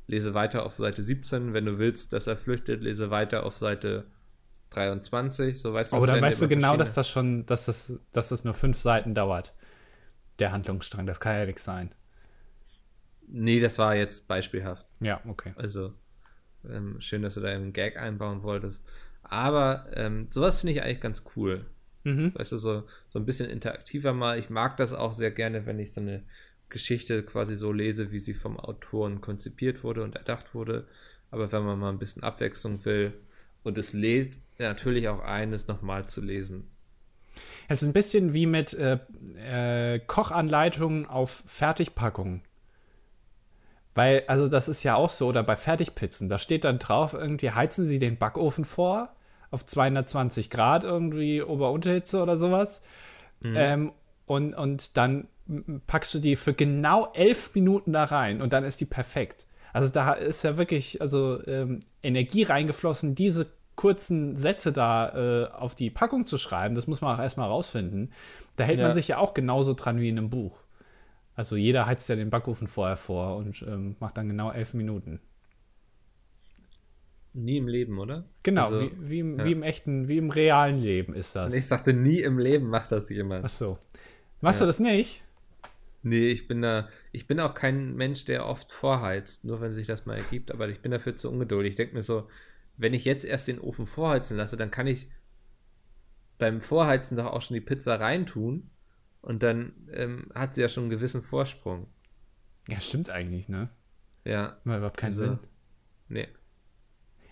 lese 0.08 0.34
weiter 0.34 0.66
auf 0.66 0.74
Seite 0.74 1.02
17. 1.02 1.54
Wenn 1.54 1.66
du 1.66 1.78
willst, 1.78 2.14
dass 2.14 2.28
er 2.28 2.38
flüchtet, 2.38 2.82
lese 2.82 3.10
weiter 3.10 3.46
auf 3.46 3.58
Seite 3.58 4.06
23. 4.70 5.60
So 5.60 5.74
weißt 5.74 5.92
du, 5.92 5.98
Aber 5.98 6.08
dann 6.08 6.22
weißt 6.22 6.42
du 6.42 6.48
genau, 6.48 6.78
dass 6.78 6.94
das 6.94 7.10
schon, 7.10 7.46
dass 7.46 7.66
das, 7.66 8.00
dass 8.12 8.30
das 8.30 8.44
nur 8.44 8.54
fünf 8.54 8.78
Seiten 8.78 9.14
dauert. 9.14 9.54
Der 10.40 10.52
Handlungsstrang. 10.52 11.06
Das 11.06 11.20
kann 11.20 11.38
ja 11.38 11.46
nichts 11.46 11.66
sein. 11.66 11.94
Nee, 13.28 13.60
das 13.60 13.78
war 13.78 13.96
jetzt 13.96 14.28
beispielhaft. 14.28 14.86
Ja, 15.00 15.20
okay. 15.28 15.54
Also, 15.58 15.94
ähm, 16.70 17.02
schön, 17.02 17.24
dass 17.24 17.34
du 17.34 17.42
da 17.42 17.50
einen 17.50 17.74
Gag 17.74 17.98
einbauen 17.98 18.44
wolltest. 18.44 18.88
Aber 19.24 19.88
ähm, 19.94 20.28
sowas 20.30 20.60
finde 20.60 20.74
ich 20.74 20.84
eigentlich 20.84 21.02
ganz 21.02 21.24
cool. 21.36 21.66
Mhm. 22.08 22.32
Weißt 22.36 22.54
du, 22.54 22.58
so, 22.58 22.84
so 23.10 23.20
ein 23.20 23.26
bisschen 23.26 23.50
interaktiver 23.50 24.14
mal. 24.14 24.40
Ich 24.40 24.50
mag 24.50 24.78
das 24.78 24.94
auch 24.94 25.14
sehr 25.14 25.32
gerne, 25.32 25.66
wenn 25.66 25.78
ich 25.78 25.92
so 25.92 26.00
eine 26.00 26.24
Geschichte 26.70 27.22
quasi 27.24 27.58
so 27.58 27.74
lese, 27.74 28.12
wie 28.12 28.20
sie 28.20 28.34
vom 28.34 28.58
Autoren 28.58 29.20
konzipiert 29.20 29.84
wurde 29.84 30.04
und 30.04 30.16
erdacht 30.16 30.56
wurde. 30.56 30.88
Aber 31.32 31.52
wenn 31.52 31.64
man 31.64 31.78
mal 31.78 31.90
ein 31.90 32.00
bisschen 32.00 32.24
Abwechslung 32.24 32.86
will 32.86 33.14
und 33.64 33.78
es 33.78 33.92
lädt 33.92 34.38
natürlich 34.58 35.10
auch 35.10 35.20
ein, 35.20 35.52
es 35.52 35.68
nochmal 35.68 36.08
zu 36.08 36.22
lesen. 36.22 36.70
Es 37.68 37.82
ist 37.82 37.90
ein 37.90 37.94
bisschen 37.94 38.34
wie 38.34 38.46
mit 38.46 38.74
äh, 38.74 39.00
äh, 39.36 40.00
Kochanleitungen 40.00 41.06
auf 41.06 41.44
Fertigpackungen. 41.46 42.42
Weil, 43.96 44.24
also 44.28 44.48
das 44.48 44.70
ist 44.70 44.84
ja 44.84 44.96
auch 44.96 45.10
so, 45.10 45.28
oder 45.28 45.44
bei 45.44 45.58
Fertigpizzen, 45.58 46.30
da 46.30 46.38
steht 46.38 46.64
dann 46.64 46.80
drauf, 46.80 47.14
irgendwie 47.14 47.52
heizen 47.52 47.84
Sie 47.84 48.00
den 48.00 48.18
Backofen 48.18 48.64
vor 48.64 49.17
auf 49.52 49.66
220 49.66 50.50
Grad, 50.50 50.84
irgendwie 50.84 51.42
Ober-Unterhitze 51.42 52.22
oder 52.22 52.38
sowas. 52.38 52.82
Ähm, 53.44 53.92
und, 54.26 54.54
und 54.56 54.98
dann 54.98 55.28
packst 55.86 56.14
du 56.14 56.20
die 56.20 56.36
für 56.36 56.54
genau 56.54 57.10
elf 57.14 57.54
Minuten 57.56 57.94
da 57.94 58.04
rein 58.06 58.42
und 58.42 58.52
dann 58.52 58.64
ist 58.64 58.82
die 58.82 58.86
perfekt. 58.86 59.48
Also 59.74 59.90
da 59.90 60.14
ist 60.14 60.44
ja 60.44 60.58
wirklich 60.58 61.02
also 61.02 61.40
ähm, 61.48 61.82
Energie 62.04 62.44
reingeflossen, 62.44 63.16
diese 63.16 63.48
kurzen 63.76 64.36
Sätze 64.36 64.74
da 64.74 65.44
äh, 65.44 65.52
auf 65.52 65.76
die 65.76 65.92
Packung 65.92 66.26
zu 66.26 66.38
schreiben. 66.40 66.74
Das 66.74 66.88
muss 66.88 67.00
man 67.02 67.16
auch 67.16 67.22
erstmal 67.22 67.48
rausfinden. 67.48 68.12
Da 68.56 68.64
hält 68.64 68.80
Ja. 68.80 68.86
man 68.86 68.94
sich 68.94 69.08
ja 69.08 69.18
auch 69.20 69.34
genauso 69.36 69.76
dran 69.76 70.00
wie 70.02 70.10
in 70.10 70.18
einem 70.18 70.32
Buch. 70.32 70.64
Also 71.36 71.56
jeder 71.56 71.86
heizt 71.86 72.10
ja 72.10 72.16
den 72.16 72.32
Backofen 72.32 72.68
vorher 72.68 72.98
vor 72.98 73.38
und 73.38 73.62
ähm, 73.62 73.96
macht 74.00 74.18
dann 74.18 74.28
genau 74.28 74.52
elf 74.52 74.74
Minuten. 74.74 75.20
Nie 77.38 77.58
im 77.58 77.68
Leben, 77.68 78.00
oder? 78.00 78.26
Genau, 78.44 78.64
Also, 78.64 78.82
wie, 78.82 78.92
wie, 79.10 79.20
im, 79.20 79.38
ja. 79.40 79.46
wie 79.46 79.52
im 79.52 79.62
echten, 79.64 80.08
wie 80.08 80.18
im 80.18 80.32
realen 80.32 80.80
Leben 80.80 81.14
ist 81.14 81.36
das. 81.36 81.54
Ich 81.54 81.68
sagte, 81.68 81.94
nie 81.94 82.20
im 82.20 82.40
Leben 82.40 82.68
macht 82.70 82.92
das 82.92 83.10
jemand. 83.10 83.46
Ach 83.46 83.50
so. 83.50 83.78
Machst 84.42 84.60
Ja. 84.60 84.66
du 84.66 84.68
das 84.70 84.80
nicht? 84.80 85.24
Nee, 86.02 86.30
ich 86.30 86.48
bin 86.48 86.62
da, 86.62 86.90
ich 87.12 87.28
bin 87.28 87.40
auch 87.40 87.54
kein 87.54 87.96
Mensch, 87.96 88.26
der 88.26 88.46
oft 88.46 88.72
vorheizt, 88.72 89.46
nur 89.46 89.62
wenn 89.62 89.74
sich 89.74 89.86
das 89.88 90.06
mal 90.06 90.18
ergibt, 90.18 90.52
aber 90.52 90.68
ich 90.70 90.80
bin 90.82 90.92
dafür 90.92 91.16
zu 91.16 91.30
ungeduldig. 91.30 91.72
Ich 91.72 91.76
denke 91.76 91.96
mir 91.96 92.02
so, 92.04 92.28
wenn 92.78 92.94
ich 92.94 93.06
jetzt 93.06 93.24
erst 93.26 93.48
den 93.48 93.60
Ofen 93.60 93.86
vorheizen 93.86 94.38
lasse, 94.38 94.58
dann 94.58 94.72
kann 94.72 94.88
ich 94.88 95.08
beim 96.38 96.62
Vorheizen 96.62 97.18
doch 97.18 97.26
auch 97.28 97.42
schon 97.42 97.56
die 97.56 97.62
Pizza 97.62 98.00
reintun 98.00 98.70
und 99.22 99.44
dann 99.44 99.74
ähm, 99.92 100.30
hat 100.34 100.56
sie 100.56 100.62
ja 100.62 100.70
schon 100.70 100.84
einen 100.84 100.90
gewissen 100.92 101.22
Vorsprung. 101.24 101.88
Ja, 102.68 102.80
stimmt 102.80 103.10
eigentlich, 103.10 103.50
ne? 103.50 103.70
Ja, 104.24 104.58
Macht 104.64 104.78
überhaupt 104.78 104.98
keinen 104.98 105.10
Also, 105.12 105.26
Sinn. 105.26 105.40
nee. 106.10 106.28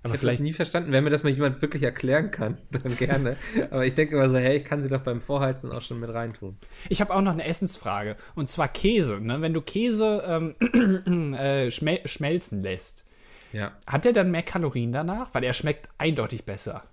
Aber 0.06 0.14
ich 0.14 0.20
habe 0.22 0.28
das 0.28 0.36
vielleicht, 0.36 0.40
nie 0.44 0.54
verstanden. 0.54 0.92
Wenn 0.92 1.04
mir 1.04 1.10
das 1.10 1.24
mal 1.24 1.32
jemand 1.32 1.62
wirklich 1.62 1.84
erklären 1.84 2.32
kann, 2.32 2.58
dann 2.72 2.96
gerne. 2.98 3.38
aber 3.72 3.86
ich 3.86 3.94
denke 3.96 4.16
immer 4.16 4.30
so, 4.30 4.38
hey, 4.38 4.58
ich 4.58 4.66
kann 4.66 4.82
sie 4.84 4.90
doch 4.90 5.02
beim 5.02 5.20
Vorheizen 5.22 5.72
auch 5.72 5.82
schon 5.82 6.00
mit 6.00 6.10
reintun. 6.14 6.56
ich 6.90 7.02
habe 7.02 7.14
auch 7.14 7.22
noch 7.22 7.32
eine 7.34 7.46
Essensfrage. 7.46 8.16
Und 8.36 8.50
zwar 8.50 8.68
Käse. 8.68 9.20
Ne? 9.20 9.42
Wenn 9.42 9.54
du 9.54 9.62
Käse 9.62 10.24
ähm, 10.26 11.34
äh, 11.36 11.72
schmel 11.72 12.00
schmelzen 12.06 12.62
lässt, 12.64 13.04
Ja. 13.52 13.74
hat 13.88 14.06
der 14.06 14.14
dann 14.14 14.32
mehr 14.32 14.44
Kalorien 14.44 14.92
danach? 14.92 15.34
Weil 15.34 15.44
er 15.44 15.54
schmeckt 15.54 15.90
eindeutig 15.98 16.46
besser. 16.46 16.84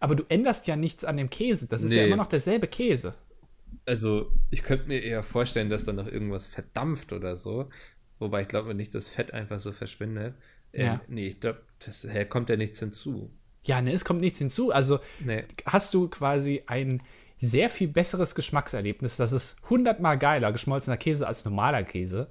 Aber 0.00 0.14
du 0.14 0.22
änderst 0.28 0.66
ja 0.68 0.76
nichts 0.76 1.04
an 1.04 1.16
dem 1.16 1.30
Käse. 1.30 1.66
Das 1.66 1.82
ist 1.82 1.92
ja 1.92 2.02
Nee. 2.02 2.08
immer 2.08 2.16
noch 2.16 2.26
derselbe 2.28 2.68
Käse. 2.68 3.14
Also, 3.86 4.30
ich 4.50 4.62
könnte 4.62 4.86
mir 4.86 5.02
eher 5.02 5.22
vorstellen, 5.22 5.70
dass 5.70 5.84
da 5.84 5.92
noch 5.92 6.06
irgendwas 6.06 6.46
verdampft 6.46 7.12
oder 7.12 7.36
so. 7.36 7.68
Wobei 8.18 8.42
ich 8.42 8.48
glaube 8.48 8.74
nicht, 8.74 8.94
dass 8.94 9.08
Fett 9.08 9.32
einfach 9.32 9.60
so 9.60 9.72
verschwindet. 9.72 10.34
Ähm, 10.72 10.86
Ja. 10.86 11.00
Nee, 11.08 11.28
ich 11.28 11.40
glaube, 11.40 11.62
das 11.84 12.04
hey, 12.08 12.24
kommt 12.26 12.50
ja 12.50 12.56
nichts 12.56 12.78
hinzu. 12.78 13.30
Ja, 13.64 13.80
ne, 13.82 13.92
es 13.92 14.04
kommt 14.04 14.20
nichts 14.20 14.38
hinzu. 14.38 14.72
Also 14.72 15.00
Nee. 15.20 15.42
hast 15.66 15.92
du 15.94 16.08
quasi 16.08 16.62
ein 16.66 17.02
sehr 17.38 17.70
viel 17.70 17.88
besseres 17.88 18.34
Geschmackserlebnis. 18.34 19.16
Das 19.16 19.32
ist 19.32 19.56
hundertmal 19.70 20.18
geiler, 20.18 20.50
geschmolzener 20.52 20.96
Käse 20.96 21.26
als 21.26 21.44
normaler 21.44 21.84
Käse. 21.84 22.28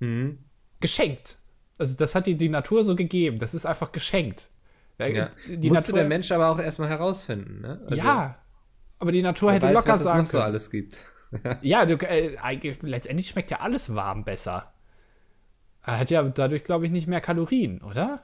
Mhm. 0.00 0.38
Geschenkt. 0.80 1.38
Also 1.78 1.96
das 1.96 2.14
hat 2.14 2.26
dir 2.26 2.36
die 2.36 2.48
Natur 2.48 2.84
so 2.84 2.94
gegeben. 2.94 3.38
Das 3.38 3.54
ist 3.54 3.66
einfach 3.66 3.92
geschenkt. 3.92 4.50
Äh, 4.98 5.12
Ja. 5.16 5.30
Die 5.48 5.68
Musste 5.70 5.74
Natur, 5.92 5.98
der 6.00 6.08
Mensch 6.08 6.30
aber 6.32 6.48
auch 6.50 6.58
erstmal 6.58 6.88
herausfinden, 6.88 7.60
ne? 7.60 7.80
Also, 7.84 7.94
ja, 7.94 8.38
aber 8.98 9.12
die 9.12 9.22
Natur 9.22 9.52
hätte 9.52 9.68
weiß, 9.68 9.74
locker 9.74 9.92
was 9.92 9.98
es 10.00 10.04
sagen 10.06 10.18
noch 10.20 10.24
so 10.26 10.32
können. 10.38 10.44
alles 10.44 10.70
gibt. 10.70 10.98
Ja, 11.62 11.84
du, 11.86 11.94
äh, 11.96 12.36
letztendlich 12.82 13.28
schmeckt 13.28 13.50
ja 13.50 13.60
alles 13.60 13.94
warm 13.94 14.24
besser. 14.24 14.72
Er 15.84 15.98
hat 15.98 16.10
ja 16.10 16.22
dadurch, 16.22 16.64
glaube 16.64 16.84
ich, 16.84 16.90
nicht 16.90 17.06
mehr 17.06 17.20
Kalorien, 17.20 17.80
oder? 17.82 18.22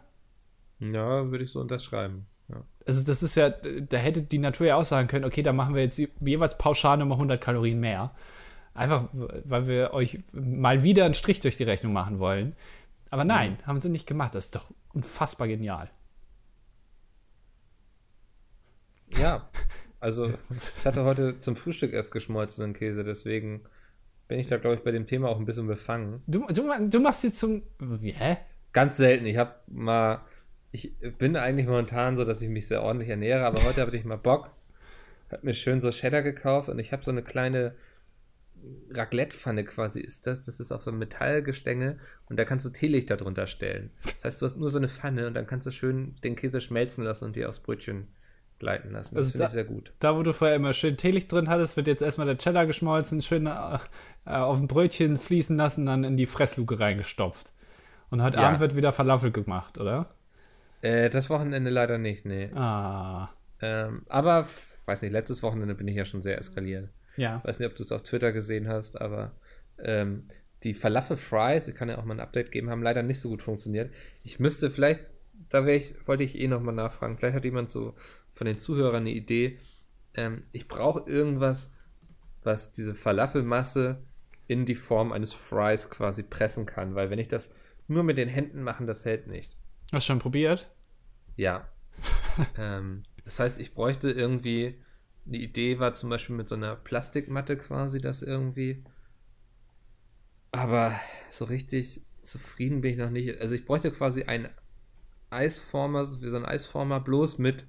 Ja, 0.80 1.30
würde 1.30 1.44
ich 1.44 1.50
so 1.50 1.60
unterschreiben. 1.60 2.26
Ja. 2.48 2.62
Also 2.86 3.06
das 3.06 3.22
ist 3.22 3.36
ja, 3.36 3.50
da 3.50 3.96
hätte 3.96 4.22
die 4.22 4.38
Natur 4.38 4.66
ja 4.66 4.76
auch 4.76 4.84
sagen 4.84 5.08
können, 5.08 5.24
okay, 5.24 5.42
da 5.42 5.52
machen 5.52 5.74
wir 5.74 5.82
jetzt 5.82 5.98
jeweils 6.20 6.58
pauschal 6.58 6.98
nochmal 6.98 7.16
100 7.16 7.40
Kalorien 7.40 7.80
mehr. 7.80 8.14
Einfach, 8.74 9.08
weil 9.12 9.68
wir 9.68 9.94
euch 9.94 10.18
mal 10.32 10.82
wieder 10.82 11.04
einen 11.04 11.14
Strich 11.14 11.40
durch 11.40 11.56
die 11.56 11.62
Rechnung 11.62 11.92
machen 11.92 12.18
wollen. 12.18 12.56
Aber 13.10 13.24
nein, 13.24 13.58
haben 13.64 13.80
sie 13.80 13.88
nicht 13.88 14.06
gemacht. 14.06 14.34
Das 14.34 14.46
ist 14.46 14.56
doch 14.56 14.70
unfassbar 14.92 15.46
genial. 15.48 15.90
ja, 19.18 19.48
also 20.00 20.32
ich 20.50 20.84
hatte 20.84 21.04
heute 21.04 21.38
zum 21.38 21.56
Frühstück 21.56 21.92
erst 21.92 22.12
geschmolzenen 22.12 22.72
Käse, 22.72 23.04
deswegen 23.04 23.62
bin 24.28 24.38
ich 24.38 24.48
da, 24.48 24.56
glaube 24.56 24.76
ich, 24.76 24.82
bei 24.82 24.90
dem 24.90 25.06
Thema 25.06 25.28
auch 25.28 25.38
ein 25.38 25.44
bisschen 25.44 25.66
befangen. 25.66 26.22
Du, 26.26 26.46
du, 26.46 26.88
du 26.88 27.00
machst 27.00 27.24
jetzt 27.24 27.38
zum. 27.38 27.62
Hä? 28.02 28.37
Ganz 28.72 28.96
selten. 28.96 29.26
Ich 29.26 29.37
habe 29.37 29.54
mal, 29.66 30.22
ich 30.72 30.92
bin 31.18 31.37
eigentlich 31.37 31.66
momentan 31.66 32.16
so, 32.16 32.24
dass 32.24 32.42
ich 32.42 32.48
mich 32.48 32.66
sehr 32.66 32.82
ordentlich 32.82 33.10
ernähre, 33.10 33.44
aber 33.44 33.62
heute 33.64 33.82
hatte 33.82 33.96
ich 33.96 34.04
mal 34.04 34.16
Bock. 34.16 34.50
Hab 35.30 35.44
mir 35.44 35.54
schön 35.54 35.80
so 35.80 35.90
Cheddar 35.90 36.22
gekauft 36.22 36.68
und 36.68 36.78
ich 36.78 36.92
habe 36.92 37.04
so 37.04 37.10
eine 37.10 37.22
kleine 37.22 37.74
Raclette-Pfanne 38.90 39.64
quasi 39.64 40.00
ist 40.00 40.26
das. 40.26 40.42
Das 40.42 40.60
ist 40.60 40.72
auf 40.72 40.82
so 40.82 40.90
einem 40.90 41.00
Metallgestänge 41.00 41.98
und 42.26 42.38
da 42.38 42.44
kannst 42.44 42.64
du 42.64 42.70
Teelichter 42.70 43.16
drunter 43.16 43.46
stellen. 43.46 43.90
Das 44.04 44.24
heißt, 44.24 44.42
du 44.42 44.46
hast 44.46 44.56
nur 44.56 44.70
so 44.70 44.78
eine 44.78 44.88
Pfanne 44.88 45.26
und 45.26 45.34
dann 45.34 45.46
kannst 45.46 45.66
du 45.66 45.70
schön 45.70 46.16
den 46.24 46.37
Käse 46.37 46.60
schmelzen 46.60 47.04
lassen 47.04 47.26
und 47.26 47.37
dir 47.37 47.48
aufs 47.48 47.60
Brötchen 47.60 48.08
gleiten 48.64 48.90
lassen. 48.90 49.14
Das 49.14 49.27
Also 49.27 49.31
finde 49.33 49.42
da- 49.42 49.46
ich 49.46 49.53
sehr 49.53 49.64
gut. 49.64 49.92
Da, 50.00 50.16
wo 50.16 50.22
du 50.22 50.33
vorher 50.33 50.57
immer 50.57 50.72
schön 50.72 50.96
Teelicht 50.96 51.31
drin 51.31 51.48
hattest, 51.48 51.77
wird 51.77 51.87
jetzt 51.87 52.03
erstmal 52.03 52.27
der 52.27 52.38
Cheddar 52.38 52.66
geschmolzen, 52.66 53.22
schön 53.22 53.46
äh, 53.46 53.50
äh, 54.27 54.31
auf 54.31 54.59
ein 54.61 54.66
Brötchen 54.66 55.16
fließen 55.16 55.57
lassen, 55.57 55.87
dann 55.87 56.03
in 56.05 56.16
die 56.16 56.27
Fressluke 56.27 56.81
reingestopft. 56.81 57.53
Und 58.11 58.22
heute 58.22 58.38
Ja. 58.38 58.44
Abend 58.48 58.61
wird 58.61 58.74
wieder 58.77 58.92
Falafel 58.92 59.31
gemacht, 59.31 59.79
oder? 59.79 60.14
Äh, 60.83 61.11
das 61.11 61.31
Wochenende 61.31 61.70
leider 61.70 61.98
nicht, 61.98 62.24
nee. 62.24 62.50
Ah, 62.55 63.31
Ähm, 63.61 64.03
aber, 64.09 64.46
weiß 64.87 65.03
nicht, 65.03 65.12
letztes 65.12 65.42
Wochenende 65.42 65.74
bin 65.74 65.87
ich 65.88 65.96
ja 65.96 66.05
schon 66.05 66.22
sehr 66.22 66.37
eskaliert. 66.38 66.88
ja. 67.16 67.40
weiß 67.44 67.59
nicht, 67.61 67.68
ob 67.70 67.77
du 67.77 67.83
es 67.83 67.92
auf 67.92 68.03
Twitter 68.03 68.33
gesehen 68.33 68.66
hast, 68.68 69.00
aber 69.00 69.33
ähm, 69.83 70.29
die 70.64 70.74
Falafel 70.74 71.16
Fries, 71.16 71.68
ich 71.68 71.74
kann 71.74 71.88
ja 71.88 71.98
auch 71.98 72.05
mal 72.05 72.14
ein 72.14 72.20
Update 72.20 72.50
geben, 72.50 72.70
haben 72.70 72.83
leider 72.83 73.03
nicht 73.03 73.20
so 73.20 73.29
gut 73.29 73.42
funktioniert. 73.42 73.92
Ich 74.22 74.40
müsste 74.40 74.70
vielleicht, 74.70 75.00
da 75.54 75.64
ich, 75.68 75.94
wollte 76.06 76.24
ich 76.24 76.38
eh 76.38 76.48
nochmal 76.48 76.74
nachfragen, 76.74 77.16
vielleicht 77.16 77.36
hat 77.36 77.44
jemand 77.44 77.70
so 77.70 77.94
von 78.32 78.46
den 78.46 78.58
Zuhörern 78.58 79.02
eine 79.02 79.12
Idee. 79.12 79.60
Ähm, 80.14 80.40
ich 80.50 80.66
brauche 80.66 81.08
irgendwas, 81.08 81.72
was 82.42 82.72
diese 82.72 82.96
Falafelmasse 82.96 84.02
in 84.48 84.66
die 84.66 84.74
Form 84.74 85.12
eines 85.12 85.32
Fries 85.32 85.90
quasi 85.90 86.24
pressen 86.24 86.66
kann, 86.66 86.96
weil 86.96 87.08
wenn 87.10 87.20
ich 87.20 87.28
das 87.28 87.50
nur 87.86 88.02
mit 88.02 88.18
den 88.18 88.28
Händen 88.28 88.62
mache, 88.62 88.84
das 88.84 89.04
hält 89.04 89.28
nicht. 89.28 89.56
Hast 89.92 90.08
du 90.08 90.12
schon 90.12 90.18
probiert? 90.18 90.74
Ja. 91.36 91.68
ähm, 92.58 93.04
das 93.24 93.38
heißt, 93.38 93.60
ich 93.60 93.74
bräuchte 93.74 94.10
irgendwie, 94.10 94.82
die 95.24 95.44
Idee 95.44 95.78
war 95.78 95.94
zum 95.94 96.10
Beispiel 96.10 96.34
mit 96.34 96.48
so 96.48 96.56
einer 96.56 96.74
Plastikmatte 96.74 97.56
quasi, 97.56 98.00
das 98.00 98.22
irgendwie. 98.22 98.82
Aber 100.50 100.98
so 101.30 101.44
richtig 101.44 102.02
zufrieden 102.22 102.80
bin 102.80 102.92
ich 102.92 102.98
noch 102.98 103.10
nicht. 103.10 103.40
Also 103.40 103.54
ich 103.54 103.64
bräuchte 103.64 103.92
quasi 103.92 104.24
einen 104.24 104.48
Eisformer, 105.35 106.07
wie 106.20 106.29
so 106.29 106.37
ein 106.37 106.44
Eisformer, 106.44 107.01
bloß 107.01 107.38
mit 107.38 107.64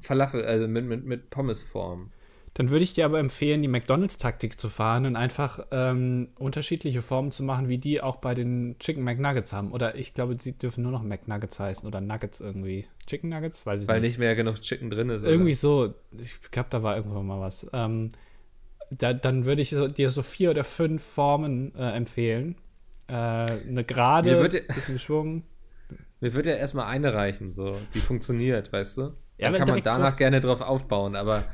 Falafel, 0.00 0.44
also 0.44 0.68
mit, 0.68 0.84
mit, 0.84 1.04
mit 1.04 1.30
Pommesform. 1.30 2.10
Dann 2.54 2.70
würde 2.70 2.82
ich 2.82 2.92
dir 2.92 3.04
aber 3.04 3.20
empfehlen, 3.20 3.62
die 3.62 3.68
McDonalds-Taktik 3.68 4.58
zu 4.58 4.68
fahren 4.68 5.06
und 5.06 5.14
einfach 5.14 5.66
ähm, 5.70 6.28
unterschiedliche 6.36 7.00
Formen 7.00 7.30
zu 7.30 7.44
machen, 7.44 7.68
wie 7.68 7.78
die 7.78 8.02
auch 8.02 8.16
bei 8.16 8.34
den 8.34 8.76
Chicken 8.80 9.04
McNuggets 9.04 9.52
haben. 9.52 9.70
Oder 9.70 9.94
ich 9.94 10.14
glaube, 10.14 10.36
sie 10.38 10.58
dürfen 10.58 10.82
nur 10.82 10.90
noch 10.90 11.02
McNuggets 11.02 11.60
heißen 11.60 11.86
oder 11.86 12.00
Nuggets 12.00 12.40
irgendwie. 12.40 12.86
Chicken 13.06 13.30
Nuggets? 13.30 13.64
Weiß 13.64 13.82
ich 13.82 13.88
Weil 13.88 14.00
nicht. 14.00 14.02
Weil 14.02 14.08
nicht 14.08 14.18
mehr 14.18 14.34
genug 14.34 14.60
Chicken 14.60 14.90
drin 14.90 15.10
ist. 15.10 15.24
Irgendwie 15.24 15.52
oder? 15.52 15.56
so. 15.56 15.94
Ich 16.18 16.40
glaube, 16.50 16.68
da 16.70 16.82
war 16.82 16.96
irgendwann 16.96 17.26
mal 17.26 17.40
was. 17.40 17.66
Ähm, 17.72 18.08
da, 18.90 19.12
dann 19.12 19.44
würde 19.44 19.62
ich 19.62 19.70
so, 19.70 19.86
dir 19.86 20.10
so 20.10 20.22
vier 20.22 20.50
oder 20.50 20.64
fünf 20.64 21.04
Formen 21.04 21.72
äh, 21.76 21.92
empfehlen. 21.92 22.56
Äh, 23.06 23.12
eine 23.12 23.84
gerade, 23.84 24.40
ein 24.40 24.74
bisschen 24.74 24.94
geschwungen. 24.94 25.44
Mir 26.20 26.34
würde 26.34 26.50
ja 26.50 26.56
erstmal 26.56 26.86
eine 26.86 27.14
reichen, 27.14 27.52
so, 27.52 27.78
die 27.94 28.00
funktioniert, 28.00 28.72
weißt 28.72 28.98
du? 28.98 29.02
Ja, 29.38 29.50
Dann 29.50 29.54
kann 29.54 29.68
man 29.68 29.82
danach 29.82 30.16
gerne 30.16 30.40
drauf 30.40 30.60
aufbauen, 30.60 31.16
aber 31.16 31.44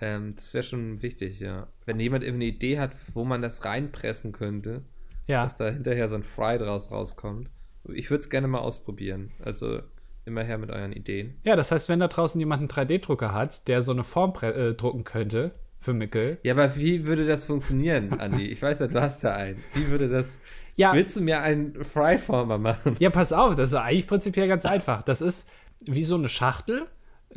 ähm, 0.00 0.34
das 0.34 0.54
wäre 0.54 0.64
schon 0.64 1.02
wichtig, 1.02 1.40
ja. 1.40 1.68
Wenn 1.84 2.00
jemand 2.00 2.24
irgendeine 2.24 2.50
Idee 2.50 2.78
hat, 2.78 2.92
wo 3.12 3.24
man 3.24 3.42
das 3.42 3.64
reinpressen 3.64 4.32
könnte, 4.32 4.82
ja. 5.26 5.44
dass 5.44 5.56
da 5.56 5.68
hinterher 5.68 6.08
so 6.08 6.16
ein 6.16 6.22
Fry 6.22 6.58
draus 6.58 6.90
rauskommt. 6.90 7.50
Ich 7.92 8.10
würde 8.10 8.20
es 8.20 8.30
gerne 8.30 8.48
mal 8.48 8.60
ausprobieren. 8.60 9.32
Also 9.42 9.80
immer 10.24 10.42
her 10.42 10.58
mit 10.58 10.70
euren 10.70 10.92
Ideen. 10.92 11.34
Ja, 11.44 11.56
das 11.56 11.70
heißt, 11.70 11.88
wenn 11.88 12.00
da 12.00 12.08
draußen 12.08 12.38
jemand 12.40 12.60
einen 12.60 12.68
3D-Drucker 12.68 13.32
hat, 13.32 13.68
der 13.68 13.82
so 13.82 13.92
eine 13.92 14.04
Form 14.04 14.32
äh, 14.42 14.74
drucken 14.74 15.04
könnte 15.04 15.54
für 15.78 15.92
Mickel. 15.92 16.38
Ja, 16.42 16.54
aber 16.54 16.76
wie 16.76 17.04
würde 17.04 17.26
das 17.26 17.44
funktionieren, 17.44 18.18
Andi? 18.18 18.46
Ich 18.46 18.62
weiß 18.62 18.80
ja, 18.80 18.86
du 18.86 19.00
hast 19.00 19.22
ja 19.22 19.34
einen. 19.34 19.62
Wie 19.74 19.88
würde 19.88 20.08
das. 20.08 20.38
Ja. 20.76 20.92
Willst 20.92 21.16
du 21.16 21.20
mir 21.20 21.40
einen 21.40 21.84
Fry-Former 21.84 22.58
machen? 22.58 22.96
Ja, 22.98 23.10
pass 23.10 23.32
auf, 23.32 23.54
das 23.54 23.70
ist 23.70 23.74
eigentlich 23.74 24.06
prinzipiell 24.06 24.48
ganz 24.48 24.66
einfach. 24.66 25.02
Das 25.02 25.20
ist 25.20 25.48
wie 25.80 26.02
so 26.02 26.16
eine 26.16 26.28
Schachtel 26.28 26.86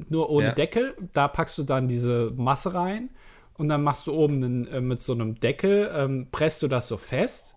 nur 0.10 0.30
ohne 0.30 0.48
ja. 0.48 0.54
Deckel. 0.54 0.96
Da 1.14 1.28
packst 1.28 1.58
du 1.58 1.64
dann 1.64 1.88
diese 1.88 2.32
Masse 2.36 2.74
rein 2.74 3.10
und 3.56 3.70
dann 3.70 3.84
machst 3.84 4.08
du 4.08 4.14
oben 4.14 4.44
einen, 4.44 4.68
äh, 4.68 4.82
mit 4.82 5.02
so 5.02 5.14
einem 5.14 5.36
Deckel, 5.36 5.92
ähm, 5.94 6.28
presst 6.32 6.62
du 6.62 6.68
das 6.68 6.88
so 6.88 6.98
fest 6.98 7.56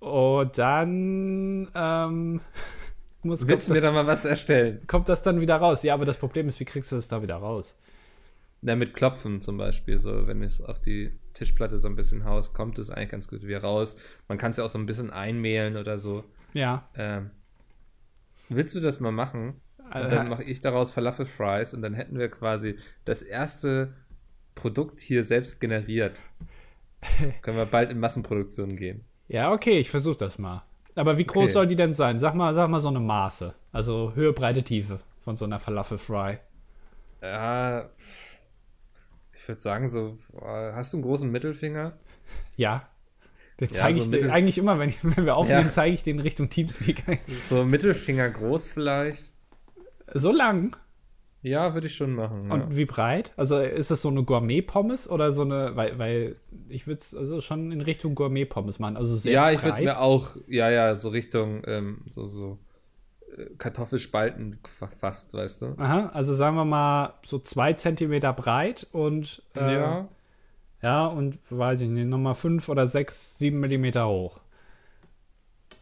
und 0.00 0.56
dann 0.58 1.68
ähm, 1.74 2.40
muss 3.22 3.46
Willst 3.46 3.68
du 3.68 3.72
mir 3.72 3.80
da 3.80 3.90
mal 3.90 4.06
was 4.06 4.24
erstellen? 4.24 4.80
Kommt 4.86 5.08
das 5.08 5.22
dann 5.22 5.40
wieder 5.40 5.56
raus? 5.56 5.82
Ja, 5.82 5.94
aber 5.94 6.04
das 6.04 6.16
Problem 6.16 6.48
ist, 6.48 6.60
wie 6.60 6.64
kriegst 6.64 6.92
du 6.92 6.96
das 6.96 7.08
da 7.08 7.22
wieder 7.22 7.36
raus? 7.36 7.76
Na, 8.60 8.74
mit 8.74 8.94
Klopfen 8.94 9.40
zum 9.40 9.56
Beispiel, 9.56 9.98
so 9.98 10.26
wenn 10.26 10.42
es 10.42 10.60
auf 10.60 10.80
die 10.80 11.12
Tischplatte 11.38 11.78
so 11.78 11.88
ein 11.88 11.96
bisschen 11.96 12.24
haust, 12.24 12.54
kommt 12.54 12.78
es 12.78 12.90
eigentlich 12.90 13.10
ganz 13.10 13.28
gut 13.28 13.42
wieder 13.42 13.62
raus. 13.62 13.96
Man 14.26 14.38
kann 14.38 14.50
es 14.50 14.56
ja 14.56 14.64
auch 14.64 14.70
so 14.70 14.78
ein 14.78 14.86
bisschen 14.86 15.10
einmehlen 15.10 15.76
oder 15.76 15.98
so. 15.98 16.24
Ja. 16.52 16.88
Ähm, 16.96 17.30
willst 18.48 18.74
du 18.74 18.80
das 18.80 19.00
mal 19.00 19.12
machen? 19.12 19.60
Und 19.78 20.12
dann 20.12 20.28
mache 20.28 20.44
ich 20.44 20.60
daraus 20.60 20.92
Falafel 20.92 21.24
Fries 21.24 21.72
und 21.72 21.80
dann 21.80 21.94
hätten 21.94 22.18
wir 22.18 22.28
quasi 22.28 22.76
das 23.06 23.22
erste 23.22 23.94
Produkt 24.54 25.00
hier 25.00 25.24
selbst 25.24 25.60
generiert. 25.60 26.20
Können 27.42 27.56
wir 27.56 27.66
bald 27.66 27.90
in 27.90 27.98
Massenproduktion 27.98 28.76
gehen. 28.76 29.04
Ja, 29.28 29.52
okay, 29.52 29.78
ich 29.78 29.90
versuche 29.90 30.18
das 30.18 30.38
mal. 30.38 30.64
Aber 30.94 31.16
wie 31.16 31.24
groß 31.24 31.44
okay. 31.44 31.52
soll 31.52 31.66
die 31.68 31.76
denn 31.76 31.94
sein? 31.94 32.18
Sag 32.18 32.34
mal, 32.34 32.52
sag 32.52 32.68
mal 32.68 32.80
so 32.80 32.88
eine 32.88 33.00
Maße. 33.00 33.54
Also 33.72 34.12
Höhe, 34.14 34.32
Breite, 34.32 34.62
Tiefe 34.62 35.00
von 35.20 35.36
so 35.36 35.44
einer 35.44 35.58
Falafel 35.58 35.96
Fry. 35.96 36.38
Ja, 37.22 37.88
ich 39.48 39.52
würde 39.52 39.62
sagen, 39.62 39.88
so, 39.88 40.18
hast 40.42 40.92
du 40.92 40.98
einen 40.98 41.04
großen 41.04 41.30
Mittelfinger? 41.30 41.94
Ja. 42.56 42.86
Den 43.58 43.70
zeige 43.70 43.98
ja, 43.98 44.04
so 44.04 44.12
ich 44.14 44.30
eigentlich 44.30 44.58
immer, 44.58 44.78
wenn, 44.78 44.92
wenn 45.02 45.24
wir 45.24 45.36
aufnehmen, 45.36 45.62
ja. 45.64 45.70
zeige 45.70 45.94
ich 45.94 46.02
den 46.02 46.20
Richtung 46.20 46.50
Teamspeak. 46.50 47.02
So 47.48 47.64
Mittelfinger 47.64 48.28
groß 48.28 48.68
vielleicht. 48.68 49.32
So 50.12 50.32
lang? 50.32 50.76
Ja, 51.40 51.72
würde 51.72 51.86
ich 51.86 51.96
schon 51.96 52.12
machen. 52.12 52.52
Und 52.52 52.76
wie 52.76 52.84
breit? 52.84 53.32
Also 53.38 53.58
ist 53.58 53.90
das 53.90 54.02
so 54.02 54.10
eine 54.10 54.22
Gourmet-Pommes 54.22 55.08
oder 55.08 55.32
so 55.32 55.42
eine, 55.42 55.74
weil, 55.76 55.98
weil 55.98 56.36
ich 56.68 56.86
würde 56.86 56.98
es 56.98 57.14
also 57.14 57.40
schon 57.40 57.72
in 57.72 57.80
Richtung 57.80 58.14
Gourmet-Pommes 58.14 58.80
machen. 58.80 58.98
Also 58.98 59.16
sehr 59.16 59.32
Ja, 59.32 59.50
ich 59.50 59.62
würde 59.62 59.80
mir 59.80 59.98
auch, 59.98 60.36
ja, 60.46 60.68
ja, 60.68 60.94
so 60.96 61.08
Richtung, 61.08 61.62
ähm, 61.66 62.02
so, 62.10 62.26
so 62.26 62.52
äh, 62.52 62.67
Kartoffelspalten 63.58 64.58
fast, 65.00 65.34
weißt 65.34 65.62
du? 65.62 65.74
Aha, 65.78 66.10
also 66.12 66.34
sagen 66.34 66.56
wir 66.56 66.64
mal 66.64 67.14
so 67.24 67.38
zwei 67.38 67.72
Zentimeter 67.72 68.32
breit 68.32 68.86
und 68.92 69.42
äh, 69.54 69.74
ja. 69.74 70.08
Ja, 70.80 71.06
und 71.06 71.38
weiß 71.50 71.80
ich 71.80 71.88
nicht, 71.88 72.06
nochmal 72.06 72.34
fünf 72.34 72.68
oder 72.68 72.86
sechs, 72.86 73.38
sieben 73.38 73.58
Millimeter 73.58 74.08
hoch. 74.08 74.40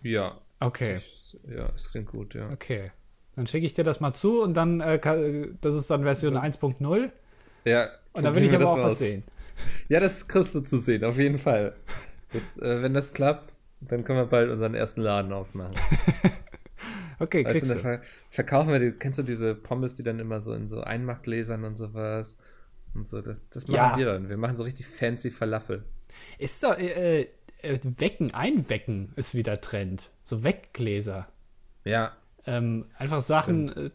Ja. 0.02 0.38
Okay. 0.60 1.00
Ja, 1.48 1.68
es 1.76 1.90
klingt 1.90 2.10
gut, 2.10 2.34
ja. 2.34 2.48
Okay. 2.50 2.92
Dann 3.34 3.46
schicke 3.46 3.66
ich 3.66 3.74
dir 3.74 3.84
das 3.84 4.00
mal 4.00 4.14
zu 4.14 4.40
und 4.40 4.54
dann, 4.54 4.80
äh, 4.80 4.98
das 5.60 5.74
ist 5.74 5.90
dann 5.90 6.02
Version 6.02 6.38
1.0. 6.38 7.10
Ja. 7.64 7.88
Und 8.14 8.22
dann 8.22 8.34
will 8.34 8.44
ich 8.44 8.54
aber 8.54 8.68
auch 8.68 8.78
raus. 8.78 8.92
was 8.92 8.98
sehen. 9.00 9.24
Ja, 9.88 10.00
das 10.00 10.26
kriegst 10.28 10.54
du 10.54 10.60
zu 10.60 10.78
sehen, 10.78 11.04
auf 11.04 11.18
jeden 11.18 11.38
Fall. 11.38 11.74
Das, 12.32 12.42
äh, 12.62 12.82
wenn 12.82 12.94
das 12.94 13.12
klappt, 13.12 13.52
dann 13.80 14.04
können 14.04 14.18
wir 14.18 14.26
bald 14.26 14.50
unseren 14.50 14.74
ersten 14.74 15.02
Laden 15.02 15.32
aufmachen. 15.32 15.74
okay, 17.18 17.44
weißt 17.44 17.52
kriegst 17.52 17.74
du. 17.74 17.78
Ver 17.78 18.02
verkaufen 18.28 18.72
wir 18.72 18.78
die, 18.78 18.92
kennst 18.92 19.18
du 19.18 19.22
diese 19.22 19.54
Pommes, 19.54 19.94
die 19.94 20.02
dann 20.02 20.18
immer 20.18 20.40
so 20.40 20.52
in 20.52 20.66
so 20.66 20.80
Einmachgläsern 20.80 21.64
und 21.64 21.76
sowas 21.76 22.38
und 22.94 23.06
so, 23.06 23.20
das, 23.20 23.48
das 23.50 23.66
machen 23.68 23.76
ja. 23.76 23.96
wir 23.96 24.06
dann. 24.06 24.28
Wir 24.28 24.36
machen 24.36 24.56
so 24.56 24.64
richtig 24.64 24.86
fancy 24.86 25.30
Falafel. 25.30 25.84
Ist 26.38 26.62
doch, 26.62 26.78
äh, 26.78 27.22
äh, 27.62 27.78
Wecken, 27.82 28.32
Einwecken 28.32 29.12
ist 29.16 29.34
wieder 29.34 29.60
Trend. 29.60 30.10
So 30.24 30.44
Weckgläser. 30.44 31.28
Ja, 31.84 32.16
ähm, 32.46 32.86
einfach 32.96 33.22
Sachen, 33.22 33.68
äh, 33.76 33.90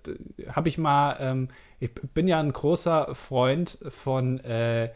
habe 0.50 0.70
ich 0.70 0.78
mal, 0.78 1.18
ähm, 1.20 1.48
ich 1.80 1.94
bin 1.94 2.28
ja 2.28 2.40
ein 2.40 2.52
großer 2.52 3.16
Freund 3.16 3.78
von 3.88 4.40
äh, 4.42 4.92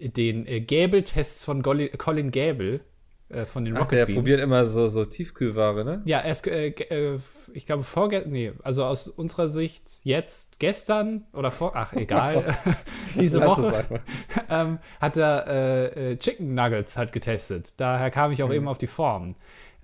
den 0.00 0.46
äh, 0.46 0.60
Gäbel-Tests 0.60 1.44
von 1.44 1.62
Colin 1.62 2.30
Gäbel 2.30 2.80
äh, 3.32 3.46
von 3.46 3.64
den 3.64 3.76
Ach, 3.76 3.80
Rocket 3.80 3.98
der 3.98 4.06
Beans. 4.06 4.16
probiert 4.18 4.40
immer 4.40 4.64
so, 4.64 4.88
so 4.88 5.04
Tiefkühlware, 5.04 5.84
ne? 5.84 6.02
Ja, 6.04 6.20
erst, 6.20 6.46
äh, 6.46 6.68
äh, 6.68 7.18
ich 7.52 7.66
glaube, 7.66 7.82
vorgestern, 7.82 8.32
nee, 8.32 8.52
also 8.62 8.84
aus 8.84 9.08
unserer 9.08 9.48
Sicht 9.48 10.00
jetzt, 10.04 10.58
gestern 10.58 11.26
oder 11.32 11.50
vor, 11.50 11.72
ach, 11.74 11.92
egal, 11.94 12.56
diese 13.18 13.40
Woche 13.44 14.00
ähm, 14.50 14.78
hat 15.00 15.16
er 15.16 16.16
Chicken 16.18 16.54
Nuggets 16.54 16.96
halt 16.96 17.12
getestet. 17.12 17.74
Daher 17.76 18.10
kam 18.10 18.32
ich 18.32 18.42
auch 18.42 18.48
mhm. 18.48 18.54
eben 18.54 18.68
auf 18.68 18.78
die 18.78 18.86
Form. 18.86 19.34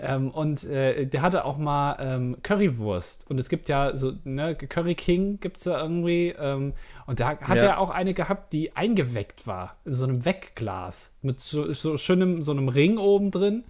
Ähm, 0.01 0.31
und 0.31 0.65
äh, 0.65 1.07
der 1.07 1.23
hatte 1.23 1.45
auch 1.45 1.59
mal 1.59 1.97
ähm, 1.99 2.37
Currywurst. 2.43 3.29
Und 3.29 3.41
es 3.41 3.49
gibt 3.49 3.69
ja 3.69 3.97
so, 3.97 4.13
ne, 4.25 4.55
Curry 4.55 4.95
King 4.95 5.41
gibt 5.41 5.57
es 5.57 5.65
da 5.65 5.81
irgendwie. 5.81 6.35
Ähm, 6.39 6.75
und 7.07 7.21
da 7.21 7.39
hat 7.41 7.59
ja. 7.59 7.65
er 7.65 7.79
auch 7.79 7.91
eine 7.91 8.15
gehabt, 8.15 8.53
die 8.53 8.77
eingeweckt 8.77 9.47
war. 9.47 9.77
In 9.85 9.95
so 9.95 10.05
einem 10.05 10.25
Weckglas. 10.25 11.13
Mit 11.23 11.41
so, 11.41 11.73
so 11.73 11.97
schönem, 11.97 12.43
so 12.43 12.53
einem 12.53 12.69
Ring 12.69 12.99
oben 12.99 13.31
drin. 13.31 13.65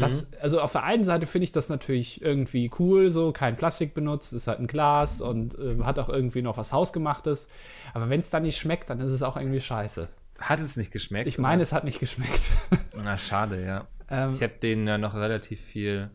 Das, 0.00 0.30
mhm. 0.30 0.36
also 0.40 0.60
auf 0.60 0.72
der 0.72 0.84
einen 0.84 1.04
Seite 1.04 1.26
finde 1.26 1.44
ich 1.44 1.52
das 1.52 1.68
natürlich 1.68 2.22
irgendwie 2.22 2.70
cool, 2.78 3.10
so 3.10 3.30
kein 3.30 3.56
Plastik 3.56 3.92
benutzt, 3.92 4.32
ist 4.32 4.46
halt 4.46 4.58
ein 4.58 4.66
Glas 4.66 5.20
und 5.20 5.58
äh, 5.58 5.82
hat 5.82 5.98
auch 5.98 6.08
irgendwie 6.08 6.40
noch 6.40 6.56
was 6.56 6.72
Hausgemachtes. 6.72 7.46
Aber 7.92 8.08
wenn 8.08 8.20
es 8.20 8.30
dann 8.30 8.44
nicht 8.44 8.56
schmeckt, 8.56 8.88
dann 8.88 9.00
ist 9.00 9.12
es 9.12 9.22
auch 9.22 9.36
irgendwie 9.36 9.60
scheiße. 9.60 10.08
Hat 10.40 10.60
es 10.60 10.76
nicht 10.76 10.90
geschmeckt? 10.90 11.28
Ich 11.28 11.38
meine, 11.38 11.62
es 11.62 11.72
hat 11.72 11.84
nicht 11.84 12.00
geschmeckt. 12.00 12.50
Na, 13.02 13.18
schade, 13.18 13.64
ja. 13.64 13.86
Ähm, 14.10 14.32
ich 14.32 14.42
habe 14.42 14.54
denen 14.54 14.86
ja 14.86 14.98
noch 14.98 15.14
relativ 15.14 15.60
viel 15.60 16.10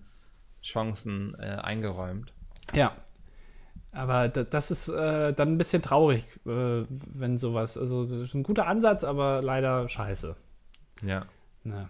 Chancen 0.61 1.35
äh, 1.39 1.45
eingeräumt. 1.45 2.33
Ja. 2.73 2.95
Aber 3.93 4.27
das 4.27 4.69
ist 4.69 4.89
äh, 4.89 5.33
dann 5.33 5.53
ein 5.53 5.57
bisschen 5.57 5.81
traurig, 5.81 6.23
äh, 6.45 6.83
wenn 6.87 7.37
sowas. 7.37 7.77
Also, 7.77 8.03
das 8.03 8.11
ist 8.11 8.33
ein 8.33 8.43
guter 8.43 8.67
Ansatz, 8.67 9.03
aber 9.03 9.41
leider 9.41 9.87
scheiße. 9.87 10.35
Ja. 11.03 11.25
Na. 11.63 11.89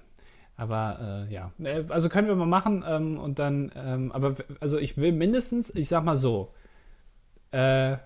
Aber 0.58 1.28
äh, 1.30 1.34
ja, 1.34 1.52
äh, 1.64 1.84
also 1.90 2.10
können 2.10 2.28
wir 2.28 2.36
mal 2.36 2.48
machen 2.48 2.84
ähm, 2.88 3.20
und 3.20 3.38
dann, 3.38 3.72
ähm, 3.76 4.12
aber 4.12 4.34
also 4.60 4.80
ich 4.80 4.98
will 4.98 5.12
mindestens, 5.12 5.74
ich 5.74 5.88
sag 5.88 6.04
mal 6.04 6.18
so, 6.18 6.52
äh, 7.52 7.98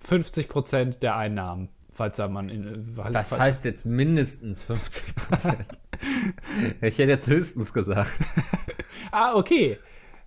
50 0.00 0.48
Prozent 0.48 1.02
der 1.02 1.16
Einnahmen 1.16 1.68
falls 1.96 2.16
da 2.16 2.28
man 2.28 2.48
in, 2.48 2.96
Was 2.96 3.36
heißt 3.36 3.64
jetzt 3.64 3.86
mindestens 3.86 4.62
50 4.62 5.14
Prozent? 5.16 5.66
ich 6.80 6.98
hätte 6.98 7.10
jetzt 7.10 7.26
höchstens 7.26 7.72
gesagt. 7.72 8.12
ah, 9.10 9.34
okay. 9.34 9.78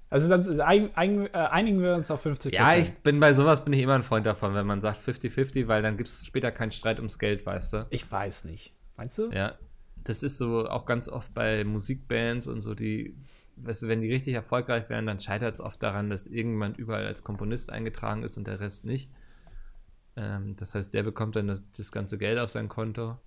Also 0.09 0.27
dann 0.27 0.61
ein, 0.61 0.89
ein, 0.95 1.27
äh, 1.27 1.29
einigen 1.37 1.81
wir 1.81 1.93
uns 1.93 2.09
auf 2.09 2.25
50% 2.25 2.53
Ja, 2.53 2.75
ich 2.75 2.91
bin 2.91 3.19
bei 3.19 3.33
sowas 3.33 3.63
bin 3.63 3.73
ich 3.73 3.81
immer 3.81 3.93
ein 3.93 4.03
Freund 4.03 4.25
davon, 4.25 4.55
wenn 4.55 4.65
man 4.65 4.81
sagt 4.81 4.99
50-50, 5.07 5.67
weil 5.67 5.83
dann 5.83 5.97
gibt 5.97 6.09
es 6.09 6.25
später 6.25 6.51
keinen 6.51 6.71
Streit 6.71 6.97
ums 6.97 7.19
Geld, 7.19 7.45
weißt 7.45 7.73
du? 7.73 7.87
Ich 7.91 8.11
weiß 8.11 8.45
nicht. 8.45 8.73
Meinst 8.97 9.19
du? 9.19 9.29
Ja. 9.31 9.53
Das 10.03 10.23
ist 10.23 10.39
so 10.39 10.67
auch 10.67 10.85
ganz 10.85 11.07
oft 11.07 11.33
bei 11.35 11.63
Musikbands 11.63 12.47
und 12.47 12.61
so, 12.61 12.73
die, 12.73 13.15
weißt 13.57 13.83
du, 13.83 13.87
wenn 13.87 14.01
die 14.01 14.11
richtig 14.11 14.33
erfolgreich 14.33 14.89
werden, 14.89 15.05
dann 15.05 15.19
scheitert 15.19 15.53
es 15.53 15.61
oft 15.61 15.83
daran, 15.83 16.09
dass 16.09 16.25
irgendjemand 16.25 16.77
überall 16.77 17.05
als 17.05 17.23
Komponist 17.23 17.71
eingetragen 17.71 18.23
ist 18.23 18.37
und 18.37 18.47
der 18.47 18.59
Rest 18.59 18.85
nicht. 18.85 19.11
Ähm, 20.15 20.55
das 20.55 20.75
heißt, 20.75 20.93
der 20.93 21.03
bekommt 21.03 21.35
dann 21.35 21.47
das, 21.47 21.63
das 21.71 21.91
ganze 21.91 22.17
Geld 22.17 22.39
auf 22.39 22.49
sein 22.49 22.67
Konto. 22.67 23.17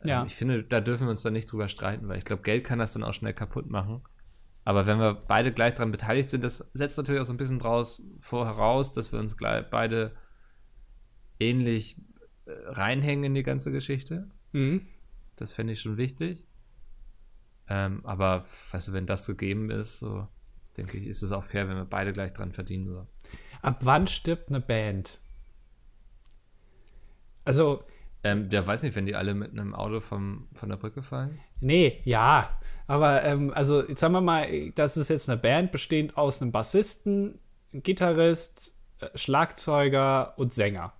Ähm, 0.00 0.08
Ja. 0.08 0.24
Ich 0.24 0.34
finde, 0.34 0.62
da 0.64 0.80
dürfen 0.80 1.06
wir 1.06 1.10
uns 1.10 1.22
dann 1.22 1.32
nicht 1.32 1.50
drüber 1.50 1.68
streiten, 1.68 2.08
weil 2.08 2.18
ich 2.18 2.24
glaube, 2.24 2.42
Geld 2.42 2.64
kann 2.64 2.78
das 2.78 2.92
dann 2.92 3.04
auch 3.04 3.14
schnell 3.14 3.34
kaputt 3.34 3.68
machen. 3.68 4.02
Aber 4.64 4.86
wenn 4.86 4.98
wir 4.98 5.14
beide 5.14 5.52
gleich 5.52 5.74
daran 5.74 5.90
beteiligt 5.90 6.30
sind, 6.30 6.44
das 6.44 6.64
setzt 6.72 6.96
natürlich 6.96 7.20
auch 7.20 7.26
so 7.26 7.32
ein 7.34 7.38
bisschen 7.38 7.58
draus 7.58 8.02
vor 8.20 8.46
heraus, 8.46 8.92
dass 8.92 9.10
wir 9.12 9.18
uns 9.18 9.36
gleich 9.36 9.68
beide 9.70 10.14
ähnlich 11.40 11.96
äh, 12.46 12.52
reinhängen 12.66 13.24
in 13.24 13.34
die 13.34 13.42
ganze 13.42 13.72
Geschichte. 13.72 14.30
Mhm. 14.52 14.86
Das 15.36 15.50
fände 15.52 15.72
ich 15.72 15.80
schon 15.80 15.96
wichtig. 15.96 16.46
Ähm, 17.68 18.04
aber, 18.04 18.44
weißt 18.70 18.88
du, 18.88 18.92
wenn 18.92 19.06
das 19.06 19.26
gegeben 19.26 19.70
ist, 19.70 19.98
so 19.98 20.28
denke 20.76 20.98
ich, 20.98 21.06
ist 21.06 21.22
es 21.22 21.32
auch 21.32 21.44
fair, 21.44 21.68
wenn 21.68 21.76
wir 21.76 21.84
beide 21.84 22.12
gleich 22.12 22.32
dran 22.32 22.52
verdienen. 22.52 22.86
So. 22.86 23.06
Ab 23.62 23.80
wann 23.82 24.06
stirbt 24.06 24.48
eine 24.48 24.60
Band? 24.60 25.18
Also, 27.44 27.82
Ähm, 28.24 28.48
der 28.48 28.64
weiß 28.66 28.82
nicht, 28.84 28.94
wenn 28.94 29.06
die 29.06 29.16
alle 29.16 29.34
mit 29.34 29.50
einem 29.52 29.74
Auto 29.74 30.00
vom, 30.00 30.46
von 30.54 30.68
der 30.68 30.76
Brücke 30.76 31.02
fallen. 31.02 31.40
nee, 31.60 32.00
ja. 32.04 32.48
Aber, 32.86 33.22
ähm, 33.24 33.52
also, 33.54 33.86
jetzt 33.86 34.00
sagen 34.00 34.12
wir 34.14 34.20
mal, 34.20 34.46
das 34.74 34.96
ist 34.96 35.08
jetzt 35.08 35.28
eine 35.30 35.38
Band 35.40 35.72
bestehend 35.72 36.16
aus 36.16 36.42
einem 36.42 36.52
Bassisten, 36.52 37.38
Gitarrist, 37.72 38.74
äh, 39.00 39.06
Schlagzeuger 39.16 40.34
und 40.36 40.52
Sänger. 40.52 40.92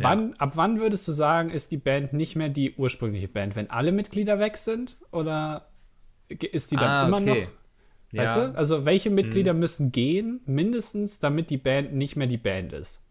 Wann, 0.00 0.34
Ab 0.34 0.52
wann 0.56 0.78
würdest 0.78 1.08
du 1.08 1.12
sagen, 1.12 1.50
ist 1.50 1.72
die 1.72 1.76
Band 1.76 2.12
nicht 2.12 2.36
mehr 2.36 2.48
die 2.48 2.74
ursprüngliche 2.76 3.26
Band? 3.28 3.56
Wenn 3.56 3.68
alle 3.70 3.90
Mitglieder 3.90 4.38
weg 4.38 4.56
sind? 4.56 4.96
Oder 5.10 5.68
ist 6.28 6.70
die 6.70 6.76
dann 6.76 6.84
Ah, 6.88 7.06
immer 7.08 7.16
okay. 7.16 7.48
noch? 8.12 8.18
Weißt 8.20 8.36
du? 8.36 8.40
Also, 8.56 8.84
welche 8.86 9.10
Mitglieder 9.10 9.54
müssen 9.54 9.90
gehen, 9.92 10.40
mindestens, 10.46 11.18
damit 11.18 11.50
die 11.50 11.58
Band 11.58 11.94
nicht 11.94 12.14
mehr 12.16 12.28
die 12.28 12.38
Band 12.38 12.72
ist? 12.72 13.02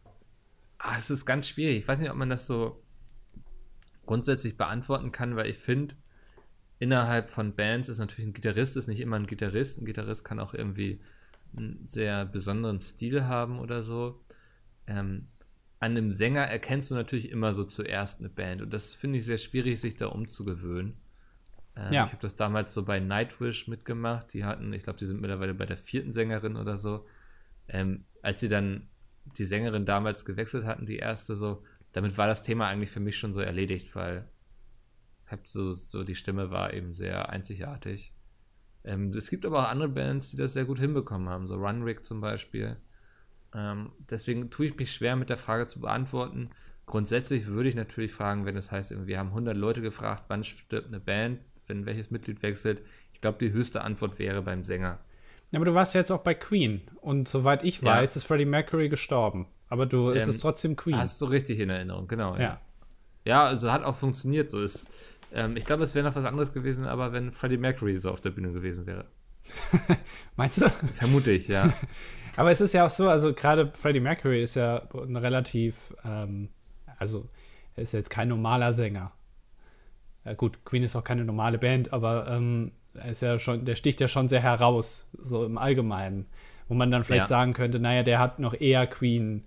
Ah, 0.87 0.95
es 0.97 1.09
ist 1.09 1.25
ganz 1.25 1.49
schwierig. 1.49 1.79
Ich 1.79 1.87
weiß 1.87 1.99
nicht, 1.99 2.09
ob 2.09 2.15
man 2.15 2.29
das 2.29 2.45
so 2.47 2.81
grundsätzlich 4.05 4.55
beantworten 4.55 5.11
kann, 5.11 5.35
weil 5.35 5.47
ich 5.49 5.57
finde, 5.57 5.95
innerhalb 6.79 7.29
von 7.29 7.55
Bands 7.55 7.89
ist 7.89 7.97
natürlich 7.99 8.29
ein 8.29 8.33
Gitarrist 8.33 8.77
ist 8.77 8.87
nicht 8.87 9.01
immer 9.01 9.17
ein 9.17 9.27
Gitarrist. 9.27 9.81
Ein 9.81 9.85
Gitarrist 9.85 10.23
kann 10.23 10.39
auch 10.39 10.53
irgendwie 10.53 11.01
einen 11.55 11.85
sehr 11.85 12.25
besonderen 12.25 12.79
Stil 12.79 13.25
haben 13.25 13.59
oder 13.59 13.83
so. 13.83 14.21
Ähm, 14.87 15.27
an 15.79 15.91
einem 15.91 16.13
Sänger 16.13 16.43
erkennst 16.43 16.89
du 16.89 16.95
natürlich 16.95 17.31
immer 17.31 17.53
so 17.53 17.65
zuerst 17.65 18.21
eine 18.21 18.29
Band 18.29 18.61
und 18.61 18.73
das 18.73 18.93
finde 18.93 19.17
ich 19.19 19.25
sehr 19.25 19.37
schwierig, 19.37 19.81
sich 19.81 19.95
da 19.97 20.07
umzugewöhnen. 20.07 20.93
Ähm, 21.75 21.91
Ja. 21.91 22.05
Ich 22.05 22.11
habe 22.13 22.21
das 22.21 22.37
damals 22.37 22.73
so 22.73 22.85
bei 22.85 23.01
Nightwish 23.01 23.67
mitgemacht. 23.67 24.33
Die 24.33 24.45
hatten, 24.45 24.71
ich 24.71 24.83
glaube, 24.83 24.99
die 24.99 25.05
sind 25.05 25.19
mittlerweile 25.19 25.53
bei 25.53 25.65
der 25.65 25.77
vierten 25.77 26.13
Sängerin 26.13 26.55
oder 26.55 26.77
so. 26.77 27.05
Ähm, 27.67 28.05
als 28.21 28.39
sie 28.39 28.47
dann 28.47 28.87
die 29.37 29.45
Sängerin 29.45 29.85
damals 29.85 30.25
gewechselt 30.25 30.65
hatten, 30.65 30.85
die 30.85 30.97
erste, 30.97 31.35
so, 31.35 31.63
damit 31.91 32.17
war 32.17 32.27
das 32.27 32.43
Thema 32.43 32.67
eigentlich 32.67 32.91
für 32.91 32.99
mich 32.99 33.17
schon 33.17 33.33
so 33.33 33.41
erledigt, 33.41 33.95
weil 33.95 34.29
hab 35.27 35.47
so, 35.47 35.73
so 35.73 36.03
die 36.03 36.15
Stimme 36.15 36.51
war 36.51 36.73
eben 36.73 36.93
sehr 36.93 37.29
einzigartig. 37.29 38.13
Ähm, 38.83 39.09
es 39.09 39.29
gibt 39.29 39.45
aber 39.45 39.59
auch 39.59 39.69
andere 39.69 39.89
Bands, 39.89 40.31
die 40.31 40.37
das 40.37 40.53
sehr 40.53 40.65
gut 40.65 40.79
hinbekommen 40.79 41.29
haben, 41.29 41.47
so 41.47 41.55
Runrig 41.55 42.05
zum 42.05 42.21
Beispiel. 42.21 42.77
Ähm, 43.53 43.91
deswegen 44.09 44.49
tue 44.49 44.67
ich 44.67 44.77
mich 44.77 44.93
schwer 44.93 45.15
mit 45.15 45.29
der 45.29 45.37
Frage 45.37 45.67
zu 45.67 45.81
beantworten. 45.81 46.49
Grundsätzlich 46.85 47.47
würde 47.47 47.67
ich 47.67 47.75
natürlich 47.75 48.13
fragen, 48.13 48.45
wenn 48.45 48.55
es 48.55 48.71
heißt, 48.71 49.07
wir 49.07 49.19
haben 49.19 49.29
100 49.29 49.57
Leute 49.57 49.81
gefragt, 49.81 50.23
wann 50.29 50.45
stirbt 50.45 50.87
eine 50.87 51.01
Band, 51.01 51.41
wenn 51.67 51.85
welches 51.85 52.11
Mitglied 52.11 52.41
wechselt. 52.41 52.81
Ich 53.13 53.19
glaube, 53.19 53.39
die 53.39 53.51
höchste 53.51 53.81
Antwort 53.81 54.19
wäre 54.19 54.41
beim 54.41 54.63
Sänger. 54.63 54.99
Ja, 55.51 55.57
aber 55.59 55.65
du 55.65 55.73
warst 55.73 55.93
ja 55.93 56.01
jetzt 56.01 56.11
auch 56.11 56.19
bei 56.23 56.33
Queen. 56.33 56.81
Und 57.01 57.27
soweit 57.27 57.63
ich 57.63 57.81
Ja. 57.81 57.87
weiß, 57.95 58.15
ist 58.15 58.25
Freddie 58.25 58.45
Mercury 58.45 58.89
gestorben. 58.89 59.47
Aber 59.69 59.85
du, 59.85 60.09
es 60.11 60.23
Ähm, 60.23 60.29
ist 60.29 60.39
trotzdem 60.41 60.75
Queen. 60.75 60.97
Hast 60.97 61.21
du 61.21 61.25
richtig 61.25 61.59
in 61.59 61.69
Erinnerung, 61.69 62.07
genau. 62.07 62.35
ja. 62.37 62.59
Ja, 63.25 63.43
also 63.45 63.71
hat 63.71 63.83
auch 63.83 63.97
funktioniert. 63.97 64.49
So 64.49 64.61
ist, 64.61 64.87
ähm, 65.33 65.57
ich 65.57 65.65
glaube, 65.65 65.83
es 65.83 65.93
wäre 65.95 66.07
noch 66.07 66.15
was 66.15 66.23
anderes 66.25 66.53
gewesen, 66.53 66.85
aber 66.85 67.11
wenn 67.11 67.31
Freddie 67.31 67.57
Mercury 67.57 67.97
so 67.97 68.11
auf 68.11 68.21
der 68.21 68.29
Bühne 68.29 68.51
gewesen 68.53 68.85
wäre. 68.85 69.05
Meinst 70.35 70.61
du? 70.61 70.69
Vermute 70.69 71.31
ich, 71.31 71.47
ja. 71.47 71.73
Aber 72.35 72.51
es 72.51 72.61
ist 72.61 72.73
ja 72.73 72.85
auch 72.85 72.89
so, 72.91 73.09
also 73.09 73.33
gerade 73.33 73.71
Freddie 73.73 73.99
Mercury 73.99 74.43
ist 74.43 74.55
ja 74.55 74.83
ein 74.93 75.15
relativ, 75.15 75.93
ähm, 76.05 76.49
also 76.99 77.27
er 77.75 77.83
ist 77.83 77.93
jetzt 77.93 78.09
kein 78.11 78.27
normaler 78.27 78.73
Sänger. 78.73 79.11
Ja, 80.23 80.33
gut, 80.35 80.63
Queen 80.63 80.83
ist 80.83 80.95
auch 80.95 81.03
keine 81.03 81.25
normale 81.25 81.57
Band, 81.57 81.93
aber 81.93 82.27
ähm, 82.27 82.71
ist 83.09 83.21
ja 83.21 83.37
schon, 83.39 83.65
der 83.65 83.75
sticht 83.75 83.99
ja 84.01 84.07
schon 84.07 84.29
sehr 84.29 84.41
heraus, 84.41 85.05
so 85.17 85.45
im 85.45 85.57
Allgemeinen. 85.57 86.25
Wo 86.67 86.73
man 86.73 86.91
dann 86.91 87.03
vielleicht 87.05 87.21
Ja. 87.23 87.27
sagen 87.27 87.53
könnte, 87.53 87.79
naja, 87.79 88.03
der 88.03 88.19
hat 88.19 88.39
noch 88.39 88.53
eher 88.59 88.87
Queen 88.87 89.43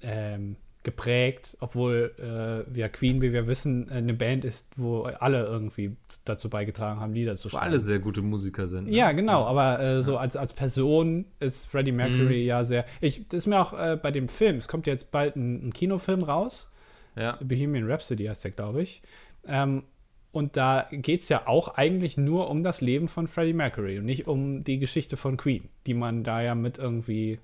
ähm, 0.00 0.56
geprägt, 0.82 1.56
obwohl 1.60 2.12
äh, 2.18 2.78
ja 2.78 2.88
Queen, 2.88 3.20
wie 3.22 3.32
wir 3.32 3.46
wissen, 3.46 3.88
eine 3.90 4.14
Band 4.14 4.44
ist, 4.44 4.66
wo 4.76 5.02
alle 5.02 5.44
irgendwie 5.44 5.94
dazu 6.24 6.50
beigetragen 6.50 6.98
haben, 7.00 7.12
Lieder 7.12 7.36
zu 7.36 7.46
Wo 7.46 7.50
schreiben. 7.50 7.64
alle 7.66 7.78
sehr 7.78 8.00
gute 8.00 8.20
Musiker 8.22 8.66
sind. 8.66 8.88
ne? 8.88 8.96
Ja, 8.96 9.12
genau, 9.12 9.44
aber 9.44 9.78
äh, 9.80 10.00
so 10.02 10.16
als, 10.16 10.36
als 10.36 10.54
Person 10.54 11.26
ist 11.38 11.66
Freddie 11.66 11.92
Mercury 11.92 12.44
ja 12.44 12.64
sehr. 12.64 12.84
Ich, 13.00 13.28
das 13.28 13.40
ist 13.40 13.46
mir 13.46 13.60
auch 13.60 13.74
äh, 13.78 13.96
bei 14.02 14.10
dem 14.10 14.26
Film, 14.26 14.56
es 14.56 14.66
kommt 14.66 14.86
jetzt 14.88 15.12
bald 15.12 15.36
ein, 15.36 15.68
ein 15.68 15.72
Kinofilm 15.72 16.22
raus, 16.24 16.68
Ja. 17.14 17.38
Bohemian 17.40 17.88
Rhapsody 17.88 18.24
heißt 18.24 18.42
der, 18.44 18.50
glaube 18.52 18.82
ich. 18.82 19.02
Ähm, 19.46 19.84
und 20.32 20.56
da 20.56 20.88
geht 20.90 21.20
es 21.20 21.28
ja 21.28 21.46
auch 21.46 21.68
eigentlich 21.76 22.16
nur 22.16 22.48
um 22.48 22.62
das 22.62 22.80
Leben 22.80 23.06
von 23.06 23.28
Freddie 23.28 23.52
Mercury 23.52 23.98
und 23.98 24.06
nicht 24.06 24.26
um 24.26 24.64
die 24.64 24.78
Geschichte 24.78 25.16
von 25.18 25.36
Queen, 25.36 25.68
die 25.86 25.94
man 25.94 26.24
da 26.24 26.40
ja 26.40 26.54
mit 26.54 26.78
irgendwie. 26.78 27.38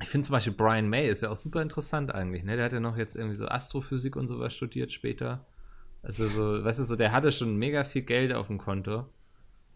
Ich 0.00 0.08
finde 0.08 0.26
zum 0.26 0.32
Beispiel 0.32 0.54
Brian 0.54 0.88
May 0.88 1.08
ist 1.08 1.22
ja 1.22 1.30
auch 1.30 1.36
super 1.36 1.60
interessant 1.60 2.12
eigentlich. 2.14 2.44
Ne? 2.44 2.56
Der 2.56 2.64
hat 2.64 2.72
ja 2.72 2.80
noch 2.80 2.96
jetzt 2.96 3.14
irgendwie 3.14 3.36
so 3.36 3.46
Astrophysik 3.46 4.16
und 4.16 4.26
sowas 4.26 4.54
studiert 4.54 4.90
später. 4.90 5.46
Also 6.02 6.26
so, 6.26 6.64
weißt 6.64 6.80
du, 6.80 6.84
so, 6.84 6.96
der 6.96 7.12
hatte 7.12 7.30
schon 7.30 7.56
mega 7.56 7.84
viel 7.84 8.02
Geld 8.02 8.32
auf 8.32 8.48
dem 8.48 8.58
Konto. 8.58 9.06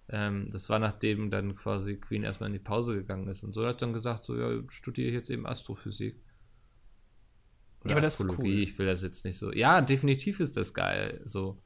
Ähm, 0.09 0.51
das 0.51 0.69
war 0.71 0.79
nachdem 0.79 1.31
dann 1.31 1.55
quasi 1.55 1.97
Queen 1.97 2.23
erstmal 2.23 2.49
in 2.49 2.55
die 2.55 2.59
Pause 2.59 2.95
gegangen 2.95 3.29
ist. 3.29 3.45
Und 3.45 3.53
so 3.53 3.67
hat 3.67 3.83
dann 3.83 3.93
gesagt, 3.93 4.25
so, 4.25 4.37
ja, 4.37 4.63
studiere 4.69 5.09
ich 5.09 5.15
jetzt 5.15 5.31
eben 5.31 5.47
Astrophysik. 5.47 6.17
Oder 7.85 7.91
Ja, 7.91 7.95
aber 7.95 8.01
das 8.01 8.15
ist 8.15 8.21
Astrologie, 8.21 8.57
cool. 8.57 8.63
ich 8.63 8.79
will 8.79 8.87
das 8.87 9.03
jetzt 9.03 9.25
nicht 9.25 9.39
so. 9.39 9.53
Ja, 9.53 9.81
definitiv 9.83 10.41
ist 10.41 10.57
das 10.57 10.75
geil. 10.75 11.21
So, 11.25 11.63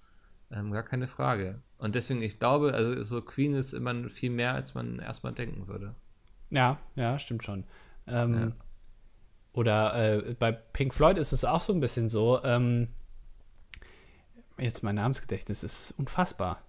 ähm, 0.53 0.73
gar 0.73 0.83
keine 0.83 1.09
Frage. 1.09 1.63
Und 1.79 1.95
deswegen, 1.95 2.23
ich 2.23 2.39
glaube, 2.39 2.75
also 2.75 3.03
so 3.03 3.23
Queen 3.23 3.55
ist 3.55 3.73
immer 3.73 4.09
viel 4.09 4.31
mehr, 4.31 4.55
als 4.55 4.75
man 4.75 4.99
erstmal 4.99 5.33
denken 5.33 5.67
würde. 5.67 5.95
Ja, 6.51 6.79
ja, 6.97 7.19
stimmt 7.19 7.45
schon. 7.45 7.65
Ähm, 8.07 8.35
Ja. 8.35 8.53
Oder 9.53 9.95
äh, 10.29 10.35
bei 10.35 10.53
Pink 10.53 10.95
Floyd 10.95 11.19
ist 11.19 11.33
es 11.33 11.45
auch 11.45 11.61
so 11.61 11.73
ein 11.73 11.81
bisschen 11.81 12.09
so. 12.09 12.43
Ähm, 12.45 12.89
jetzt 14.59 14.83
mein 14.83 14.95
Namensgedächtnis 14.95 15.65
ist 15.65 15.93
unfassbar. 15.99 16.63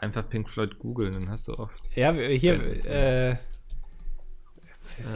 Einfach 0.00 0.28
Pink 0.28 0.48
Floyd 0.48 0.78
googeln, 0.78 1.14
dann 1.14 1.30
hast 1.30 1.48
du 1.48 1.58
oft. 1.58 1.82
Ja, 1.96 2.12
hier, 2.12 2.84
äh, 2.86 3.36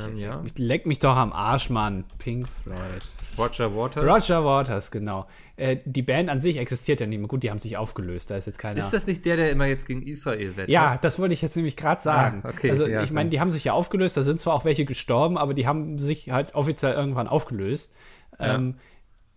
Ähm, 0.06 0.16
ja. 0.16 0.42
leck 0.56 0.87
mich 0.87 0.98
doch 0.98 1.16
am 1.16 1.32
Arsch, 1.32 1.70
Mann. 1.70 2.04
Pink 2.18 2.48
Floyd. 2.48 2.78
Roger 3.38 3.74
Waters. 3.74 4.04
Roger 4.04 4.44
Waters, 4.44 4.90
genau. 4.90 5.26
Äh, 5.56 5.78
die 5.85 6.02
Band 6.02 6.28
an 6.30 6.40
sich 6.40 6.56
existiert 6.56 7.00
ja 7.00 7.06
nicht 7.06 7.18
mehr. 7.18 7.28
Gut, 7.28 7.42
die 7.42 7.50
haben 7.50 7.58
sich 7.58 7.76
aufgelöst. 7.76 8.30
Da 8.30 8.37
ist 8.37 8.46
jetzt 8.46 8.58
keiner. 8.58 8.78
Ist 8.78 8.92
das 8.92 9.06
nicht 9.06 9.24
der, 9.24 9.37
der 9.37 9.50
immer 9.50 9.66
jetzt 9.66 9.87
gegen 9.87 10.02
Israel 10.02 10.56
wettet? 10.56 10.70
ja, 10.70 10.98
das 11.00 11.18
wollte 11.18 11.35
ich 11.35 11.42
jetzt 11.42 11.56
nämlich 11.56 11.76
gerade 11.76 12.00
sagen. 12.02 12.42
Ah, 12.44 12.48
okay, 12.50 12.70
also 12.70 12.87
ja, 12.87 13.02
ich 13.02 13.12
meine, 13.12 13.30
die 13.30 13.40
haben 13.40 13.50
sich 13.50 13.64
ja 13.64 13.72
aufgelöst, 13.72 14.16
da 14.16 14.22
sind 14.22 14.40
zwar 14.40 14.54
auch 14.54 14.64
welche 14.64 14.85
gestorben, 14.85 15.38
aber 15.38 15.54
die 15.54 15.66
haben 15.66 15.98
sich 15.98 16.30
halt 16.30 16.54
offiziell 16.54 16.94
irgendwann 16.94 17.28
aufgelöst. 17.28 17.92
Ja. 18.38 18.54
Ähm, 18.54 18.76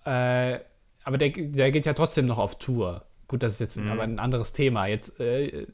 äh, 0.06 0.60
aber 1.04 1.18
der, 1.18 1.30
der 1.30 1.72
geht 1.72 1.86
ja 1.86 1.94
trotzdem 1.94 2.26
noch 2.26 2.38
auf 2.38 2.58
Tour. 2.58 3.06
Gut, 3.28 3.44
das 3.44 3.54
ist 3.54 3.60
jetzt 3.60 3.78
Mhm. 3.78 3.92
aber 3.92 4.04
ein 4.04 4.20
anderes 4.20 4.54
Thema. 4.54 4.88
Jetzt, 4.88 5.20
äh, 5.20 5.68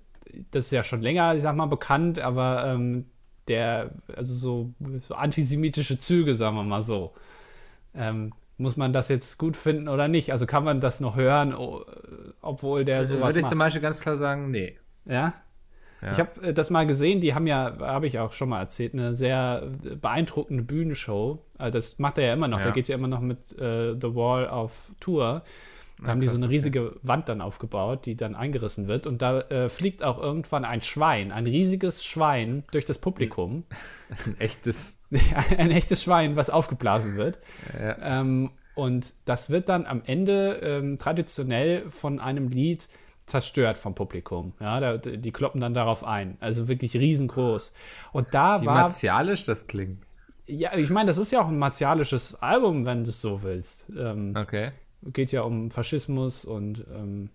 das 0.51 0.65
ist 0.65 0.71
ja 0.71 0.83
schon 0.83 1.01
länger, 1.01 1.35
ich 1.35 1.41
sag 1.41 1.55
mal, 1.55 1.65
bekannt, 1.65 2.19
aber 2.19 2.65
ähm, 2.65 3.05
der, 3.51 3.91
also 4.15 4.33
so, 4.33 4.73
so 4.99 5.13
antisemitische 5.15 5.99
Züge, 5.99 6.33
sagen 6.35 6.55
wir 6.55 6.63
mal 6.63 6.81
so. 6.81 7.13
Ähm, 7.93 8.31
muss 8.57 8.77
man 8.77 8.93
das 8.93 9.09
jetzt 9.09 9.37
gut 9.37 9.57
finden 9.57 9.87
oder 9.87 10.07
nicht? 10.07 10.31
Also 10.31 10.45
kann 10.45 10.63
man 10.63 10.79
das 10.81 10.99
noch 11.01 11.15
hören, 11.15 11.53
obwohl 12.41 12.85
der 12.85 13.05
sowas 13.05 13.21
Würde 13.29 13.39
ich 13.39 13.43
macht? 13.43 13.49
zum 13.49 13.59
Beispiel 13.59 13.81
ganz 13.81 13.99
klar 14.01 14.15
sagen, 14.15 14.51
nee. 14.51 14.77
Ja? 15.05 15.33
Ja. 16.01 16.11
Ich 16.11 16.19
habe 16.19 16.41
äh, 16.47 16.53
das 16.53 16.69
mal 16.69 16.85
gesehen, 16.87 17.21
die 17.21 17.33
haben 17.35 17.47
ja, 17.47 17.77
habe 17.79 18.07
ich 18.07 18.17
auch 18.19 18.33
schon 18.33 18.49
mal 18.49 18.59
erzählt, 18.59 18.93
eine 18.93 19.13
sehr 19.13 19.63
äh, 19.83 19.95
beeindruckende 19.95 20.63
Bühnenshow. 20.63 21.39
Also 21.57 21.71
das 21.77 21.99
macht 21.99 22.17
er 22.17 22.25
ja 22.27 22.33
immer 22.33 22.47
noch, 22.47 22.59
Ja. 22.59 22.63
der 22.65 22.71
geht 22.71 22.87
ja 22.87 22.95
immer 22.95 23.07
noch 23.07 23.19
mit 23.19 23.51
äh, 23.59 23.93
The 23.99 24.15
Wall 24.15 24.47
auf 24.47 24.91
Tour. 24.99 25.43
Da 26.03 26.11
haben 26.11 26.19
die 26.19 26.27
so 26.27 26.37
eine 26.37 26.49
riesige 26.49 26.95
Wand 27.03 27.29
dann 27.29 27.41
aufgebaut, 27.41 28.05
die 28.05 28.15
dann 28.15 28.35
eingerissen 28.35 28.87
wird. 28.87 29.05
Und 29.05 29.21
da 29.21 29.39
äh, 29.41 29.69
fliegt 29.69 30.03
auch 30.03 30.19
irgendwann 30.19 30.65
ein 30.65 30.81
Schwein, 30.81 31.31
ein 31.31 31.45
riesiges 31.45 32.03
Schwein 32.03 32.63
durch 32.71 32.85
das 32.85 32.97
Publikum. 32.97 33.65
Ein 34.25 34.39
echtes. 34.39 34.99
ein 35.57 35.71
echtes 35.71 36.03
Schwein, 36.03 36.35
was 36.35 36.49
aufgeblasen 36.49 37.15
wird. 37.15 37.39
Ja. 37.79 38.19
Ähm, 38.19 38.51
und 38.75 39.13
das 39.25 39.49
wird 39.49 39.69
dann 39.69 39.85
am 39.85 40.01
Ende 40.05 40.59
ähm, 40.63 40.97
traditionell 40.97 41.89
von 41.89 42.19
einem 42.19 42.49
Lied 42.49 42.89
zerstört 43.25 43.77
vom 43.77 43.95
Publikum. 43.95 44.53
Ja, 44.59 44.79
da, 44.79 44.97
die 44.97 45.31
kloppen 45.31 45.61
dann 45.61 45.73
darauf 45.73 46.03
ein. 46.03 46.37
Also 46.39 46.67
wirklich 46.67 46.95
riesengroß. 46.95 47.73
Und 48.11 48.27
da 48.33 48.61
Wie 48.61 48.65
war. 48.65 48.75
martialisch 48.75 49.45
das 49.45 49.67
klingt. 49.67 50.03
Ja, 50.47 50.75
ich 50.75 50.89
meine, 50.89 51.07
das 51.07 51.17
ist 51.17 51.31
ja 51.31 51.41
auch 51.41 51.47
ein 51.47 51.57
martialisches 51.57 52.35
Album, 52.41 52.85
wenn 52.85 53.03
du 53.03 53.11
es 53.11 53.21
so 53.21 53.43
willst. 53.43 53.85
Ähm, 53.97 54.33
Okay. 54.35 54.71
Geht 55.03 55.31
ja 55.31 55.41
um 55.41 55.71
Faschismus 55.71 56.45
und 56.45 56.85
ähm, 56.93 57.29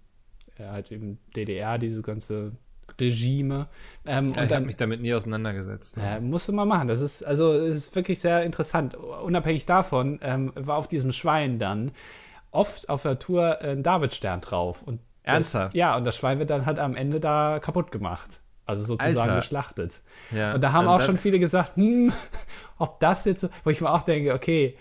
ja, 0.59 0.73
halt 0.73 0.91
eben 0.93 1.19
DDR, 1.35 1.79
diese 1.79 2.03
ganze 2.03 2.53
Regime. 3.01 3.67
Ähm, 4.07 4.33
Ja, 4.33 4.37
und 4.39 4.45
ich 4.45 4.49
dann 4.51 4.67
mich 4.67 4.77
damit 4.77 5.01
nie 5.01 5.13
auseinandergesetzt. 5.13 5.97
ja, 5.97 6.21
musst 6.21 6.49
du 6.49 6.53
mal 6.53 6.65
machen. 6.65 6.89
Das 6.89 7.01
ist, 7.01 7.23
also, 7.25 7.53
es 7.53 7.77
ist 7.77 7.97
wirklich 7.97 8.21
sehr 8.21 8.43
interessant. 8.45 8.95
Unabhängig 8.95 9.67
davon 9.67 10.19
ähm, 10.23 10.53
war 10.55 10.77
auf 10.77 10.89
diesem 10.89 11.13
Schwein 11.13 11.59
dann 11.59 11.91
oft 12.53 12.89
auf 12.89 13.03
der 13.03 13.19
Tour 13.19 13.61
ein 13.61 13.83
Davidstern 13.83 14.41
drauf. 14.41 14.83
Und 14.83 15.01
das, 15.25 15.35
Ernsthaft? 15.35 15.75
ja, 15.75 15.97
und 15.97 16.05
das 16.05 16.17
Schwein 16.17 16.39
wird 16.39 16.51
dann 16.51 16.65
halt 16.65 16.79
am 16.79 16.95
Ende 16.95 17.19
da 17.21 17.59
kaputt 17.59 17.91
gemacht. 17.91 18.41
Also 18.65 18.85
sozusagen 18.85 19.19
Alter. 19.19 19.37
geschlachtet. 19.37 20.03
Ja. 20.33 20.55
Und 20.55 20.61
da 20.63 20.73
haben 20.73 20.87
Und 20.87 20.93
auch 20.95 21.01
schon 21.03 21.17
viele 21.17 21.39
gesagt, 21.39 21.77
hm, 21.77 22.13
ob 22.79 22.99
das 23.01 23.25
jetzt, 23.25 23.43
so- 23.43 23.49
wo 23.65 23.71
ich 23.71 23.81
mir 23.81 23.91
auch 23.93 24.03
denke, 24.03 24.33
okay, 24.35 24.77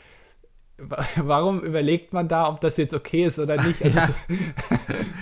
warum 1.15 1.61
überlegt 1.61 2.13
man 2.13 2.27
da, 2.27 2.47
ob 2.49 2.59
das 2.59 2.77
jetzt 2.77 2.93
okay 2.93 3.25
ist 3.25 3.39
oder 3.39 3.61
nicht? 3.63 3.81
Also, 3.83 3.99
Ja. 3.99 4.05
so- 4.07 4.13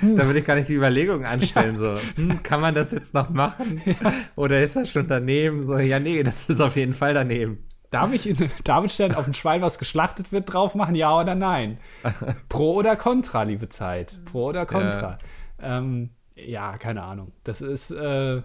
Da 0.16 0.26
würde 0.26 0.40
ich 0.40 0.46
gar 0.46 0.56
nicht 0.56 0.68
die 0.70 0.74
Überlegung 0.74 1.26
anstellen, 1.26 1.78
so, 1.78 1.96
hm, 2.16 2.42
kann 2.44 2.60
man 2.60 2.74
das 2.76 2.92
jetzt 2.92 3.14
noch 3.14 3.30
machen? 3.30 3.82
Oder 4.36 4.62
ist 4.64 4.76
das 4.76 4.90
schon 4.90 5.08
daneben? 5.08 5.66
So, 5.66 5.78
ja, 5.78 6.00
nee, 6.00 6.24
das 6.24 6.50
ist 6.50 6.60
auf 6.60 6.76
jeden 6.76 6.94
Fall 6.94 7.14
daneben. 7.14 7.66
Darf 7.92 8.12
ich 8.12 8.28
in 8.28 8.36
Davidstern 8.64 9.14
auf 9.14 9.28
ein 9.28 9.34
Schwein, 9.36 9.62
was 9.62 9.78
geschlachtet 9.78 10.32
wird, 10.32 10.52
drauf 10.52 10.74
machen? 10.76 10.96
Ja 10.96 11.18
oder 11.20 11.36
nein? 11.36 11.78
Pro 12.50 12.74
oder 12.74 12.96
contra, 12.96 13.44
liebe 13.44 13.70
Zeit? 13.70 14.20
Pro 14.26 14.48
oder 14.50 14.66
contra? 14.66 15.20
Ja, 15.62 15.78
ähm, 15.78 16.10
ja 16.36 16.78
keine 16.78 17.04
Ahnung. 17.04 17.32
Das 17.44 17.62
ist 17.62 17.92
äh, 17.92 18.42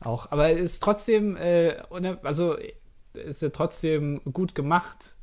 auch, 0.00 0.30
aber 0.30 0.50
es 0.52 0.60
ist 0.74 0.82
trotzdem, 0.82 1.36
äh, 1.36 1.74
also 2.22 2.56
ist 3.14 3.42
ja 3.42 3.50
trotzdem 3.50 4.20
gut 4.32 4.54
gemacht 4.54 5.16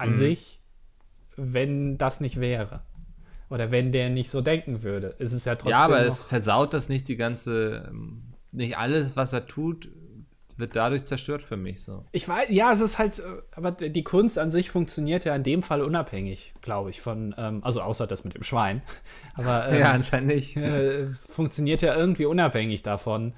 an 0.00 0.10
Mhm. 0.10 0.14
sich, 0.16 0.60
wenn 1.36 1.98
das 1.98 2.20
nicht 2.20 2.40
wäre. 2.40 2.82
Oder 3.48 3.70
wenn 3.72 3.90
der 3.92 4.10
nicht 4.10 4.30
so 4.30 4.40
denken 4.40 4.82
würde. 4.82 5.16
Es 5.18 5.32
ist 5.32 5.44
ja 5.46 5.54
trotzdem. 5.56 5.70
ja, 5.72 5.84
aber 5.84 6.00
es 6.06 6.22
versaut 6.22 6.72
das 6.72 6.88
nicht 6.88 7.08
die 7.08 7.16
ganze, 7.16 7.88
ähm, 7.88 8.22
nicht 8.52 8.78
alles, 8.78 9.16
was 9.16 9.32
er 9.32 9.46
tut, 9.46 9.88
wird 10.56 10.76
dadurch 10.76 11.04
zerstört 11.04 11.42
für 11.42 11.56
mich, 11.56 11.82
so. 11.82 12.04
Ich 12.12 12.28
weiß, 12.28 12.50
ja, 12.50 12.70
es 12.70 12.80
ist 12.80 12.98
halt, 12.98 13.18
äh, 13.18 13.22
aber 13.52 13.72
die 13.72 14.04
Kunst 14.04 14.38
an 14.38 14.50
sich 14.50 14.70
funktioniert 14.70 15.24
ja 15.24 15.34
in 15.34 15.42
dem 15.42 15.62
Fall 15.62 15.80
unabhängig, 15.82 16.52
glaube 16.60 16.90
ich, 16.90 17.00
von, 17.00 17.34
ähm, 17.38 17.64
also 17.64 17.80
außer 17.80 18.06
das 18.06 18.24
mit 18.24 18.34
dem 18.34 18.42
Schwein. 18.42 18.82
Aber 19.34 19.68
ähm, 19.70 19.80
Ja, 19.80 19.92
anscheinend 19.92 20.28
nicht. 20.28 20.56
äh, 20.58 21.00
es 21.04 21.24
funktioniert 21.24 21.80
ja 21.82 21.96
irgendwie 21.96 22.26
unabhängig 22.26 22.82
davon. 22.82 23.32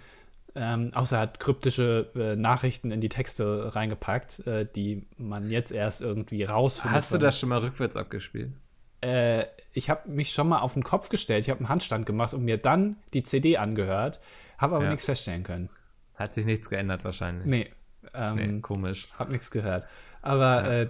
Ähm, 0.55 0.90
außer 0.94 1.16
er 1.16 1.22
hat 1.22 1.40
kryptische 1.40 2.11
äh, 2.14 2.36
Nachrichten 2.36 2.90
in 2.90 3.00
die 3.00 3.09
Texte 3.09 3.74
reingepackt, 3.74 4.46
äh, 4.46 4.66
die 4.66 5.07
man 5.16 5.48
jetzt 5.48 5.72
erst 5.72 6.03
irgendwie 6.03 6.44
rausfindet. 6.44 6.96
Hast 6.96 7.14
du 7.14 7.18
das 7.18 7.38
schon 7.38 7.48
mal 7.48 7.61
rückwärts 7.61 7.96
abgespielt? 7.96 8.53
Äh, 9.00 9.44
ich 9.72 9.88
habe 9.88 10.09
mich 10.11 10.32
schon 10.32 10.48
mal 10.48 10.59
auf 10.61 10.74
den 10.74 10.84
Kopf 10.84 11.09
gestellt, 11.09 11.44
ich 11.44 11.50
habe 11.50 11.61
einen 11.61 11.68
Handstand 11.70 12.05
gemacht 12.05 12.34
und 12.34 12.44
mir 12.44 12.59
dann 12.59 12.96
die 13.14 13.22
CD 13.22 13.57
angehört, 13.57 14.20
habe 14.59 14.76
aber 14.76 14.84
Ja. 14.84 14.90
nichts 14.90 15.07
feststellen 15.07 15.42
können. 15.42 15.70
Hat 16.14 16.34
sich 16.34 16.44
nichts 16.44 16.68
geändert 16.68 17.03
wahrscheinlich. 17.05 17.46
Nee. 17.46 17.70
Ähm, 18.14 18.36
Nee, 18.36 18.61
komisch. 18.61 19.09
Hab 19.18 19.30
nichts 19.30 19.50
gehört. 19.50 19.86
Aber 20.20 20.64
äh, 20.70 20.88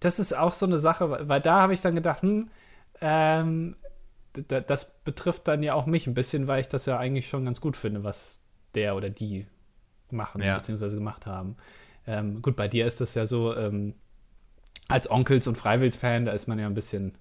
das 0.00 0.18
ist 0.18 0.36
auch 0.36 0.52
so 0.52 0.64
eine 0.66 0.78
Sache, 0.78 1.28
weil 1.28 1.40
da 1.40 1.60
habe 1.60 1.74
ich 1.74 1.80
dann 1.82 1.94
gedacht, 1.94 2.22
hm, 2.22 2.48
ähm, 3.00 3.76
das 4.48 4.90
betrifft 5.04 5.46
dann 5.46 5.62
ja 5.62 5.74
auch 5.74 5.86
mich 5.86 6.06
ein 6.06 6.14
bisschen, 6.14 6.46
weil 6.48 6.60
ich 6.62 6.68
das 6.68 6.86
ja 6.86 6.98
eigentlich 6.98 7.28
schon 7.28 7.44
ganz 7.44 7.60
gut 7.60 7.76
finde, 7.76 8.02
was 8.02 8.40
der 8.74 8.96
oder 8.96 9.10
die 9.10 9.46
machen 10.10 10.42
Ja. 10.42 10.56
beziehungsweise 10.56 10.96
gemacht 10.96 11.26
haben. 11.26 11.56
Ähm, 12.06 12.42
gut, 12.42 12.56
bei 12.56 12.68
dir 12.68 12.86
ist 12.86 13.00
das 13.00 13.14
ja 13.14 13.26
so, 13.26 13.56
ähm, 13.56 13.94
als 14.88 15.10
Onkels- 15.10 15.46
und 15.46 15.56
Freiwild-Fan, 15.56 16.24
da 16.24 16.32
ist 16.32 16.48
man 16.48 16.58
ja 16.58 16.66
ein 16.66 16.74
bisschen 16.74 17.16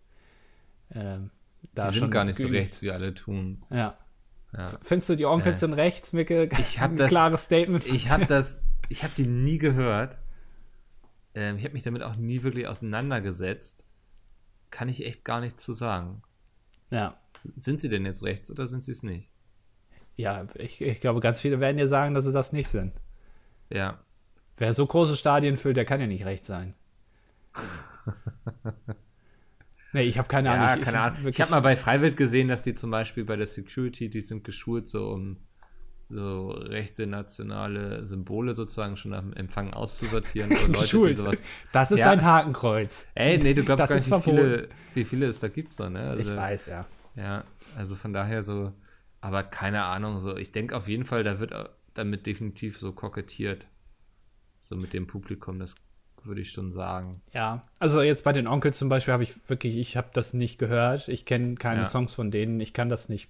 ähm, 0.94 1.30
da 1.74 1.86
Die 1.86 1.92
sind 1.94 2.00
schon 2.00 2.12
gar 2.12 2.26
nicht 2.26 2.38
so 2.38 2.48
rechts, 2.48 2.82
wie 2.82 2.92
alle 2.92 3.14
tun. 3.14 3.64
Ja. 3.70 3.98
Ja. 4.54 4.68
Findest 4.82 5.10
du 5.10 5.16
die 5.16 5.26
Onkels 5.26 5.62
sind 5.62 5.74
rechts, 5.74 6.12
Micke? 6.12 6.50
Ich 6.60 6.82
hab 6.82 6.92
ein 6.92 6.98
das- 6.98 7.10
klares 7.10 7.46
Statement. 7.46 7.86
Ich 7.86 8.10
habe 8.10 8.26
das, 8.26 8.60
ich 8.90 9.04
habe 9.04 9.14
die 9.16 9.28
nie 9.28 9.58
gehört. 9.58 10.18
Ähm, 11.34 11.58
ich 11.58 11.64
habe 11.64 11.74
mich 11.74 11.84
damit 11.84 12.04
auch 12.04 12.18
nie 12.18 12.44
wirklich 12.44 12.68
auseinandergesetzt. 12.68 13.86
Kann 14.70 14.90
ich 14.90 15.06
echt 15.06 15.24
gar 15.24 15.40
nichts 15.40 15.64
zu 15.64 15.72
sagen. 15.74 16.24
ja. 16.90 17.18
Sind 17.56 17.80
sie 17.80 17.90
denn 17.90 18.06
jetzt 18.06 18.22
rechts 18.24 18.52
oder 18.52 18.68
sind 18.68 18.84
sie 18.84 18.92
es 18.92 19.02
nicht? 19.02 19.28
Ja, 20.22 20.46
ich, 20.56 20.82
ich 20.82 21.02
glaube, 21.02 21.20
ganz 21.20 21.40
viele 21.42 21.60
werden 21.60 21.78
dir 21.78 21.88
sagen, 21.88 22.14
dass 22.14 22.26
sie 22.26 22.34
das 22.34 22.54
nicht 22.54 22.68
sind. 22.68 22.94
Ja. 23.70 24.00
Wer 24.58 24.74
so 24.74 24.86
große 24.86 25.16
Stadien 25.16 25.58
füllt, 25.58 25.78
der 25.78 25.86
kann 25.86 26.00
ja 26.00 26.08
nicht 26.08 26.26
recht 26.26 26.46
sein. 26.46 26.76
nee, 29.94 30.04
ich 30.04 30.18
habe 30.18 30.28
keine 30.28 30.50
Ja, 30.50 30.66
Ahnung. 30.66 30.84
keine 30.84 31.00
Ahnung. 31.00 31.28
Ich 31.28 31.42
habe 31.42 31.52
mal 31.52 31.62
bei 31.62 31.76
Freiwild 31.76 32.18
gesehen, 32.18 32.48
dass 32.48 32.62
die 32.62 32.76
zum 32.76 32.92
Beispiel 32.92 33.26
bei 33.26 33.36
der 33.36 33.48
Security, 33.48 34.10
die 34.10 34.22
sind 34.22 34.44
geschult, 34.44 34.90
so 34.90 35.10
um 35.10 35.38
so 36.14 36.50
rechte 36.52 37.08
nationale 37.08 38.06
Symbole 38.06 38.54
sozusagen 38.54 38.98
schon 38.98 39.14
am 39.14 39.32
Empfang 39.32 39.74
auszusortieren. 39.74 40.54
So 40.54 40.68
Leute, 41.02 41.16
sowas. 41.16 41.42
Das 41.72 41.92
ist 41.92 42.00
Ja. 42.00 42.12
ein 42.12 42.22
Hakenkreuz. 42.24 43.08
Ey, 43.16 43.38
nee, 43.38 43.54
du 43.54 43.64
glaubst 43.64 43.84
Das 43.90 44.10
gar 44.10 44.18
nicht, 44.18 44.28
wie 44.28 44.32
viele, 44.32 44.70
wie 44.94 45.06
viele 45.06 45.28
es 45.28 45.40
da 45.40 45.48
gibt, 45.48 45.74
so, 45.74 45.88
ne? 45.88 46.02
Also, 46.10 46.34
ich 46.34 46.38
weiß, 46.38 46.66
ja. 46.66 46.86
Ja, 47.16 47.46
also 47.78 47.96
von 47.96 48.12
daher 48.12 48.44
so, 48.44 48.74
aber 49.22 49.44
keine 49.44 49.84
Ahnung, 49.84 50.20
so, 50.20 50.36
ich 50.36 50.52
denke 50.52 50.76
auf 50.76 50.88
jeden 50.88 51.06
Fall, 51.06 51.24
da 51.24 51.40
wird 51.40 51.54
damit 51.94 52.26
definitiv 52.26 52.80
so 52.80 52.92
kokettiert. 52.92 53.68
So 54.62 54.76
mit 54.76 54.94
dem 54.94 55.08
Publikum, 55.08 55.60
das 55.60 55.76
würde 56.24 56.42
ich 56.42 56.52
schon 56.52 56.72
sagen. 56.72 57.12
Ja, 57.34 57.64
also 57.80 58.02
jetzt 58.02 58.24
bei 58.24 58.32
den 58.34 58.48
Onkels 58.48 58.78
zum 58.78 58.90
Beispiel 58.90 59.14
habe 59.14 59.24
ich 59.24 59.50
wirklich, 59.50 59.78
ich 59.78 59.98
habe 59.98 60.10
das 60.14 60.34
nicht 60.34 60.58
gehört. 60.60 61.08
Ich 61.08 61.26
kenne 61.26 61.56
keine 61.56 61.82
Ja. 61.82 61.86
Songs 61.86 62.14
von 62.14 62.30
denen. 62.32 62.60
Ich 62.60 62.74
kann 62.74 62.90
das 62.90 63.10
nicht, 63.10 63.30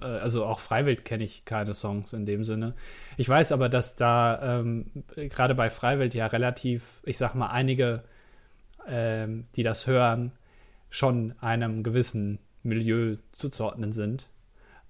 äh, 0.00 0.04
also 0.04 0.44
auch 0.44 0.58
Freiwild 0.58 1.04
kenne 1.04 1.22
ich 1.24 1.44
keine 1.44 1.72
Songs 1.72 2.12
in 2.12 2.26
dem 2.26 2.42
Sinne. 2.42 2.74
Ich 3.16 3.28
weiß 3.28 3.52
aber, 3.52 3.68
dass 3.68 3.94
da 3.94 4.58
ähm, 4.58 4.90
gerade 5.14 5.54
bei 5.54 5.70
Freiwild 5.70 6.14
ja 6.14 6.26
relativ, 6.26 7.00
ich 7.04 7.16
sag 7.16 7.34
mal, 7.34 7.48
einige, 7.48 8.02
ähm, 8.88 9.46
die 9.54 9.62
das 9.62 9.86
hören, 9.86 10.32
schon 10.90 11.34
einem 11.40 11.82
gewissen 11.84 12.40
Milieu 12.64 13.16
zuzuordnen 13.30 13.92
sind. 13.92 14.28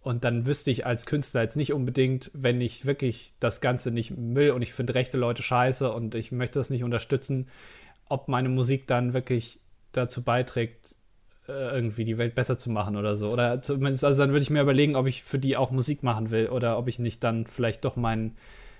Und 0.02 0.24
dann 0.24 0.46
wüsste 0.46 0.70
ich 0.70 0.84
als 0.84 1.06
Künstler 1.06 1.42
jetzt 1.42 1.56
nicht 1.56 1.72
unbedingt, 1.72 2.30
wenn 2.34 2.60
ich 2.60 2.86
wirklich 2.86 3.34
das 3.38 3.60
Ganze 3.60 3.92
nicht 3.92 4.12
will 4.16 4.50
und 4.50 4.60
ich 4.60 4.72
finde 4.72 4.96
rechte 4.96 5.16
Leute 5.16 5.42
scheiße 5.42 5.92
und 5.92 6.16
ich 6.16 6.32
möchte 6.32 6.58
das 6.58 6.70
nicht 6.70 6.82
unterstützen, 6.82 7.46
ob 8.08 8.28
meine 8.28 8.48
Musik 8.48 8.88
dann 8.88 9.14
wirklich 9.14 9.60
dazu 9.92 10.22
beiträgt, 10.22 10.96
äh, 11.46 11.52
irgendwie 11.52 12.04
die 12.04 12.18
Welt 12.18 12.34
besser 12.34 12.58
zu 12.58 12.68
machen 12.70 12.96
oder 12.96 13.14
so. 13.14 13.30
Oder 13.30 13.62
zumindest, 13.62 14.04
also 14.04 14.22
dann 14.22 14.30
würde 14.30 14.42
ich 14.42 14.50
mir 14.50 14.62
überlegen, 14.62 14.96
ob 14.96 15.06
ich 15.06 15.22
für 15.22 15.38
die 15.38 15.56
auch 15.56 15.70
Musik 15.70 16.02
machen 16.02 16.30
will 16.30 16.48
oder 16.48 16.78
ob 16.78 16.88
ich 16.88 16.98
nicht 16.98 17.22
dann 17.22 17.46
vielleicht 17.46 17.84
doch 17.84 17.94
meinen 17.94 18.36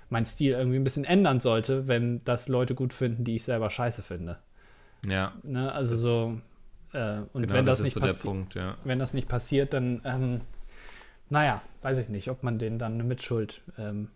mein 0.09 0.25
Stil 0.25 0.53
irgendwie 0.53 0.77
ein 0.77 0.83
bisschen 0.83 1.05
ändern 1.05 1.39
sollte, 1.39 1.87
wenn 1.87 2.23
das 2.23 2.47
Leute 2.47 2.75
gut 2.75 2.93
finden, 2.93 3.23
die 3.23 3.35
ich 3.35 3.43
selber 3.43 3.69
scheiße 3.69 4.03
finde. 4.03 4.37
Ja, 5.05 5.33
Ne? 5.43 5.71
Also 5.71 5.95
so. 5.95 6.37
Äh, 6.93 7.21
und 7.33 7.41
genau, 7.41 7.53
wenn 7.55 7.65
das, 7.65 7.79
ist 7.79 7.85
nicht 7.85 7.93
so 7.93 7.99
passiert 7.99 8.55
ja. 8.55 8.77
wenn 8.83 8.99
das 8.99 9.13
nicht 9.13 9.27
passiert, 9.27 9.73
dann, 9.73 10.01
ähm, 10.05 10.41
naja, 11.33 11.61
weiß 11.81 11.97
ich 11.97 12.09
nicht, 12.09 12.29
ob 12.29 12.43
man 12.43 12.59
denen 12.59 12.77
dann 12.77 12.93
eine 12.93 13.03
Mitschuld 13.03 13.63
ähm, 13.79 14.09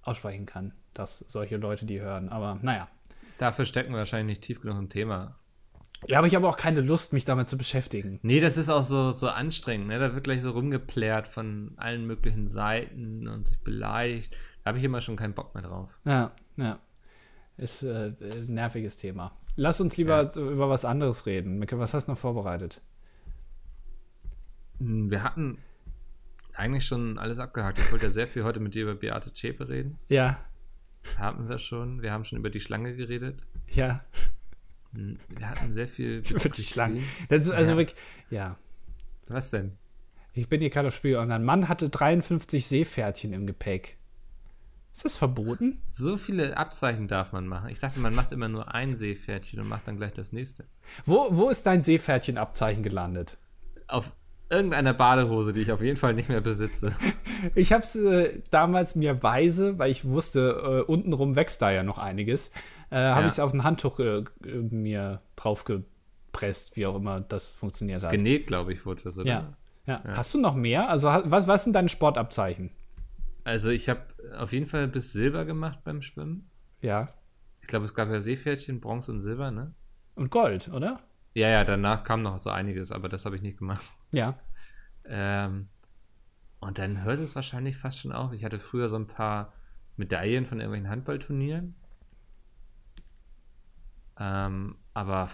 aussprechen 0.00 0.46
kann, 0.46 0.72
dass 0.94 1.18
solche 1.28 1.58
Leute 1.58 1.84
die 1.84 2.00
hören. 2.00 2.30
Aber 2.30 2.58
naja. 2.62 2.88
Dafür 3.36 3.66
stecken 3.66 3.92
wir 3.92 3.98
wahrscheinlich 3.98 4.38
nicht 4.38 4.42
tief 4.46 4.62
genug 4.62 4.78
im 4.78 4.88
Thema. 4.88 5.36
Ja, 6.08 6.16
aber 6.18 6.26
ich 6.26 6.34
habe 6.34 6.48
auch 6.48 6.56
keine 6.56 6.80
Lust, 6.80 7.12
mich 7.12 7.26
damit 7.26 7.48
zu 7.50 7.58
beschäftigen. 7.58 8.18
Nee, 8.22 8.40
das 8.40 8.56
ist 8.56 8.70
auch 8.70 8.84
so, 8.84 9.10
so 9.12 9.28
anstrengend, 9.28 9.88
ne? 9.88 9.98
Da 9.98 10.14
wird 10.14 10.24
gleich 10.24 10.40
so 10.42 10.50
rumgeplärt 10.52 11.28
von 11.28 11.74
allen 11.76 12.06
möglichen 12.06 12.48
Seiten 12.48 13.28
und 13.28 13.48
sich 13.48 13.60
beleidigt. 13.62 14.34
Da 14.64 14.68
habe 14.70 14.78
ich 14.78 14.84
immer 14.84 15.00
schon 15.02 15.16
keinen 15.16 15.34
Bock 15.34 15.54
mehr 15.54 15.62
drauf. 15.62 15.90
Ja, 16.06 16.32
ja. 16.56 16.78
Ist 17.58 17.82
äh, 17.82 18.12
ein 18.20 18.54
nerviges 18.54 18.96
Thema. 18.96 19.36
Lass 19.56 19.78
uns 19.80 19.96
lieber 19.98 20.22
Ja. 20.24 20.40
über 20.42 20.70
was 20.70 20.86
anderes 20.86 21.26
reden. 21.26 21.58
Micke, 21.58 21.78
was 21.78 21.92
hast 21.92 22.06
du 22.08 22.12
noch 22.12 22.18
vorbereitet? 22.18 22.80
Hm, 24.78 25.10
Wir 25.10 25.22
hatten 25.22 25.58
eigentlich 26.54 26.84
schon 26.84 27.18
alles 27.18 27.38
abgehakt. 27.38 27.78
Ich 27.78 27.90
wollte 27.92 28.06
ja 28.06 28.10
sehr 28.12 28.28
viel 28.28 28.44
heute 28.44 28.60
mit 28.60 28.74
dir 28.74 28.82
über 28.82 28.94
Beate 28.94 29.32
Zschäpe 29.32 29.68
reden. 29.68 29.98
Ja, 30.08 30.38
Haben 31.18 31.48
wir 31.48 31.58
schon. 31.58 32.02
Wir 32.02 32.12
haben 32.12 32.24
schon 32.24 32.38
über 32.38 32.50
die 32.50 32.60
Schlange 32.60 32.94
geredet. 32.94 33.40
ja. 33.68 34.04
Wir 34.92 35.48
hatten 35.48 35.72
sehr 35.72 35.88
viel. 35.88 36.20
Über 36.30 36.50
die 36.50 36.62
Schlange. 36.62 37.02
Das 37.30 37.44
ist 37.46 37.50
also 37.50 37.72
Ja. 37.72 37.78
wirklich, 37.78 37.98
ja. 38.28 38.56
Was 39.28 39.48
denn? 39.50 39.78
Ich 40.34 40.50
bin 40.50 40.60
hier 40.60 40.68
gerade 40.68 40.88
auf 40.88 40.94
Spiel 40.94 41.16
Online. 41.16 41.42
Mann 41.42 41.68
hatte 41.70 41.88
53 41.88 42.66
Seepferdchen 42.66 43.32
im 43.32 43.46
Gepäck. 43.46 43.96
Ist 44.92 45.06
das 45.06 45.16
verboten? 45.16 45.80
So 45.88 46.18
viele 46.18 46.58
Abzeichen 46.58 47.08
darf 47.08 47.32
man 47.32 47.46
machen. 47.46 47.70
Ich 47.70 47.78
dachte, 47.80 48.00
man 48.00 48.14
macht 48.14 48.32
immer 48.32 48.48
nur 48.50 48.74
ein 48.74 48.94
Seepferdchen 48.94 49.60
und 49.60 49.66
macht 49.68 49.88
dann 49.88 49.96
gleich 49.96 50.12
das 50.12 50.32
nächste. 50.32 50.66
Wo, 51.06 51.28
wo 51.30 51.48
ist 51.48 51.64
dein 51.64 51.82
Seepferdchen-Abzeichen 51.82 52.82
gelandet? 52.82 53.38
Auf 53.88 54.12
irgendeiner 54.52 54.94
Badehose, 54.94 55.52
die 55.52 55.60
ich 55.60 55.72
auf 55.72 55.82
jeden 55.82 55.96
Fall 55.96 56.14
nicht 56.14 56.28
mehr 56.28 56.40
besitze. 56.40 56.94
Ich 57.56 57.72
habe 57.72 57.82
es 57.82 57.96
äh, 57.96 58.40
damals 58.52 58.94
mir 58.94 59.20
weise, 59.24 59.76
weil 59.80 59.90
ich 59.90 60.04
wusste, 60.04 60.84
äh, 60.86 60.90
untenrum 60.90 61.34
wächst 61.34 61.60
da 61.60 61.72
ja 61.72 61.82
noch 61.82 61.98
einiges, 61.98 62.50
äh, 62.90 62.96
habe 62.98 63.22
Ja. 63.22 63.26
ich 63.26 63.32
es 63.32 63.40
auf 63.40 63.52
ein 63.52 63.64
Handtuch 63.64 63.98
äh, 63.98 64.22
mir 64.44 65.22
draufgepresst, 65.34 66.76
wie 66.76 66.86
auch 66.86 66.94
immer 66.94 67.20
das 67.20 67.50
funktioniert 67.50 68.02
hat. 68.04 68.12
Genäht, 68.12 68.46
glaube 68.46 68.72
ich, 68.72 68.86
wurde 68.86 69.02
das, 69.02 69.18
oder? 69.18 69.28
ja. 69.28 69.52
Ja. 69.84 70.00
Hast 70.14 70.32
du 70.32 70.38
noch 70.40 70.54
mehr? 70.54 70.88
Also 70.88 71.08
was, 71.08 71.48
was 71.48 71.64
sind 71.64 71.72
deine 71.72 71.88
Sportabzeichen? 71.88 72.70
Also 73.42 73.70
ich 73.70 73.88
habe 73.88 74.02
auf 74.38 74.52
jeden 74.52 74.66
Fall 74.66 74.86
bis 74.86 75.12
Silber 75.12 75.44
gemacht 75.44 75.80
beim 75.82 76.02
Schwimmen. 76.02 76.48
Ja. 76.80 77.08
Ich 77.60 77.66
glaube, 77.66 77.84
es 77.86 77.92
gab 77.94 78.08
ja 78.08 78.20
Seepferdchen, 78.20 78.80
Bronze 78.80 79.10
und 79.10 79.18
Silber, 79.18 79.50
ne? 79.50 79.74
Und 80.14 80.30
Gold, 80.30 80.68
oder? 80.72 81.00
Ja, 81.34 81.48
ja, 81.48 81.64
danach 81.64 82.04
kam 82.04 82.22
noch 82.22 82.38
so 82.38 82.50
einiges, 82.50 82.92
aber 82.92 83.08
das 83.08 83.24
habe 83.24 83.34
ich 83.34 83.42
nicht 83.42 83.58
gemacht. 83.58 83.82
Ja. 84.12 84.38
Ähm, 85.06 85.68
und 86.60 86.78
dann 86.78 87.02
hört 87.02 87.18
es 87.18 87.34
wahrscheinlich 87.34 87.76
fast 87.76 87.98
schon 87.98 88.12
auf. 88.12 88.32
Ich 88.32 88.44
hatte 88.44 88.60
früher 88.60 88.88
so 88.88 88.96
ein 88.96 89.06
paar 89.06 89.52
Medaillen 89.96 90.46
von 90.46 90.58
irgendwelchen 90.60 90.88
Handballturnieren. 90.88 91.74
Ähm, 94.18 94.76
aber 94.94 95.30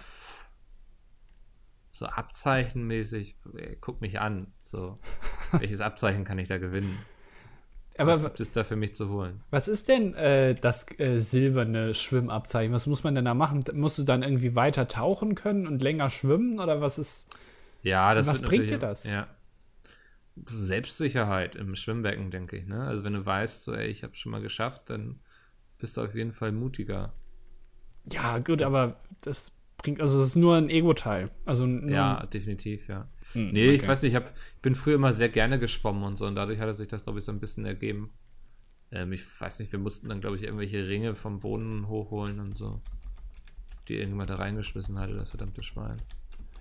so 1.91 2.05
abzeichenmäßig, 2.05 3.37
äh, 3.55 3.75
guck 3.79 4.01
mich 4.01 4.19
an. 4.19 4.53
So, 4.61 4.99
welches 5.51 5.81
Abzeichen 5.81 6.23
kann 6.23 6.39
ich 6.39 6.47
da 6.47 6.57
gewinnen? 6.57 6.97
Aber 7.97 8.13
Was 8.13 8.23
gibt 8.23 8.39
es 8.39 8.51
da 8.51 8.63
für 8.63 8.77
mich 8.77 8.95
zu 8.95 9.09
holen? 9.09 9.43
Was 9.49 9.67
ist 9.67 9.89
denn 9.89 10.13
äh, 10.15 10.55
das 10.55 10.87
äh, 10.99 11.19
silberne 11.19 11.93
Schwimmabzeichen? 11.93 12.73
Was 12.73 12.87
muss 12.87 13.03
man 13.03 13.13
denn 13.13 13.25
da 13.25 13.33
machen? 13.33 13.63
Musst 13.73 13.99
du 13.99 14.03
dann 14.03 14.23
irgendwie 14.23 14.55
weiter 14.55 14.87
tauchen 14.87 15.35
können 15.35 15.67
und 15.67 15.81
länger 15.81 16.09
schwimmen 16.09 16.59
oder 16.59 16.79
was 16.79 16.97
ist? 16.97 17.27
Ja, 17.81 18.13
das 18.13 18.27
Was 18.27 18.41
wird 18.41 18.49
bringt 18.49 18.69
dir 18.69 18.79
das? 18.79 19.05
Ja. 19.05 19.27
Selbstsicherheit 20.47 21.55
im 21.55 21.75
Schwimmbecken, 21.75 22.31
denke 22.31 22.57
ich. 22.57 22.65
Ne? 22.65 22.81
Also 22.83 23.03
wenn 23.03 23.13
du 23.13 23.25
weißt, 23.25 23.63
so, 23.63 23.73
ey, 23.73 23.87
ich 23.87 24.03
habe 24.03 24.15
schon 24.15 24.31
mal 24.31 24.41
geschafft, 24.41 24.89
dann 24.89 25.19
bist 25.77 25.97
du 25.97 26.01
auf 26.01 26.15
jeden 26.15 26.33
Fall 26.33 26.51
mutiger. 26.51 27.13
Ja, 28.11 28.39
gut, 28.39 28.61
aber 28.61 28.99
das 29.21 29.51
bringt, 29.77 30.01
also 30.01 30.21
es 30.21 30.29
ist 30.29 30.35
nur 30.35 30.55
ein 30.55 30.69
Ego-Teil. 30.69 31.29
Also 31.45 31.65
Ja, 31.65 32.25
definitiv, 32.27 32.87
ja. 32.87 33.07
Hm, 33.33 33.51
nee, 33.51 33.71
ich 33.71 33.81
okay. 33.81 33.89
weiß 33.89 34.01
nicht, 34.01 34.11
ich, 34.11 34.15
hab, 34.15 34.33
ich 34.55 34.61
bin 34.61 34.75
früher 34.75 34.95
immer 34.95 35.13
sehr 35.13 35.29
gerne 35.29 35.59
geschwommen 35.59 36.03
und 36.03 36.17
so 36.17 36.25
und 36.25 36.35
dadurch 36.35 36.59
hatte 36.59 36.75
sich 36.75 36.87
das, 36.87 37.03
glaube 37.03 37.19
ich, 37.19 37.25
so 37.25 37.31
ein 37.31 37.39
bisschen 37.39 37.65
ergeben. 37.65 38.11
Ähm, 38.91 39.13
ich 39.13 39.23
weiß 39.39 39.59
nicht, 39.59 39.71
wir 39.71 39.79
mussten 39.79 40.09
dann, 40.09 40.21
glaube 40.21 40.35
ich, 40.35 40.43
irgendwelche 40.43 40.87
Ringe 40.87 41.15
vom 41.15 41.39
Boden 41.39 41.87
hochholen 41.87 42.39
und 42.39 42.57
so. 42.57 42.81
Die 43.87 43.95
irgendwann 43.95 44.27
da 44.27 44.35
reingeschmissen 44.35 44.97
hatte, 44.99 45.13
das 45.13 45.29
verdammte 45.29 45.63
Schwein. 45.63 46.01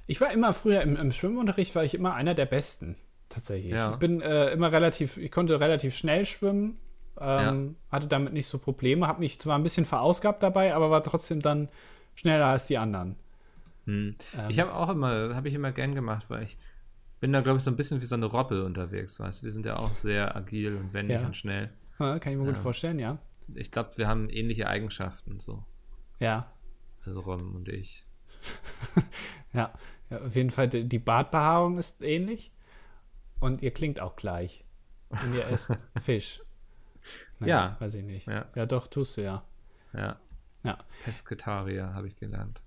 Ich 0.09 0.21
war 0.21 0.33
immer 0.33 0.53
früher 0.55 0.81
im, 0.81 0.97
im 0.97 1.13
Schwimmunterricht, 1.13 1.75
war 1.75 1.85
ich 1.85 1.95
immer 1.95 2.15
einer 2.15 2.35
der 2.35 2.47
Besten. 2.47 2.97
Tatsächlich. 3.29 3.73
Ja. 3.73 3.93
Ich 3.93 3.97
bin 3.99 4.21
äh, 4.23 4.51
immer 4.53 4.73
relativ, 4.73 5.19
ich 5.19 5.31
konnte 5.31 5.61
relativ 5.61 5.95
schnell 5.95 6.25
schwimmen, 6.25 6.79
ähm, 7.21 7.77
hatte 7.91 8.07
damit 8.07 8.33
nicht 8.33 8.47
so 8.47 8.59
Probleme, 8.59 9.07
habe 9.07 9.21
mich 9.21 9.39
zwar 9.39 9.57
ein 9.59 9.63
bisschen 9.63 9.85
verausgabt 9.85 10.43
dabei, 10.43 10.75
aber 10.75 10.91
war 10.91 11.03
trotzdem 11.03 11.41
dann 11.43 11.69
schneller 12.15 12.47
als 12.47 12.67
die 12.67 12.79
anderen. 12.79 13.17
Hm. 13.85 14.17
Ähm. 14.37 14.51
ich 14.51 14.59
habe 14.61 14.73
auch 14.75 14.89
immer, 14.89 15.35
habe 15.35 15.49
ich 15.49 15.55
immer 15.55 15.73
gern 15.73 15.95
gemacht, 15.95 16.25
weil 16.29 16.45
ich 16.45 16.57
bin 17.21 17.33
da, 17.33 17.43
glaube 17.43 17.59
ich, 17.59 17.65
so 17.65 17.71
ein 17.71 17.77
bisschen 17.77 18.01
wie 18.01 18.07
so 18.07 18.15
eine 18.15 18.27
Robbe 18.27 18.65
unterwegs, 18.65 19.21
weißt 19.21 19.43
du? 19.43 19.47
Die 19.47 19.53
sind 19.53 19.67
ja 19.67 19.77
auch 19.77 19.95
sehr 19.95 20.35
agil 20.37 20.75
und 20.77 20.95
wendig 20.95 21.21
Ja. 21.21 21.27
und 21.27 21.37
schnell. 21.37 21.71
Ja, 21.99 22.19
kann 22.19 22.33
ich 22.33 22.39
mir 22.39 22.45
gut 22.47 22.55
Ja. 22.57 22.63
vorstellen, 22.63 22.99
ja. 22.99 23.19
Ich 23.55 23.71
glaube, 23.71 23.91
wir 23.97 24.09
haben 24.09 24.31
ähnliche 24.31 24.69
Eigenschaften, 24.69 25.39
so. 25.39 25.65
Ja, 26.19 26.51
Also 27.05 27.21
Robben 27.21 27.55
und 27.57 27.69
ich. 27.69 28.05
ja. 29.53 29.73
Ja 30.11 30.21
auf 30.21 30.37
jeden 30.37 30.51
Fall, 30.51 30.69
die 30.69 30.99
Bartbehaarung 30.99 31.79
ist 31.79 32.03
ähnlich 32.03 32.53
und 33.41 33.63
ihr 33.63 33.73
klingt 33.73 34.01
auch 34.01 34.17
gleich. 34.17 34.65
Und 35.11 35.35
ihr 35.35 35.47
esst 35.47 35.89
Fisch. 36.01 36.43
Ja. 37.41 37.77
Weiß 37.79 37.95
ich 37.95 38.05
nicht. 38.05 38.27
Ja. 38.27 38.47
ja, 38.55 38.67
doch, 38.67 38.87
tust 38.87 39.17
du 39.17 39.23
ja. 39.23 39.45
Ja. 39.93 40.19
Ja. 40.65 40.79
Pesketarier 41.05 41.95
habe 41.95 42.09
ich 42.09 42.17
gelernt. 42.17 42.61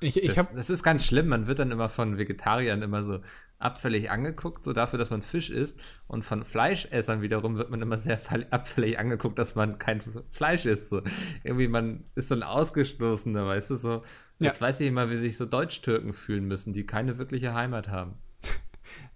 Ich, 0.00 0.16
ich 0.16 0.34
das, 0.34 0.38
habe 0.38 0.56
das 0.56 0.70
ist 0.70 0.82
ganz 0.82 1.04
schlimm. 1.04 1.28
Man 1.28 1.46
wird 1.46 1.58
dann 1.58 1.70
immer 1.70 1.88
von 1.88 2.18
Vegetariern 2.18 2.82
immer 2.82 3.02
so 3.04 3.20
abfällig 3.62 4.10
angeguckt, 4.10 4.64
so 4.64 4.72
dafür, 4.72 4.98
dass 4.98 5.10
man 5.10 5.22
Fisch 5.22 5.50
isst. 5.50 5.78
Und 6.06 6.24
von 6.24 6.44
Fleischessern 6.44 7.22
wiederum 7.22 7.56
wird 7.56 7.70
man 7.70 7.80
immer 7.82 7.98
sehr 7.98 8.20
abfällig 8.50 8.98
angeguckt, 8.98 9.38
dass 9.38 9.54
man 9.54 9.78
kein 9.78 10.00
Fleisch 10.30 10.66
isst. 10.66 10.90
So. 10.90 11.02
Irgendwie, 11.44 11.68
man 11.68 12.04
ist 12.14 12.28
so 12.28 12.34
ein 12.34 12.42
Ausgestoßener, 12.42 13.46
weißt 13.46 13.70
du, 13.70 13.76
so. 13.76 13.90
Ja. 14.38 14.46
Jetzt 14.46 14.60
weiß 14.60 14.80
ich 14.80 14.88
immer, 14.88 15.10
wie 15.10 15.16
sich 15.16 15.36
so 15.36 15.46
Deutsch-Türken 15.46 16.12
fühlen 16.12 16.46
müssen, 16.46 16.72
die 16.72 16.84
keine 16.86 17.18
wirkliche 17.18 17.54
Heimat 17.54 17.88
haben. 17.88 18.14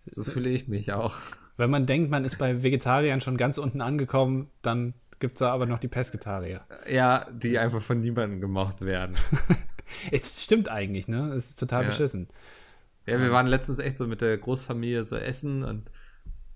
So 0.08 0.22
fühle 0.22 0.50
ich 0.50 0.68
mich 0.68 0.92
auch. 0.92 1.14
Wenn 1.56 1.68
man 1.68 1.84
denkt, 1.86 2.12
man 2.12 2.24
ist 2.24 2.38
bei 2.38 2.62
Vegetariern 2.62 3.20
schon 3.20 3.36
ganz 3.36 3.58
unten 3.58 3.80
angekommen, 3.80 4.48
dann 4.62 4.94
gibt 5.18 5.34
es 5.34 5.38
da 5.40 5.52
aber 5.52 5.66
noch 5.66 5.80
die 5.80 5.88
Pesketarier. 5.88 6.60
Ja, 6.88 7.26
die 7.32 7.58
einfach 7.58 7.82
von 7.82 8.00
niemandem 8.00 8.40
gemocht 8.40 8.82
werden. 8.84 9.16
Es 10.10 10.42
stimmt 10.42 10.68
eigentlich, 10.68 11.06
ne? 11.08 11.32
Es 11.32 11.50
ist 11.50 11.60
total 11.60 11.82
Ja. 11.82 11.88
beschissen. 11.88 12.28
Ja, 13.06 13.20
wir 13.20 13.30
waren 13.30 13.46
letztens 13.46 13.78
echt 13.78 13.98
so 13.98 14.06
mit 14.06 14.20
der 14.20 14.36
Großfamilie 14.36 15.04
so 15.04 15.16
essen 15.16 15.62
und 15.62 15.90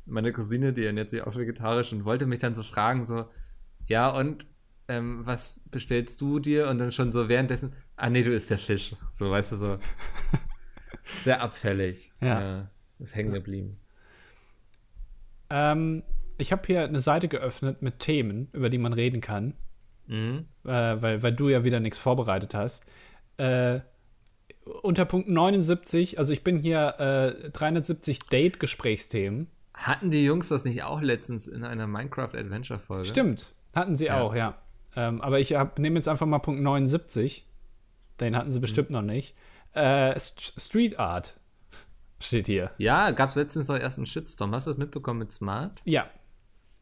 meine 0.05 0.33
Cousine, 0.33 0.73
die 0.73 0.85
ernährt 0.85 1.11
sich 1.11 1.23
auch 1.23 1.37
vegetarisch 1.37 1.93
und 1.93 2.05
wollte 2.05 2.27
mich 2.27 2.41
dann 2.41 2.55
so 2.57 2.63
fragen, 2.65 3.05
so, 3.05 3.27
ja, 3.87 4.09
und 4.11 4.47
ähm, 4.89 5.25
was 5.25 5.61
bestellst 5.71 6.21
du 6.21 6.41
dir? 6.41 6.69
Und 6.69 6.79
dann 6.79 6.91
schon 6.91 7.13
so 7.13 7.29
währenddessen, 7.29 7.75
ah 7.97 8.11
nee, 8.11 8.25
du 8.25 8.35
isst 8.35 8.51
ja 8.51 8.57
Fisch. 8.57 8.97
So, 9.13 9.31
weißt 9.31 9.53
du, 9.53 9.57
so 9.57 9.79
sehr 11.21 11.41
abfällig. 11.41 12.13
Ja. 12.21 12.69
ist 12.99 13.15
hängen 13.15 13.33
geblieben. 13.33 13.79
Ähm, 15.51 16.03
ich 16.39 16.53
habe 16.53 16.63
hier 16.67 16.83
eine 16.85 17.01
Seite 17.01 17.29
geöffnet 17.29 17.83
mit 17.83 17.99
Themen, 18.01 18.49
über 18.53 18.69
die 18.71 18.79
man 18.79 18.93
reden 18.93 19.21
kann, 19.21 19.55
Mhm. 20.07 20.47
äh, 20.65 20.69
weil, 21.01 21.23
weil 21.23 21.33
du 21.33 21.49
ja 21.49 21.63
wieder 21.63 21.79
nichts 21.79 21.99
vorbereitet 21.99 22.55
hast. 22.55 22.85
Äh, 23.37 23.81
unter 24.83 25.05
Punkt 25.05 25.29
79, 25.29 26.19
also 26.19 26.33
ich 26.33 26.45
bin 26.45 26.59
hier 26.59 26.95
äh, 27.45 27.51
370 27.51 28.19
Date-Gesprächsthemen. 28.31 29.49
Hatten 29.75 30.11
die 30.11 30.25
Jungs 30.25 30.49
das 30.49 30.65
nicht 30.65 30.83
auch 30.83 31.01
letztens 31.01 31.49
in 31.49 31.65
einer 31.65 31.87
Minecraft-Adventure-Folge? 31.87 33.07
Stimmt, 33.09 33.55
hatten 33.75 33.97
sie 33.97 34.07
Ja. 34.07 34.21
auch, 34.21 34.35
ja. 34.35 34.59
Ähm, 34.97 35.21
aber 35.21 35.39
ich 35.41 35.55
nehme 35.79 35.97
jetzt 35.97 36.09
einfach 36.09 36.27
mal 36.27 36.41
Punkt 36.41 36.63
79. 36.63 37.47
Den 38.21 38.37
hatten 38.37 38.51
sie 38.51 38.61
bestimmt 38.61 38.91
noch 38.91 39.03
nicht. 39.03 39.35
Äh, 39.73 40.19
St 40.19 40.55
Street 40.61 40.99
Art 40.99 41.39
steht 42.21 42.47
hier. 42.47 42.73
Ja, 42.77 43.13
gab 43.13 43.31
es 43.31 43.37
letztens 43.37 43.69
doch 43.69 43.79
erst 43.79 43.99
einen 43.99 44.07
Shitstorm. 44.07 44.55
Hast 44.55 44.67
du 44.67 44.73
das 44.73 44.79
mitbekommen 44.79 45.21
mit 45.21 45.33
Smart? 45.33 45.81
Ja. 45.85 46.11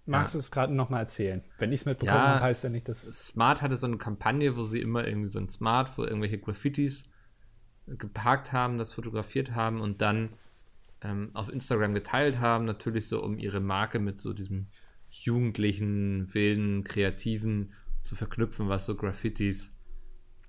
Magst 0.07 0.33
du 0.33 0.39
es 0.39 0.51
gerade 0.51 0.73
noch 0.73 0.89
mal 0.89 1.01
erzählen? 1.01 1.45
Wenn 1.59 1.71
ich 1.71 1.81
es 1.81 1.87
mitbekommen 1.87 2.19
Ja. 2.19 2.29
habe, 2.37 2.41
heißt 2.45 2.65
ja 2.65 2.71
nicht, 2.71 2.89
dass. 2.89 3.03
Smart 3.27 3.61
hatte 3.61 3.77
so 3.77 3.87
eine 3.87 3.99
Kampagne, 3.99 4.57
wo 4.57 4.65
sie 4.65 4.81
immer 4.81 5.07
irgendwie 5.07 5.29
so 5.29 5.39
ein 5.39 5.51
Smart, 5.51 5.99
wo 5.99 6.03
irgendwelche 6.05 6.39
Graffitis 6.39 7.05
geparkt 7.97 8.53
haben, 8.53 8.79
das 8.79 8.93
fotografiert 8.93 9.55
haben 9.55 9.81
und 9.81 10.03
dann 10.03 10.31
ähm, 11.03 11.31
auf 11.35 11.53
Instagram 11.53 11.95
geteilt 11.95 12.41
haben, 12.41 12.65
natürlich 12.65 13.09
so 13.09 13.23
um 13.23 13.39
ihre 13.39 13.61
Marke 13.61 13.99
mit 13.99 14.21
so 14.21 14.33
diesem 14.33 14.67
jugendlichen, 15.11 16.33
wilden, 16.35 16.85
kreativen 16.85 17.73
zu 18.03 18.17
verknüpfen, 18.17 18.69
was 18.69 18.87
so 18.87 18.95
Graffitis 18.95 19.75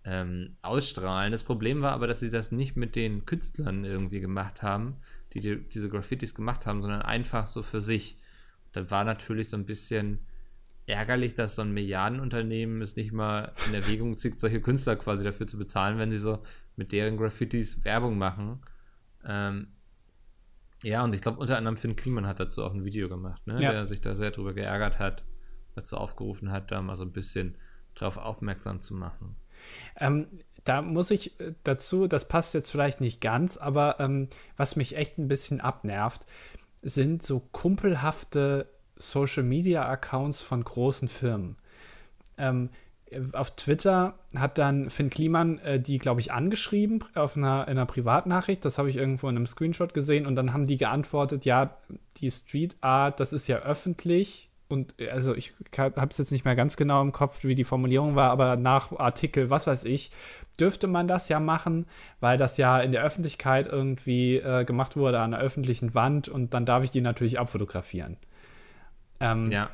ähm, 0.05 0.57
ausstrahlen. 0.61 1.31
Das 1.31 1.43
Problem 1.43 1.81
war 1.81 1.91
aber, 1.91 2.07
dass 2.07 2.19
sie 2.19 2.29
das 2.29 2.51
nicht 2.51 2.75
mit 2.75 2.95
den 2.95 3.25
Künstlern 3.25 3.85
irgendwie 3.85 4.19
gemacht 4.19 4.63
haben, 4.63 4.97
die, 5.33 5.41
die 5.41 5.57
diese 5.69 5.89
Graffitis 5.89 6.35
gemacht 6.35 6.65
haben, 6.65 6.81
sondern 6.81 7.01
einfach 7.01 7.47
so 7.47 7.63
für 7.63 7.81
sich. 7.81 8.17
Da 8.71 8.89
war 8.91 9.03
natürlich 9.03 9.49
so 9.49 9.57
ein 9.57 9.65
bisschen 9.65 10.19
ärgerlich, 10.89 11.35
dass 11.35 11.55
so 11.55 11.61
ein 11.61 11.71
Milliardenunternehmen 11.71 12.81
es 12.81 12.95
nicht 12.95 13.11
mal 13.11 13.53
in 13.67 13.73
Erwägung 13.73 14.17
zieht, 14.17 14.39
solche 14.39 14.61
Künstler 14.61 14.95
quasi 14.95 15.23
dafür 15.23 15.47
zu 15.47 15.57
bezahlen, 15.57 15.99
wenn 15.99 16.11
sie 16.11 16.17
so 16.17 16.39
mit 16.75 16.91
deren 16.91 17.17
Graffitis 17.17 17.85
Werbung 17.85 18.17
machen. 18.17 18.59
Ähm, 19.25 19.67
ja, 20.83 21.03
und 21.03 21.13
ich 21.13 21.21
glaube, 21.21 21.39
unter 21.39 21.57
anderem 21.57 21.77
Finn 21.77 21.95
Kliman 21.95 22.25
hat 22.25 22.39
dazu 22.39 22.63
auch 22.63 22.73
ein 22.73 22.85
Video 22.85 23.07
gemacht, 23.09 23.45
ne? 23.45 23.61
Ja. 23.61 23.71
der 23.71 23.85
sich 23.85 24.01
da 24.01 24.15
sehr 24.15 24.31
drüber 24.31 24.53
geärgert 24.53 24.97
hat, 24.97 25.23
dazu 25.75 25.97
aufgerufen 25.97 26.51
hat, 26.51 26.71
da 26.71 26.81
mal 26.81 26.95
so 26.95 27.03
ein 27.03 27.11
bisschen 27.11 27.55
drauf 27.95 28.17
aufmerksam 28.17 28.81
zu 28.81 28.95
machen. 28.95 29.35
Ähm, 29.97 30.27
da 30.63 30.81
muss 30.81 31.11
ich 31.11 31.39
äh, 31.39 31.53
dazu, 31.63 32.07
das 32.07 32.27
passt 32.27 32.53
jetzt 32.53 32.71
vielleicht 32.71 33.01
nicht 33.01 33.21
ganz, 33.21 33.57
aber 33.57 33.99
ähm, 33.99 34.29
was 34.55 34.75
mich 34.75 34.95
echt 34.95 35.17
ein 35.17 35.27
bisschen 35.27 35.61
abnervt, 35.61 36.25
sind 36.81 37.21
so 37.21 37.41
kumpelhafte 37.51 38.69
Social 38.99 39.43
Media 39.43 39.87
Accounts 39.89 40.41
von 40.41 40.63
großen 40.63 41.07
Firmen. 41.07 41.55
Ähm, 42.37 42.69
auf 43.33 43.55
Twitter 43.55 44.13
hat 44.35 44.57
dann 44.57 44.89
Finn 44.89 45.09
Kliman 45.09 45.57
äh, 45.59 45.79
die, 45.79 45.97
glaube 45.97 46.21
ich, 46.21 46.31
angeschrieben 46.31 47.03
auf 47.15 47.35
einer, 47.35 47.63
in 47.63 47.71
einer 47.71 47.85
Privatnachricht. 47.85 48.63
Das 48.63 48.77
habe 48.77 48.89
ich 48.89 48.97
irgendwo 48.97 49.27
in 49.29 49.35
einem 49.35 49.47
Screenshot 49.47 49.93
gesehen. 49.93 50.27
Und 50.27 50.35
dann 50.35 50.53
haben 50.53 50.67
die 50.67 50.77
geantwortet, 50.77 51.45
ja, 51.45 51.77
die 52.17 52.29
Street 52.29 52.75
Art, 52.81 53.19
das 53.19 53.33
ist 53.33 53.47
ja 53.47 53.57
öffentlich. 53.57 54.49
Und 54.67 54.93
also 55.11 55.33
ich 55.33 55.53
habe 55.75 56.07
es 56.09 56.19
jetzt 56.19 56.31
nicht 56.31 56.45
mehr 56.45 56.55
ganz 56.55 56.77
genau 56.77 57.01
im 57.01 57.11
Kopf, 57.11 57.43
wie 57.43 57.55
die 57.55 57.63
Formulierung 57.63 58.15
war, 58.15 58.29
aber 58.29 58.55
nach 58.55 58.91
Artikel, 58.91 59.49
was 59.49 59.65
weiß 59.65 59.83
ich, 59.85 60.11
dürfte 60.59 60.85
man 60.85 61.07
das 61.07 61.27
ja 61.27 61.39
machen, 61.39 61.87
weil 62.19 62.37
das 62.37 62.57
ja 62.57 62.79
in 62.79 62.91
der 62.91 63.03
Öffentlichkeit 63.03 63.65
irgendwie 63.65 64.35
äh, 64.35 64.65
gemacht 64.65 64.95
wurde 64.95 65.21
an 65.21 65.33
einer 65.33 65.41
öffentlichen 65.41 65.95
Wand 65.95 66.27
und 66.29 66.53
dann 66.53 66.67
darf 66.67 66.83
ich 66.83 66.91
die 66.91 67.01
natürlich 67.01 67.39
abfotografieren. 67.39 68.17
Ähm, 69.19 69.51
Ja. 69.51 69.69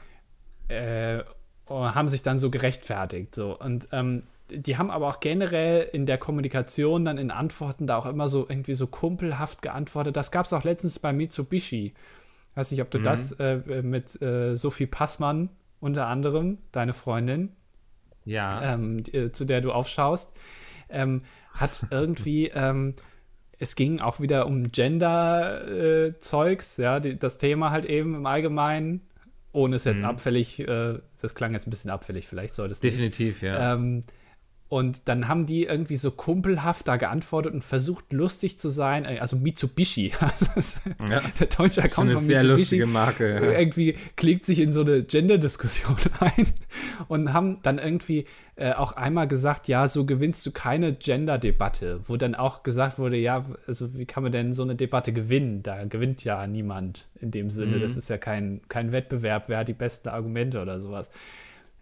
äh, 0.68 1.24
haben 1.70 2.08
sich 2.08 2.22
dann 2.24 2.38
so 2.40 2.50
gerechtfertigt. 2.52 3.34
So. 3.34 3.58
Und 3.58 3.88
ähm, 3.92 4.22
die 4.52 4.78
haben 4.78 4.92
aber 4.92 5.08
auch 5.08 5.20
generell 5.20 5.90
in 5.92 6.06
der 6.06 6.18
Kommunikation 6.20 7.04
dann 7.06 7.18
in 7.18 7.32
Antworten 7.32 7.88
da 7.88 7.98
auch 7.98 8.06
immer 8.06 8.28
so 8.28 8.46
irgendwie 8.48 8.76
so 8.76 8.86
kumpelhaft 8.88 9.62
geantwortet. 9.64 10.16
Das 10.16 10.30
gab 10.32 10.46
es 10.46 10.54
auch 10.54 10.64
letztens 10.64 11.00
bei 11.00 11.12
Mitsubishi. 11.14 11.94
Weiß 12.54 12.70
nicht, 12.72 12.82
ob 12.82 12.92
du 12.92 13.00
das 13.00 13.32
äh, 13.34 13.58
mit 13.82 14.22
äh, 14.22 14.56
Sophie 14.56 14.86
Passmann 14.86 15.50
unter 15.80 16.08
anderem, 16.08 16.60
deine 16.72 16.94
Freundin, 16.94 17.52
Ja. 18.24 18.74
ähm, 18.74 19.04
die, 19.04 19.14
äh, 19.16 19.32
zu 19.32 19.46
der 19.46 19.62
du 19.62 19.72
aufschaust, 19.72 20.32
ähm, 20.90 21.24
hat 21.54 21.86
irgendwie, 21.92 22.48
ähm, 22.50 22.96
es 23.60 23.76
ging 23.76 24.00
auch 24.00 24.20
wieder 24.20 24.48
um 24.48 24.72
Gender-Zeugs, 24.72 26.78
ja, 26.78 27.00
die, 27.00 27.18
das 27.18 27.38
Thema 27.38 27.72
halt 27.72 27.86
eben 27.86 28.16
im 28.16 28.26
Allgemeinen, 28.26 29.02
ohne 29.56 29.78
es 29.78 29.84
jetzt 29.86 30.02
Mhm. 30.02 30.06
abfällig, 30.06 30.60
äh, 30.60 31.00
das 31.22 31.34
klang 31.36 31.54
jetzt 31.54 31.66
ein 31.68 31.70
bisschen 31.72 31.90
abfällig, 31.92 32.28
vielleicht 32.28 32.54
solltest 32.54 32.84
du. 32.84 32.90
Definitiv, 32.90 33.42
ja. 33.42 33.74
Ähm, 33.74 34.02
und 34.68 35.08
dann 35.08 35.28
haben 35.28 35.46
die 35.46 35.66
irgendwie 35.66 35.96
so 35.96 36.10
kumpelhaft 36.10 36.88
da 36.88 36.98
geantwortet 36.98 37.54
und 37.54 37.64
versucht 37.64 38.12
lustig 38.12 38.58
zu 38.58 38.70
sein. 38.70 39.06
Äh, 39.06 39.20
Also 39.20 39.36
Mitsubishi. 39.38 40.12
Also 40.20 40.46
Ja. 41.10 41.22
Der 41.40 41.48
deutsche 41.48 41.84
Account 41.84 42.10
eine 42.10 42.18
von 42.18 42.26
sehr 42.26 42.38
Mitsubishi 42.38 42.60
lustige 42.62 42.86
Marke. 42.88 43.30
Ja. 43.36 43.60
irgendwie 43.60 43.96
klickt 44.16 44.44
sich 44.44 44.60
in 44.60 44.72
so 44.72 44.82
eine 44.82 45.04
Gender-Diskussion 45.04 45.96
ein 46.20 46.48
und 47.08 47.32
haben 47.32 47.60
dann 47.62 47.78
irgendwie 47.78 48.26
äh, 48.56 48.74
auch 48.74 48.94
einmal 48.94 49.28
gesagt, 49.28 49.68
ja, 49.68 49.88
so 49.88 50.04
gewinnst 50.06 50.44
du 50.48 50.52
keine 50.52 50.94
Gender-Debatte, 50.94 52.00
wo 52.06 52.18
dann 52.18 52.34
auch 52.34 52.64
gesagt 52.64 52.98
wurde, 52.98 53.18
ja, 53.18 53.46
also 53.68 53.96
wie 53.98 54.06
kann 54.06 54.24
man 54.24 54.32
denn 54.32 54.52
so 54.52 54.64
eine 54.64 54.76
Debatte 54.76 55.14
gewinnen? 55.14 55.62
Da 55.62 55.84
gewinnt 55.84 56.24
ja 56.24 56.48
niemand 56.48 57.08
in 57.22 57.30
dem 57.30 57.52
Sinne. 57.52 57.78
Mhm. 57.78 57.82
Das 57.82 57.98
ist 57.98 58.10
ja 58.10 58.18
kein, 58.18 58.62
kein 58.68 58.92
Wettbewerb, 58.92 59.48
wer 59.48 59.60
hat 59.60 59.68
die 59.68 59.74
besten 59.74 60.10
Argumente 60.10 60.60
oder 60.60 60.80
sowas. 60.80 61.12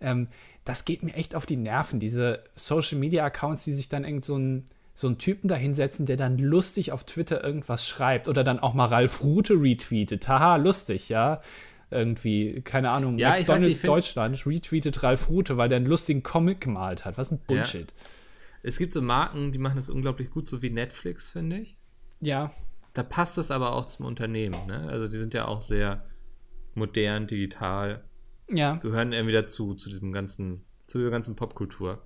Ähm, 0.02 0.28
das 0.66 0.86
geht 0.86 1.04
mir 1.04 1.14
echt 1.14 1.36
auf 1.36 1.46
die 1.46 1.58
Nerven, 1.58 2.00
diese 2.00 2.44
Social-Media-Accounts, 2.56 3.64
die 3.66 3.74
sich 3.74 3.90
dann 3.90 4.06
irgend 4.06 4.24
so 4.24 4.38
ein 4.38 4.66
so 4.96 5.08
einen 5.08 5.18
Typen 5.18 5.48
da 5.48 5.56
hinsetzen, 5.56 6.06
der 6.06 6.18
dann 6.18 6.38
lustig 6.38 6.92
auf 6.92 7.04
Twitter 7.04 7.44
irgendwas 7.44 7.88
schreibt 7.88 8.28
oder 8.28 8.44
dann 8.44 8.60
auch 8.60 8.74
mal 8.74 8.86
Ralf 8.86 9.24
Rute 9.24 9.56
retweetet. 9.56 10.28
Haha, 10.28 10.58
lustig, 10.58 11.10
ja. 11.10 11.42
Irgendwie, 11.90 12.62
keine 12.62 12.92
Ahnung, 12.92 13.18
Ja, 13.18 13.32
McDonalds 13.32 13.66
nicht, 13.66 13.88
Deutschland 13.88 14.46
retweetet 14.46 15.02
Ralf 15.04 15.30
Rute, 15.30 15.58
weil 15.58 15.70
der 15.70 15.78
einen 15.78 15.88
lustigen 15.88 16.22
Comic 16.22 16.62
gemalt 16.62 17.06
hat. 17.06 17.18
Was 17.18 17.32
ein 17.32 17.40
Bullshit. 17.40 17.94
Es 18.62 18.78
gibt 18.78 18.94
so 18.94 19.02
Marken, 19.02 19.52
die 19.52 19.60
machen 19.60 19.76
das 19.76 19.90
unglaublich 19.90 20.30
gut, 20.30 20.48
so 20.48 20.62
wie 20.62 20.70
Netflix, 20.70 21.32
finde 21.32 21.58
ich. 21.58 21.76
Ja, 22.22 22.52
Da 22.94 23.02
passt 23.04 23.38
es 23.38 23.50
aber 23.50 23.74
auch 23.74 23.86
zum 23.86 24.06
Unternehmen. 24.06 24.68
Ne? 24.68 24.88
Also 24.90 25.08
die 25.08 25.18
sind 25.18 25.34
ja 25.34 25.46
auch 25.46 25.62
sehr 25.62 26.06
modern, 26.76 27.28
digital, 27.28 28.04
ja. 28.56 28.76
gehören 28.76 29.14
irgendwie 29.14 29.34
dazu, 29.34 29.74
zu 29.74 29.90
diesem 29.90 30.12
ganzen, 30.14 30.66
zu 30.88 30.98
dieser 30.98 31.12
ganzen 31.12 31.36
Popkultur. 31.36 32.02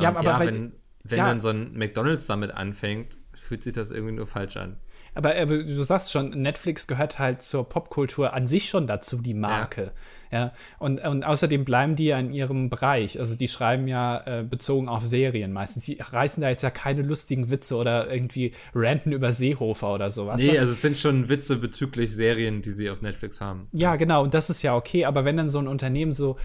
Ja, 0.00 0.10
aber 0.10 0.38
weil- 0.38 0.46
wenn, 0.46 0.72
wenn 1.04 1.18
ja. 1.18 1.26
dann 1.26 1.40
so 1.40 1.48
ein 1.48 1.76
McDonalds 1.76 2.26
damit 2.26 2.50
anfängt, 2.50 3.16
fühlt 3.34 3.62
sich 3.62 3.72
das 3.72 3.90
irgendwie 3.90 4.14
nur 4.14 4.26
falsch 4.26 4.56
an. 4.56 4.78
Aber, 5.18 5.34
aber 5.34 5.58
du 5.58 5.82
sagst 5.82 6.12
schon, 6.12 6.30
Netflix 6.30 6.86
gehört 6.86 7.18
halt 7.18 7.42
zur 7.42 7.68
Popkultur 7.68 8.34
an 8.34 8.46
sich 8.46 8.68
schon 8.68 8.86
dazu, 8.86 9.16
die 9.20 9.34
Marke. 9.34 9.90
Ja. 10.30 10.52
Und, 10.78 11.00
und 11.04 11.24
außerdem 11.24 11.64
bleiben 11.64 11.96
die 11.96 12.04
ja 12.04 12.20
in 12.20 12.30
ihrem 12.30 12.70
Bereich. 12.70 13.18
Also 13.18 13.34
die 13.34 13.48
schreiben 13.48 13.88
ja 13.88 14.22
äh, 14.26 14.44
bezogen 14.44 14.88
auf 14.88 15.02
Serien 15.04 15.52
meistens. 15.52 15.86
Die 15.86 15.98
reißen 16.00 16.40
da 16.40 16.50
jetzt 16.50 16.62
ja 16.62 16.70
keine 16.70 17.02
lustigen 17.02 17.50
Witze 17.50 17.74
oder 17.74 18.12
irgendwie 18.12 18.52
ranten 18.76 19.10
über 19.10 19.32
Seehofer 19.32 19.92
oder 19.92 20.12
sowas. 20.12 20.40
nee, 20.40 20.52
Was- 20.52 20.58
also 20.60 20.72
es 20.72 20.82
sind 20.82 20.96
schon 20.96 21.28
Witze 21.28 21.56
bezüglich 21.56 22.14
Serien, 22.14 22.62
die 22.62 22.70
sie 22.70 22.88
auf 22.88 23.00
Netflix 23.02 23.40
haben. 23.40 23.66
Ja, 23.72 23.96
genau, 23.96 24.22
und 24.22 24.34
das 24.34 24.50
ist 24.50 24.62
ja 24.62 24.76
okay, 24.76 25.04
aber 25.04 25.24
wenn 25.24 25.36
dann 25.36 25.48
so 25.48 25.58
ein 25.58 25.66
Unternehmen 25.66 26.12
so 26.12 26.36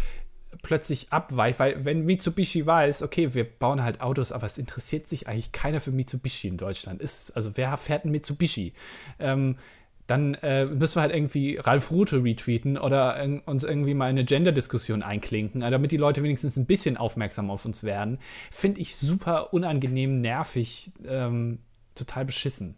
plötzlich 0.62 1.12
abweicht, 1.12 1.60
weil 1.60 1.86
wenn 1.86 2.06
Mitsubishi 2.06 2.66
weiß, 2.66 3.02
okay, 3.04 3.34
wir 3.34 3.44
bauen 3.44 3.84
halt 3.84 4.02
Autos, 4.02 4.32
aber 4.32 4.46
es 4.46 4.58
interessiert 4.58 5.08
sich 5.08 5.28
eigentlich 5.28 5.52
keiner 5.52 5.82
für 5.82 5.92
Mitsubishi 5.92 6.48
in 6.48 6.58
Deutschland. 6.58 7.02
Ist, 7.02 7.36
also 7.36 7.58
wer 7.58 7.76
fährt 7.78 8.06
ein 8.06 8.12
Mitsubishi? 8.12 8.74
Ähm, 9.20 9.58
dann 10.06 10.34
äh, 10.36 10.66
müssen 10.66 10.98
wir 10.98 11.02
halt 11.02 11.14
irgendwie 11.14 11.56
Ralf 11.56 11.90
Rute 11.90 12.22
retweeten 12.22 12.78
oder 12.78 13.18
irg- 13.22 13.46
uns 13.46 13.64
irgendwie 13.64 13.94
mal 13.94 14.10
in 14.10 14.18
eine 14.18 14.26
Gender-Diskussion 14.26 15.02
einklinken, 15.02 15.62
äh, 15.62 15.72
damit 15.72 15.92
die 15.94 15.98
Leute 15.98 16.22
wenigstens 16.24 16.58
ein 16.58 16.66
bisschen 16.66 16.98
aufmerksam 16.98 17.50
auf 17.50 17.64
uns 17.64 17.84
werden. 17.84 18.20
Finde 18.52 18.82
ich 18.82 18.98
super 18.98 19.54
unangenehm, 19.54 20.16
nervig, 20.16 20.92
ähm, 21.08 21.60
total 21.96 22.26
beschissen. 22.26 22.76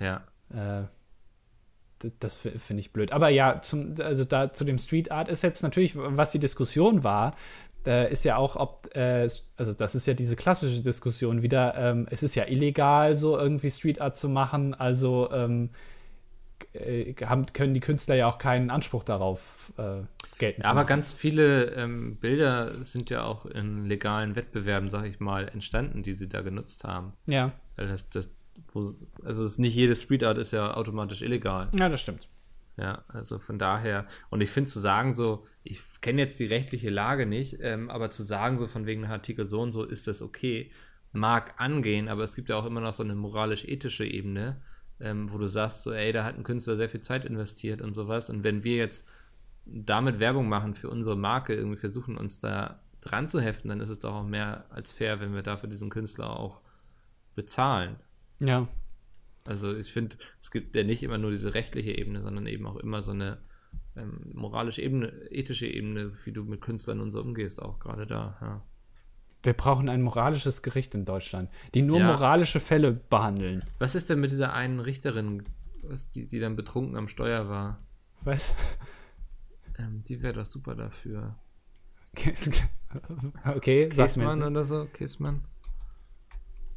Ja. 0.00 0.24
Äh, 0.50 0.86
das 2.20 2.36
fi- 2.36 2.58
finde 2.58 2.80
ich 2.80 2.92
blöd. 2.92 3.12
Aber 3.12 3.28
ja, 3.28 3.60
zum, 3.62 3.94
also 4.00 4.24
da 4.24 4.52
zu 4.52 4.64
dem 4.64 4.78
Street 4.78 5.10
Art 5.10 5.28
ist 5.28 5.42
jetzt 5.42 5.62
natürlich, 5.62 5.94
was 5.96 6.30
die 6.32 6.38
Diskussion 6.38 7.04
war, 7.04 7.34
äh, 7.86 8.10
ist 8.10 8.24
ja 8.24 8.36
auch, 8.36 8.56
ob, 8.56 8.94
äh, 8.96 9.28
also 9.56 9.72
das 9.72 9.94
ist 9.94 10.06
ja 10.06 10.14
diese 10.14 10.36
klassische 10.36 10.82
Diskussion 10.82 11.42
wieder, 11.42 11.74
ähm, 11.76 12.06
es 12.10 12.22
ist 12.22 12.34
ja 12.34 12.44
illegal, 12.46 13.14
so 13.14 13.38
irgendwie 13.38 13.70
Street 13.70 14.00
Art 14.00 14.16
zu 14.16 14.28
machen, 14.28 14.74
also 14.74 15.30
ähm, 15.32 15.70
äh, 16.72 17.14
haben, 17.24 17.46
können 17.52 17.74
die 17.74 17.80
Künstler 17.80 18.14
ja 18.14 18.26
auch 18.28 18.38
keinen 18.38 18.70
Anspruch 18.70 19.04
darauf 19.04 19.72
äh, 19.78 20.02
geltend 20.38 20.64
Ja, 20.64 20.70
aber 20.70 20.84
ganz 20.84 21.12
viele 21.12 21.66
ähm, 21.74 22.16
Bilder 22.16 22.70
sind 22.84 23.10
ja 23.10 23.24
auch 23.24 23.46
in 23.46 23.86
legalen 23.86 24.36
Wettbewerben, 24.36 24.90
sag 24.90 25.04
ich 25.06 25.20
mal, 25.20 25.48
entstanden, 25.48 26.02
die 26.02 26.14
sie 26.14 26.28
da 26.28 26.42
genutzt 26.42 26.84
haben. 26.84 27.12
Ja, 27.26 27.52
das, 27.76 28.08
das, 28.10 28.30
wo, 28.72 28.80
also 29.24 29.44
es 29.44 29.58
nicht 29.58 29.74
jede 29.74 29.94
Street 29.94 30.24
Art 30.24 30.38
ist 30.38 30.52
ja 30.52 30.74
automatisch 30.74 31.22
illegal. 31.22 31.70
ja, 31.78 31.88
das 31.88 32.00
stimmt. 32.00 32.28
Ja, 32.78 33.04
also 33.08 33.38
von 33.38 33.58
daher, 33.58 34.06
und 34.28 34.42
ich 34.42 34.50
finde 34.50 34.70
zu 34.70 34.80
sagen 34.80 35.14
so, 35.14 35.46
ich 35.64 35.80
kenne 36.02 36.20
jetzt 36.20 36.38
die 36.38 36.44
rechtliche 36.44 36.90
Lage 36.90 37.24
nicht, 37.24 37.58
ähm, 37.62 37.88
aber 37.88 38.10
zu 38.10 38.22
sagen 38.22 38.58
so 38.58 38.66
von 38.66 38.84
wegen 38.84 39.02
einem 39.02 39.12
Artikel 39.12 39.46
so 39.46 39.62
und 39.62 39.72
so 39.72 39.82
ist 39.82 40.06
das 40.06 40.20
okay, 40.20 40.70
mag 41.12 41.54
angehen, 41.56 42.08
aber 42.08 42.22
es 42.22 42.34
gibt 42.34 42.50
ja 42.50 42.56
auch 42.56 42.66
immer 42.66 42.82
noch 42.82 42.92
so 42.92 43.02
eine 43.02 43.14
moralisch-ethische 43.14 44.04
Ebene, 44.04 44.60
ähm, 45.00 45.32
wo 45.32 45.38
du 45.38 45.48
sagst 45.48 45.84
so, 45.84 45.92
ey, 45.92 46.12
da 46.12 46.24
hat 46.24 46.36
ein 46.36 46.44
Künstler 46.44 46.76
sehr 46.76 46.90
viel 46.90 47.00
Zeit 47.00 47.24
investiert 47.24 47.80
und 47.80 47.94
sowas 47.94 48.28
und 48.28 48.44
wenn 48.44 48.62
wir 48.62 48.76
jetzt 48.76 49.08
damit 49.64 50.20
Werbung 50.20 50.48
machen 50.48 50.74
für 50.74 50.90
unsere 50.90 51.16
Marke, 51.16 51.54
irgendwie 51.54 51.78
versuchen 51.78 52.18
uns 52.18 52.40
da 52.40 52.82
dran 53.00 53.28
zu 53.28 53.40
heften, 53.40 53.68
dann 53.68 53.80
ist 53.80 53.90
es 53.90 54.00
doch 54.00 54.14
auch 54.14 54.26
mehr 54.26 54.66
als 54.70 54.92
fair, 54.92 55.20
wenn 55.20 55.34
wir 55.34 55.42
dafür 55.42 55.68
diesen 55.68 55.90
Künstler 55.90 56.38
auch 56.38 56.60
bezahlen. 57.34 57.96
Ja, 58.38 58.68
Also 59.44 59.74
ich 59.76 59.92
finde, 59.92 60.16
es 60.40 60.50
gibt 60.50 60.74
ja 60.76 60.82
nicht 60.84 61.02
immer 61.02 61.18
nur 61.18 61.30
diese 61.30 61.54
rechtliche 61.54 61.92
Ebene, 61.96 62.22
sondern 62.22 62.46
eben 62.46 62.66
auch 62.66 62.76
immer 62.76 63.02
so 63.02 63.12
eine 63.12 63.38
ähm, 63.96 64.30
moralische 64.34 64.82
Ebene, 64.82 65.08
ethische 65.30 65.66
Ebene, 65.66 66.12
wie 66.24 66.32
du 66.32 66.44
mit 66.44 66.60
Künstlern 66.60 67.00
und 67.00 67.12
so 67.12 67.20
umgehst, 67.22 67.62
auch 67.62 67.78
gerade 67.78 68.06
da. 68.06 68.36
Ja. 68.40 68.62
wir 69.42 69.52
brauchen 69.54 69.88
ein 69.88 70.02
moralisches 70.02 70.62
Gericht 70.62 70.94
in 70.94 71.04
Deutschland, 71.04 71.48
die 71.74 71.82
nur 71.82 71.98
Ja. 72.00 72.06
moralische 72.08 72.60
Fälle 72.60 72.92
behandeln. 72.92 73.64
Was 73.78 73.94
ist 73.94 74.10
denn 74.10 74.20
mit 74.20 74.30
dieser 74.32 74.52
einen 74.52 74.80
Richterin, 74.80 75.44
was, 75.82 76.10
die, 76.10 76.26
die 76.26 76.40
dann 76.40 76.56
betrunken 76.56 76.96
am 76.96 77.08
Steuer 77.08 77.48
war? 77.48 77.80
Weißt 78.24 78.56
Ähm, 79.78 80.02
die 80.08 80.20
wäre 80.22 80.32
doch 80.34 80.44
super 80.46 80.74
dafür. 80.74 81.36
Okay, 83.44 83.90
sag 83.92 84.16
mir 84.16 84.24
Käsmann 84.24 84.38
jetzt. 84.38 84.46
oder 84.48 84.64
so? 84.64 84.86
Käsmann? 84.86 85.44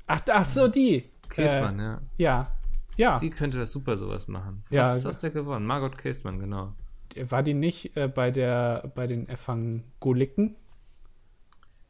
Ach, 0.06 0.20
ach 0.32 0.46
so, 0.46 0.68
die. 0.68 1.10
Käsmann, 1.30 1.80
Äh, 1.80 1.84
ja. 1.84 2.02
Ja. 2.18 2.56
Ja. 2.98 3.18
Die 3.20 3.30
könnte 3.30 3.58
das 3.58 3.72
super 3.72 3.96
sowas 3.96 4.28
machen. 4.28 4.64
Was 4.70 4.72
Ja. 4.76 4.94
ist 4.96 5.06
aus 5.06 5.20
der 5.20 5.30
geworden? 5.30 5.66
Margot 5.66 5.98
Käsmann, 5.98 6.40
genau. 6.40 6.76
War 7.16 7.44
die 7.44 7.54
nicht 7.54 7.96
äh, 7.96 8.08
bei 8.08 8.30
der 8.32 8.92
bei 8.94 9.08
den 9.08 9.28
Evangeliken? 9.30 10.56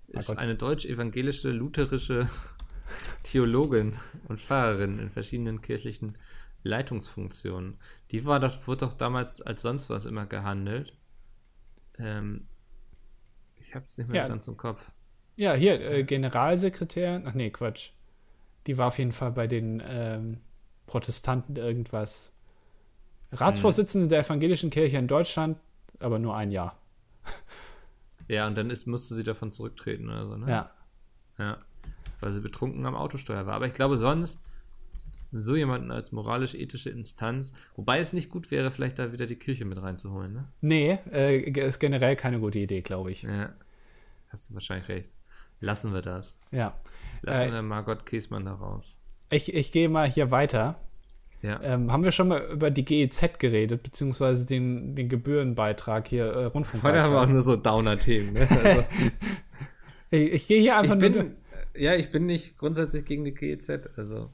Ist 0.07 0.37
eine 0.37 0.55
deutsch-evangelische, 0.55 1.49
lutherische 1.51 2.29
Theologin 3.23 3.97
und 4.27 4.39
Pfarrerin 4.41 4.99
in 4.99 5.09
verschiedenen 5.09 5.61
kirchlichen 5.61 6.17
Leitungsfunktionen. 6.63 7.77
Die 8.11 8.25
war 8.25 8.39
doch, 8.39 8.67
wurde 8.67 8.85
doch 8.87 8.93
damals 8.93 9.41
als 9.41 9.61
sonst 9.61 9.89
was 9.89 10.05
immer 10.05 10.25
gehandelt. 10.25 10.93
Ähm, 11.97 12.47
ich 13.57 13.75
hab's 13.75 13.97
nicht 13.97 14.09
mehr 14.09 14.23
Ja. 14.23 14.27
ganz 14.27 14.47
im 14.47 14.57
Kopf. 14.57 14.91
Ja, 15.35 15.53
hier, 15.53 15.79
äh, 15.79 16.03
Generalsekretär. 16.03 17.21
Ach 17.25 17.33
nee, 17.33 17.49
Quatsch. 17.49 17.91
Die 18.67 18.77
war 18.77 18.87
auf 18.87 18.97
jeden 18.97 19.11
Fall 19.11 19.31
bei 19.31 19.47
den 19.47 19.81
ähm, 19.87 20.37
Protestanten 20.85 21.55
irgendwas. 21.55 22.33
Ratsvorsitzende 23.31 24.07
der 24.07 24.19
evangelischen 24.21 24.69
Kirche 24.69 24.97
in 24.97 25.07
Deutschland, 25.07 25.57
aber 25.99 26.19
nur 26.19 26.35
ein 26.35 26.51
Jahr. 26.51 26.77
Ja, 28.29 28.45
und 28.45 28.55
dann 28.55 28.69
ist, 28.69 28.85
musste 28.85 29.15
sie 29.15 29.23
davon 29.23 29.51
zurücktreten 29.51 30.07
oder 30.07 30.27
so, 30.27 30.37
ne? 30.37 30.47
Ja. 30.47 30.71
Ja. 31.39 31.57
Weil 32.19 32.31
sie 32.31 32.41
betrunken 32.41 32.85
am 32.85 32.93
Autosteuer 32.93 33.47
war. 33.47 33.55
Aber 33.55 33.65
ich 33.65 33.73
glaube, 33.73 33.97
sonst 33.97 34.39
so 35.31 35.55
jemanden 35.55 35.91
als 35.91 36.11
moralisch-ethische 36.11 36.91
Instanz, 36.91 37.53
wobei 37.75 37.99
es 37.99 38.13
nicht 38.13 38.29
gut 38.29 38.51
wäre, 38.51 38.69
vielleicht 38.69 38.99
da 38.99 39.11
wieder 39.11 39.25
die 39.25 39.35
Kirche 39.35 39.65
mit 39.65 39.81
reinzuholen, 39.81 40.33
ne? 40.33 40.47
Nee, 40.61 40.99
äh, 41.11 41.39
ist 41.39 41.79
generell 41.79 42.15
keine 42.15 42.39
gute 42.39 42.59
Idee, 42.59 42.81
glaube 42.81 43.11
ich. 43.11 43.23
Ja. 43.23 43.53
Hast 44.29 44.49
du 44.49 44.53
wahrscheinlich 44.53 44.89
recht. 44.89 45.11
Lassen 45.59 45.91
wir 45.93 46.03
das. 46.03 46.39
Ja. 46.51 46.77
Lassen 47.21 47.49
Äh, 47.49 47.51
wir 47.51 47.61
Margot 47.61 48.05
Käßmann 48.05 48.45
da 48.45 48.53
raus. 48.53 48.99
Ich, 49.29 49.53
ich 49.53 49.71
gehe 49.71 49.89
mal 49.89 50.07
hier 50.09 50.31
weiter. 50.31 50.79
Ja. 51.41 51.61
Ähm, 51.63 51.91
haben 51.91 52.03
wir 52.03 52.11
schon 52.11 52.27
mal 52.27 52.41
über 52.51 52.69
die 52.69 52.83
GEZ 52.83 53.39
geredet, 53.39 53.81
beziehungsweise 53.83 54.45
den, 54.45 54.95
den 54.95 55.07
Gebührenbeitrag 55.07 56.07
hier, 56.07 56.25
äh, 56.25 56.35
Heute 56.35 56.47
Rundfunkbeitrag? 56.49 57.03
haben 57.03 57.13
wir 57.13 57.21
auch 57.21 57.27
nur 57.27 57.41
so 57.41 57.55
Downer-Themen, 57.55 58.33
ne? 58.33 58.47
Also, 58.63 58.83
ich, 60.11 60.33
ich 60.33 60.47
gehe 60.47 60.59
hier 60.61 60.77
einfach 60.77 60.95
ich 60.95 61.01
nur. 61.01 61.11
bin, 61.11 61.35
ja, 61.75 61.95
ich 61.95 62.11
bin 62.11 62.25
nicht 62.25 62.57
grundsätzlich 62.57 63.05
gegen 63.05 63.23
die 63.23 63.33
GEZ. 63.33 63.69
Also, 63.95 64.31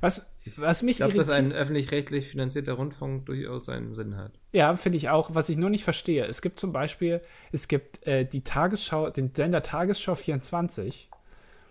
Was, 0.00 0.30
was 0.56 0.82
mich 0.82 0.92
ich 0.92 0.96
glaube, 0.98 1.14
dass 1.14 1.30
ein 1.30 1.52
öffentlich-rechtlich 1.52 2.26
finanzierter 2.28 2.72
Rundfunk 2.74 3.26
durchaus 3.26 3.64
seinen 3.66 3.94
Sinn 3.94 4.16
hat. 4.16 4.32
Ja, 4.52 4.74
finde 4.74 4.98
ich 4.98 5.08
auch. 5.08 5.34
Was 5.34 5.48
ich 5.48 5.56
nur 5.56 5.70
nicht 5.70 5.84
verstehe, 5.84 6.26
es 6.26 6.42
gibt 6.42 6.58
zum 6.60 6.72
Beispiel, 6.72 7.22
es 7.52 7.68
gibt 7.68 8.06
äh, 8.06 8.24
die 8.26 8.42
Tagesschau, 8.42 9.08
den 9.10 9.34
Sender 9.34 9.62
Tagesschau 9.62 10.14
24, 10.14 11.08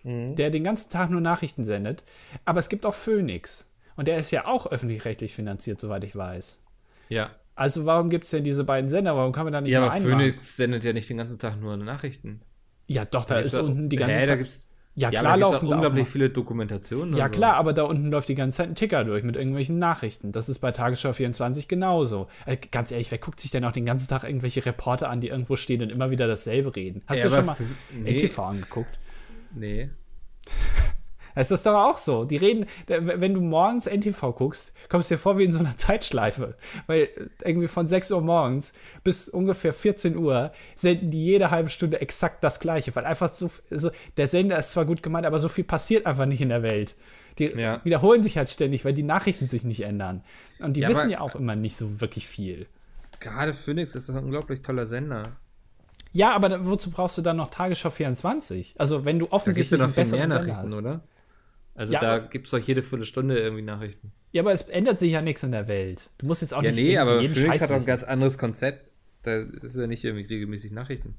der 0.03 0.49
den 0.49 0.63
ganzen 0.63 0.89
Tag 0.89 1.09
nur 1.09 1.21
Nachrichten 1.21 1.63
sendet. 1.63 2.03
Aber 2.45 2.59
es 2.59 2.69
gibt 2.69 2.85
auch 2.85 2.93
Phoenix. 2.95 3.65
Und 3.95 4.07
der 4.07 4.17
ist 4.17 4.31
ja 4.31 4.45
auch 4.47 4.65
öffentlich-rechtlich 4.71 5.33
finanziert, 5.35 5.79
soweit 5.79 6.03
ich 6.05 6.15
weiß. 6.15 6.61
Ja. 7.09 7.31
Also 7.55 7.85
warum 7.85 8.09
gibt 8.09 8.23
es 8.23 8.29
denn 8.29 8.43
diese 8.45 8.63
beiden 8.63 8.89
Sender? 8.89 9.15
Warum 9.17 9.33
kann 9.33 9.43
man 9.43 9.51
da 9.51 9.59
nicht 9.61 9.71
Ja, 9.73 9.81
aber 9.83 9.91
einmachen? 9.91 10.17
Phoenix 10.19 10.55
sendet 10.55 10.85
ja 10.85 10.93
nicht 10.93 11.09
den 11.09 11.17
ganzen 11.17 11.37
Tag 11.37 11.59
nur 11.59 11.75
Nachrichten. 11.75 12.41
Ja, 12.87 13.03
doch, 13.03 13.25
da 13.25 13.39
ist 13.39 13.51
gibt's 13.51 13.57
auch- 13.57 13.63
unten 13.69 13.89
die 13.89 13.97
ganze 13.97 14.15
Hä, 14.15 14.21
da 14.21 14.27
Zeit. 14.27 14.37
gibt's, 14.39 14.67
ja, 14.95 15.09
ja, 15.11 15.19
klar 15.19 15.23
da 15.23 15.29
gibt's 15.37 15.41
laufen 15.51 15.55
auch 15.55 15.59
da 15.59 15.67
auch 15.67 15.75
unglaublich 15.75 16.05
mal. 16.05 16.11
viele 16.11 16.29
Dokumentationen. 16.29 17.15
Ja, 17.15 17.27
so. 17.27 17.33
klar, 17.33 17.55
aber 17.55 17.73
da 17.73 17.83
unten 17.83 18.09
läuft 18.09 18.29
die 18.29 18.35
ganze 18.35 18.57
Zeit 18.57 18.69
ein 18.69 18.75
Ticker 18.75 19.03
durch 19.03 19.23
mit 19.23 19.35
irgendwelchen 19.35 19.77
Nachrichten. 19.79 20.31
Das 20.31 20.47
ist 20.47 20.59
bei 20.59 20.71
Tagesschau 20.71 21.11
24 21.11 21.67
genauso. 21.67 22.27
Äh, 22.45 22.55
ganz 22.71 22.91
ehrlich, 22.93 23.11
wer 23.11 23.17
guckt 23.17 23.41
sich 23.41 23.51
denn 23.51 23.65
auch 23.65 23.73
den 23.73 23.85
ganzen 23.85 24.07
Tag 24.07 24.23
irgendwelche 24.23 24.65
Reporter 24.65 25.09
an, 25.09 25.19
die 25.19 25.27
irgendwo 25.27 25.57
stehen 25.57 25.81
und 25.81 25.89
immer 25.89 26.09
wieder 26.11 26.27
dasselbe 26.27 26.73
reden? 26.75 27.01
Hast 27.07 27.17
Ey, 27.17 27.23
du 27.29 27.35
schon 27.35 27.45
mal 27.45 27.57
nee. 27.93 28.11
NTV 28.13 28.39
angeguckt? 28.39 28.97
Nee. 29.53 29.89
Es 31.35 31.51
ist 31.51 31.65
doch 31.65 31.75
auch 31.75 31.95
so. 31.97 32.25
Die 32.25 32.35
reden, 32.37 32.65
wenn 32.87 33.33
du 33.35 33.39
morgens 33.39 33.85
NTV 33.85 34.33
guckst, 34.35 34.73
kommst 34.89 35.09
du 35.09 35.13
dir 35.15 35.19
vor 35.19 35.37
wie 35.37 35.43
in 35.45 35.51
so 35.51 35.59
einer 35.59 35.77
Zeitschleife. 35.77 36.57
Weil 36.87 37.01
äh, 37.03 37.09
irgendwie 37.45 37.67
von 37.67 37.87
6 37.87 38.11
Uhr 38.11 38.21
morgens 38.21 38.73
bis 39.03 39.29
ungefähr 39.29 39.71
14 39.71 40.17
Uhr 40.17 40.51
senden 40.75 41.11
die 41.11 41.23
jede 41.23 41.51
halbe 41.51 41.69
Stunde 41.69 42.01
exakt 42.01 42.43
das 42.43 42.59
Gleiche. 42.59 42.93
Weil 42.95 43.05
einfach 43.05 43.29
so, 43.29 43.49
so 43.69 43.91
der 44.17 44.27
Sender 44.27 44.57
ist 44.57 44.71
zwar 44.71 44.85
gut 44.85 45.01
gemeint, 45.03 45.25
aber 45.27 45.39
so 45.39 45.47
viel 45.49 45.63
passiert 45.63 46.07
einfach 46.07 46.25
nicht 46.25 46.41
in 46.41 46.49
der 46.49 46.63
Welt. 46.63 46.95
Die 47.37 47.45
Ja. 47.45 47.79
wiederholen 47.85 48.21
sich 48.23 48.35
halt 48.37 48.49
ständig, 48.49 48.83
weil 48.83 48.93
die 48.93 49.03
Nachrichten 49.03 49.45
sich 49.45 49.63
nicht 49.63 49.81
ändern. 49.81 50.23
Und 50.59 50.75
die 50.75 50.81
Ja, 50.81 50.89
wissen 50.89 51.01
aber- 51.01 51.09
ja 51.11 51.21
auch 51.21 51.35
immer 51.35 51.55
nicht 51.55 51.77
so 51.77 52.01
wirklich 52.01 52.27
viel. 52.27 52.65
Gerade 53.21 53.53
Phoenix 53.53 53.95
ist 53.95 54.09
ein 54.09 54.17
unglaublich 54.17 54.61
toller 54.61 54.87
Sender. 54.87 55.37
Ja, 56.11 56.33
aber 56.35 56.49
da, 56.49 56.65
wozu 56.65 56.89
brauchst 56.91 57.17
du 57.17 57.21
dann 57.21 57.37
noch 57.37 57.49
Tagesschau 57.49 57.89
24? 57.89 58.75
Also, 58.77 59.05
wenn 59.05 59.19
du 59.19 59.25
Da 59.25 59.29
gibt 59.29 59.33
es 59.33 59.41
offensichtlich 59.41 59.79
ja 59.79 59.87
noch 59.87 59.93
viel 59.93 60.05
mehr 60.07 60.27
Nachrichten, 60.27 60.57
hast. 60.63 60.73
oder? 60.73 61.03
Also 61.75 61.93
Ja, 61.93 61.99
da 62.01 62.17
gibt 62.19 62.45
es 62.47 62.51
doch 62.51 62.57
jede 62.57 62.81
Viertelstunde 62.83 63.37
irgendwie 63.39 63.61
Nachrichten. 63.61 64.11
Ja, 64.31 64.41
aber 64.41 64.51
es 64.51 64.63
ändert 64.63 64.99
sich 64.99 65.13
ja 65.13 65.21
nichts 65.21 65.43
in 65.43 65.51
der 65.51 65.67
Welt. 65.67 66.09
Du 66.17 66.25
musst 66.25 66.41
jetzt 66.41 66.53
auch 66.53 66.61
Ja, 66.61 66.69
nicht 66.71 66.75
nee, 66.77 66.93
irgendwie 66.93 66.97
aber 66.99 67.21
jeden 67.21 67.33
Phoenix 67.33 67.51
Scheiß 67.53 67.61
hat 67.61 67.69
doch 67.69 67.75
ein 67.77 67.85
ganz 67.85 68.03
anderes 68.03 68.37
Konzept. 68.37 68.91
Da 69.23 69.37
ist 69.37 69.75
ja 69.75 69.87
nicht 69.87 70.03
irgendwie 70.03 70.25
regelmäßig 70.25 70.71
Nachrichten. 70.71 71.15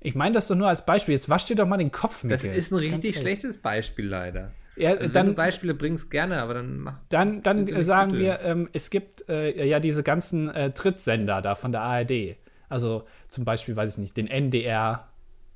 Ich 0.00 0.14
meine 0.14 0.34
das 0.34 0.48
doch 0.48 0.56
nur 0.56 0.68
als 0.68 0.86
Beispiel. 0.86 1.14
Jetzt 1.14 1.28
wasch 1.28 1.44
dir 1.44 1.56
doch 1.56 1.66
mal 1.66 1.76
den 1.76 1.92
Kopf 1.92 2.22
mit. 2.24 2.32
Das 2.32 2.44
ist 2.44 2.72
ein 2.72 2.78
richtig 2.78 3.18
schlechtes 3.18 3.58
Beispiel 3.58 4.06
leider. 4.06 4.52
Ja, 4.76 4.90
Also 4.90 5.00
wenn 5.02 5.08
du 5.08 5.12
dann, 5.12 5.34
Beispiele 5.34 5.74
bringst, 5.74 6.10
gerne, 6.10 6.40
aber 6.40 6.54
dann 6.54 6.78
mach. 6.78 6.94
dann, 7.10 7.42
dann 7.42 7.66
sagen 7.66 8.12
gute. 8.12 8.22
wir, 8.22 8.40
ähm, 8.40 8.68
es 8.72 8.88
gibt 8.88 9.28
äh, 9.28 9.66
ja 9.66 9.78
diese 9.80 10.02
ganzen 10.02 10.48
äh, 10.48 10.70
Trittsender 10.70 11.42
da 11.42 11.54
von 11.54 11.72
der 11.72 11.82
ARD. 11.82 12.36
Also 12.70 13.04
zum 13.28 13.44
Beispiel, 13.44 13.76
weiß 13.76 13.92
ich 13.92 13.98
nicht, 13.98 14.16
den 14.16 14.26
NDR, 14.26 15.08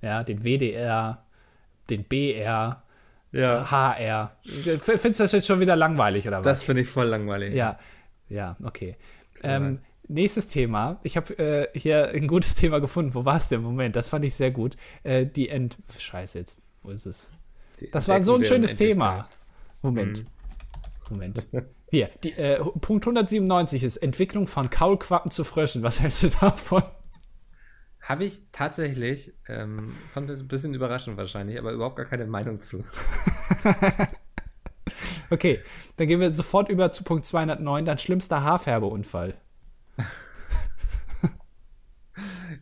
ja, 0.02 0.22
den 0.22 0.44
WDR, 0.44 1.24
den 1.88 2.04
BR, 2.04 2.82
Ja. 3.32 3.70
HR. 3.70 4.36
Findest 4.78 5.20
du 5.20 5.24
das 5.24 5.32
jetzt 5.32 5.46
schon 5.46 5.60
wieder 5.60 5.76
langweilig 5.76 6.28
oder 6.28 6.38
was? 6.38 6.44
Das 6.44 6.64
finde 6.64 6.82
ich 6.82 6.88
voll 6.88 7.06
langweilig. 7.06 7.54
Ja, 7.54 7.78
ja, 8.28 8.56
okay. 8.62 8.96
Ähm, 9.42 9.80
nächstes 10.08 10.48
Thema. 10.48 10.98
Ich 11.02 11.16
habe 11.16 11.38
äh, 11.38 11.78
hier 11.78 12.08
ein 12.10 12.26
gutes 12.26 12.54
Thema 12.56 12.80
gefunden. 12.80 13.14
Wo 13.14 13.24
war 13.24 13.36
es 13.36 13.48
denn? 13.48 13.62
Moment, 13.62 13.96
das 13.96 14.08
fand 14.08 14.24
ich 14.24 14.34
sehr 14.34 14.50
gut. 14.50 14.76
Äh, 15.02 15.26
die 15.26 15.48
End. 15.48 15.76
Scheiße, 15.96 16.38
jetzt, 16.38 16.58
wo 16.82 16.90
ist 16.90 17.06
es? 17.06 17.32
Das 17.92 18.08
war 18.08 18.22
so 18.22 18.34
ein 18.36 18.44
schönes 18.44 18.76
Thema. 18.76 19.28
Moment. 19.82 20.20
Mhm. 20.20 20.26
Moment. 21.10 21.46
Hier, 21.90 22.08
die, 22.22 22.32
äh, 22.32 22.58
Punkt 22.80 23.04
197 23.04 23.84
ist 23.84 23.98
Entwicklung 23.98 24.46
von 24.46 24.70
Kaulquappen 24.70 25.30
zu 25.30 25.44
Fröschen. 25.44 25.82
Was 25.82 26.00
hältst 26.00 26.22
du 26.22 26.28
davon? 26.28 26.82
Habe 28.04 28.24
ich 28.24 28.42
tatsächlich, 28.52 29.32
ähm, 29.48 29.94
kommt 30.12 30.28
jetzt 30.30 30.40
ein 30.40 30.48
bisschen 30.48 30.74
überraschend 30.74 31.16
wahrscheinlich, 31.16 31.58
aber 31.58 31.72
überhaupt 31.72 31.96
gar 31.96 32.06
keine 32.06 32.26
Meinung 32.26 32.60
zu. 32.60 32.84
Okay, 35.30 35.60
dann 35.96 36.06
gehen 36.06 36.20
wir 36.20 36.30
sofort 36.32 36.68
über 36.68 36.90
zu 36.92 37.02
Punkt 37.02 37.24
209, 37.24 37.86
dein 37.86 37.98
schlimmster 37.98 38.44
Haarfärbeunfall. 38.44 39.34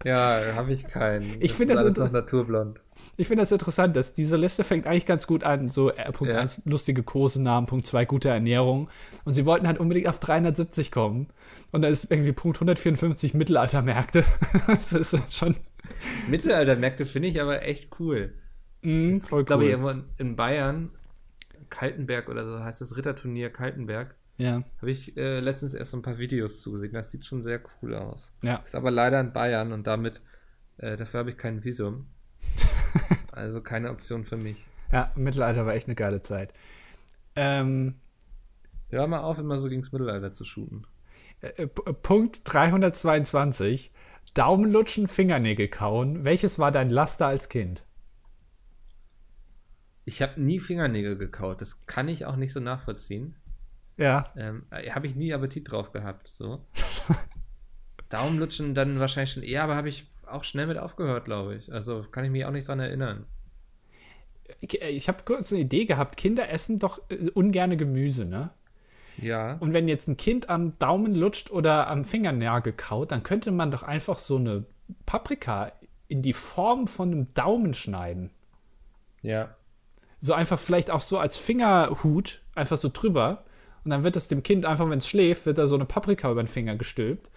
Ja, 0.04 0.54
habe 0.54 0.72
ich 0.72 0.86
keinen. 0.86 1.40
Ich 1.42 1.52
finde 1.52 1.74
ist 1.74 1.80
das 1.80 1.88
inter- 1.88 2.04
noch 2.04 2.12
naturblond. 2.12 2.80
Ich 3.22 3.28
finde 3.28 3.42
das 3.44 3.52
interessant, 3.52 3.94
dass 3.94 4.14
diese 4.14 4.36
Liste 4.36 4.64
fängt 4.64 4.84
eigentlich 4.86 5.06
ganz 5.06 5.28
gut 5.28 5.44
an. 5.44 5.68
So 5.68 5.90
äh, 5.92 6.10
Punkt 6.10 6.34
Ja. 6.34 6.40
1 6.40 6.62
lustige 6.64 7.04
Kosenamen, 7.04 7.66
Punkt 7.68 7.86
2 7.86 8.04
gute 8.04 8.30
Ernährung. 8.30 8.90
Und 9.24 9.34
sie 9.34 9.46
wollten 9.46 9.68
halt 9.68 9.78
unbedingt 9.78 10.08
auf 10.08 10.18
370 10.18 10.90
kommen. 10.90 11.28
Und 11.70 11.82
da 11.82 11.88
ist 11.88 12.10
irgendwie 12.10 12.32
Punkt 12.32 12.56
154 12.56 13.34
Mittelaltermärkte. 13.34 14.24
das 14.66 14.92
ist 14.92 15.16
schon 15.36 15.54
Mittelaltermärkte 16.28 17.06
finde 17.06 17.28
ich 17.28 17.40
aber 17.40 17.62
echt 17.62 17.90
cool. 18.00 18.34
mm, 18.82 19.16
voll 19.18 19.42
Ich 19.42 19.46
glaube, 19.46 19.64
cool. 19.64 19.70
irgendwo 19.70 19.90
in- 19.90 20.04
in 20.18 20.34
Bayern, 20.36 20.90
Kaltenberg 21.70 22.28
oder 22.28 22.44
so 22.44 22.58
heißt 22.64 22.80
das 22.80 22.96
Ritterturnier 22.96 23.50
Kaltenberg, 23.50 24.16
Ja, 24.36 24.64
habe 24.78 24.90
ich 24.90 25.16
äh, 25.16 25.38
letztens 25.38 25.74
erst 25.74 25.94
ein 25.94 26.02
paar 26.02 26.18
Videos 26.18 26.60
zugesehen. 26.60 26.92
Das 26.92 27.12
sieht 27.12 27.24
schon 27.24 27.40
sehr 27.40 27.60
cool 27.80 27.94
aus. 27.94 28.32
ja. 28.42 28.56
Ist 28.56 28.74
aber 28.74 28.90
leider 28.90 29.20
in 29.20 29.32
Bayern 29.32 29.70
und 29.72 29.86
damit, 29.86 30.20
äh, 30.78 30.96
dafür 30.96 31.20
habe 31.20 31.30
ich 31.30 31.36
kein 31.38 31.62
Visum. 31.62 32.06
also 33.32 33.60
keine 33.60 33.90
Option 33.90 34.24
für 34.24 34.36
mich. 34.36 34.66
Ja, 34.90 35.10
Mittelalter 35.14 35.64
war 35.66 35.74
echt 35.74 35.86
eine 35.88 35.94
geile 35.94 36.20
Zeit. 36.20 36.52
Ähm, 37.36 37.94
Hör 38.90 39.06
mal 39.06 39.20
auf, 39.20 39.38
immer 39.38 39.58
so 39.58 39.68
gegen 39.68 39.82
das 39.82 39.92
Mittelalter 39.92 40.32
zu 40.32 40.44
shooten. 40.44 40.86
äh, 41.40 41.66
Punkt 41.66 42.42
322. 42.44 43.90
Daumenlutschen, 44.34 45.08
Fingernägel 45.08 45.68
kauen. 45.68 46.24
Welches 46.24 46.58
war 46.58 46.72
dein 46.72 46.90
Laster 46.90 47.26
als 47.26 47.48
Kind? 47.48 47.84
Ich 50.04 50.20
habe 50.20 50.40
nie 50.40 50.60
Fingernägel 50.60 51.16
gekaut. 51.16 51.60
Das 51.60 51.86
kann 51.86 52.08
ich 52.08 52.26
auch 52.26 52.36
nicht 52.36 52.52
so 52.52 52.60
nachvollziehen. 52.60 53.36
Ja, 53.96 54.32
Ähm, 54.36 54.64
habe 54.70 55.06
ich 55.06 55.14
nie 55.14 55.32
Appetit 55.32 55.70
drauf 55.70 55.92
gehabt. 55.92 56.28
So. 56.28 56.64
Daumenlutschen 58.08 58.74
dann 58.74 58.98
wahrscheinlich 59.00 59.32
schon 59.32 59.42
eher, 59.42 59.62
aber 59.62 59.76
habe 59.76 59.88
ich 59.88 60.06
auch 60.32 60.44
schnell 60.44 60.66
mit 60.66 60.78
aufgehört, 60.78 61.24
glaube 61.24 61.56
ich. 61.56 61.72
Also 61.72 62.04
kann 62.10 62.24
ich 62.24 62.30
mich 62.30 62.44
auch 62.44 62.50
nicht 62.50 62.68
dran 62.68 62.80
erinnern. 62.80 63.26
ich, 64.60 64.80
ich 64.80 65.08
habe 65.08 65.24
kurz 65.24 65.52
eine 65.52 65.62
Idee 65.62 65.84
gehabt. 65.84 66.16
Kinder 66.16 66.48
essen 66.48 66.78
doch 66.78 67.00
äh, 67.08 67.30
ungerne 67.30 67.76
Gemüse, 67.76 68.24
ne? 68.24 68.50
Ja. 69.18 69.54
Und 69.60 69.72
wenn 69.72 69.88
jetzt 69.88 70.08
ein 70.08 70.16
Kind 70.16 70.48
am 70.48 70.78
Daumen 70.78 71.14
lutscht 71.14 71.50
oder 71.50 71.88
am 71.88 72.04
Fingernagel 72.04 72.72
kaut, 72.72 73.12
dann 73.12 73.22
könnte 73.22 73.50
man 73.50 73.70
doch 73.70 73.82
einfach 73.82 74.18
so 74.18 74.36
eine 74.36 74.64
Paprika 75.06 75.72
in 76.08 76.22
die 76.22 76.32
Form 76.32 76.86
von 76.86 77.12
einem 77.12 77.34
Daumen 77.34 77.74
schneiden. 77.74 78.30
Ja. 79.22 79.54
So 80.18 80.34
einfach 80.34 80.58
vielleicht 80.58 80.90
auch 80.90 81.00
so 81.00 81.18
als 81.18 81.36
Fingerhut, 81.36 82.42
einfach 82.54 82.76
so 82.76 82.90
drüber. 82.92 83.44
Und 83.84 83.90
dann 83.90 84.04
wird 84.04 84.16
es 84.16 84.28
dem 84.28 84.42
Kind 84.42 84.64
einfach, 84.64 84.88
wenn 84.88 84.98
es 84.98 85.08
schläft, 85.08 85.46
wird 85.46 85.58
da 85.58 85.66
so 85.66 85.74
eine 85.74 85.84
Paprika 85.84 86.30
über 86.30 86.42
den 86.42 86.48
Finger 86.48 86.76
gestülpt. 86.76 87.30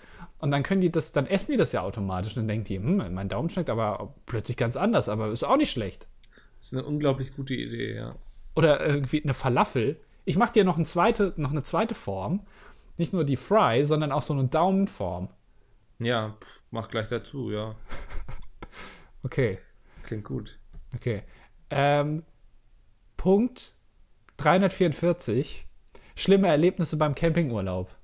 Und 0.46 0.52
dann 0.52 0.62
können 0.62 0.80
die 0.82 0.92
das, 0.92 1.12
dann 1.12 1.26
essen 1.26 1.54
die 1.54 1.58
das 1.58 1.72
ja 1.72 1.82
automatisch. 1.82 2.34
Und 2.34 2.42
dann 2.42 2.48
denken 2.48 2.66
die, 2.66 2.78
hm, 2.78 3.16
mein 3.16 3.30
Daumen 3.30 3.50
schmeckt 3.50 3.72
aber 3.72 4.14
plötzlich 4.28 4.58
ganz 4.58 4.78
anders, 4.78 5.10
aber 5.10 5.30
ist 5.30 5.44
auch 5.44 5.58
nicht 5.58 5.72
schlecht. 5.72 6.08
Das 6.60 6.68
ist 6.68 6.74
eine 6.74 6.86
unglaublich 6.86 7.36
gute 7.36 7.56
Idee, 7.56 7.96
ja. 7.96 8.16
Oder 8.56 8.86
irgendwie 8.86 9.24
eine 9.24 9.34
Falafel. 9.34 10.00
Ich 10.24 10.38
mache 10.38 10.54
dir 10.54 10.64
noch, 10.64 10.78
ein 10.78 10.86
zweite, 10.86 11.34
noch 11.38 11.50
eine 11.50 11.64
zweite 11.64 11.96
Form. 11.96 12.46
Nicht 12.98 13.12
nur 13.12 13.24
die 13.24 13.38
Fry, 13.38 13.84
sondern 13.86 14.12
auch 14.12 14.22
so 14.22 14.34
eine 14.34 14.46
Daumenform. 14.46 15.30
Ja, 15.98 16.38
pff, 16.40 16.62
mach 16.70 16.90
gleich 16.90 17.08
dazu, 17.08 17.50
ja. 17.50 17.76
Okay, 19.24 19.58
Klingt 20.04 20.26
gut. 20.26 20.60
okay. 20.94 21.24
Ähm, 21.72 22.22
Punkt 23.18 23.74
344. 24.38 25.66
Schlimme 26.16 26.50
Erlebnisse 26.50 26.98
beim 26.98 27.16
Campingurlaub. 27.16 27.96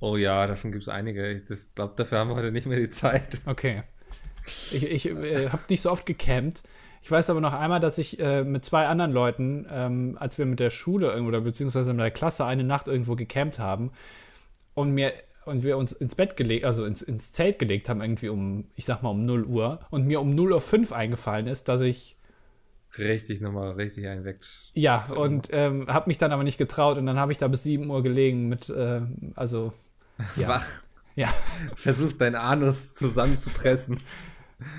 Oh 0.00 0.16
ja, 0.16 0.46
davon 0.46 0.72
gibt 0.72 0.84
es 0.84 0.88
einige. 0.88 1.30
Ich 1.32 1.44
glaube, 1.74 1.94
dafür 1.96 2.18
haben 2.18 2.30
wir 2.30 2.36
heute 2.36 2.52
nicht 2.52 2.66
mehr 2.66 2.78
die 2.78 2.90
Zeit. 2.90 3.40
Okay. 3.46 3.82
Ich, 4.72 4.84
ich 4.84 5.06
äh, 5.10 5.50
habe 5.50 5.62
nicht 5.68 5.82
so 5.82 5.90
oft 5.90 6.06
gecampt. 6.06 6.62
Ich 7.02 7.10
weiß 7.10 7.30
aber 7.30 7.40
noch 7.40 7.52
einmal, 7.52 7.80
dass 7.80 7.98
ich 7.98 8.18
äh, 8.18 8.44
mit 8.44 8.64
zwei 8.64 8.86
anderen 8.86 9.12
Leuten, 9.12 9.66
ähm, 9.70 10.16
als 10.18 10.38
wir 10.38 10.46
mit 10.46 10.60
der 10.60 10.70
Schule 10.70 11.10
irgendwo 11.10 11.28
oder 11.28 11.40
beziehungsweise 11.40 11.92
mit 11.92 12.02
der 12.02 12.10
Klasse 12.10 12.44
eine 12.44 12.64
Nacht 12.64 12.88
irgendwo 12.88 13.14
gecampt 13.14 13.58
haben 13.58 13.92
und 14.74 14.92
mir 14.92 15.12
und 15.44 15.64
wir 15.64 15.78
uns 15.78 15.92
ins 15.92 16.14
Bett 16.14 16.36
gelegt, 16.36 16.66
also 16.66 16.84
ins, 16.84 17.00
ins 17.00 17.32
Zelt 17.32 17.58
gelegt 17.58 17.88
haben, 17.88 18.02
irgendwie 18.02 18.28
um, 18.28 18.66
ich 18.76 18.84
sag 18.84 19.02
mal 19.02 19.10
um 19.10 19.24
0 19.24 19.44
Uhr 19.44 19.80
und 19.90 20.06
mir 20.06 20.20
um 20.20 20.34
0 20.34 20.52
Uhr 20.52 20.60
5 20.60 20.92
eingefallen 20.92 21.46
ist, 21.46 21.68
dass 21.68 21.80
ich 21.80 22.16
richtig 22.98 23.40
nochmal 23.40 23.72
richtig 23.72 24.06
einen 24.06 24.24
weg. 24.24 24.40
Ja, 24.74 25.06
und 25.06 25.48
ähm, 25.52 25.86
habe 25.88 26.10
mich 26.10 26.18
dann 26.18 26.32
aber 26.32 26.44
nicht 26.44 26.58
getraut 26.58 26.98
und 26.98 27.06
dann 27.06 27.18
habe 27.18 27.32
ich 27.32 27.38
da 27.38 27.48
bis 27.48 27.62
7 27.62 27.88
Uhr 27.88 28.02
gelegen 28.02 28.48
mit, 28.48 28.68
äh, 28.68 29.00
also 29.34 29.72
ja. 30.36 30.48
wach. 30.48 30.66
Ja. 31.14 31.28
Versucht 31.74 32.20
deinen 32.20 32.36
Anus 32.36 32.94
zusammenzupressen. 32.94 34.00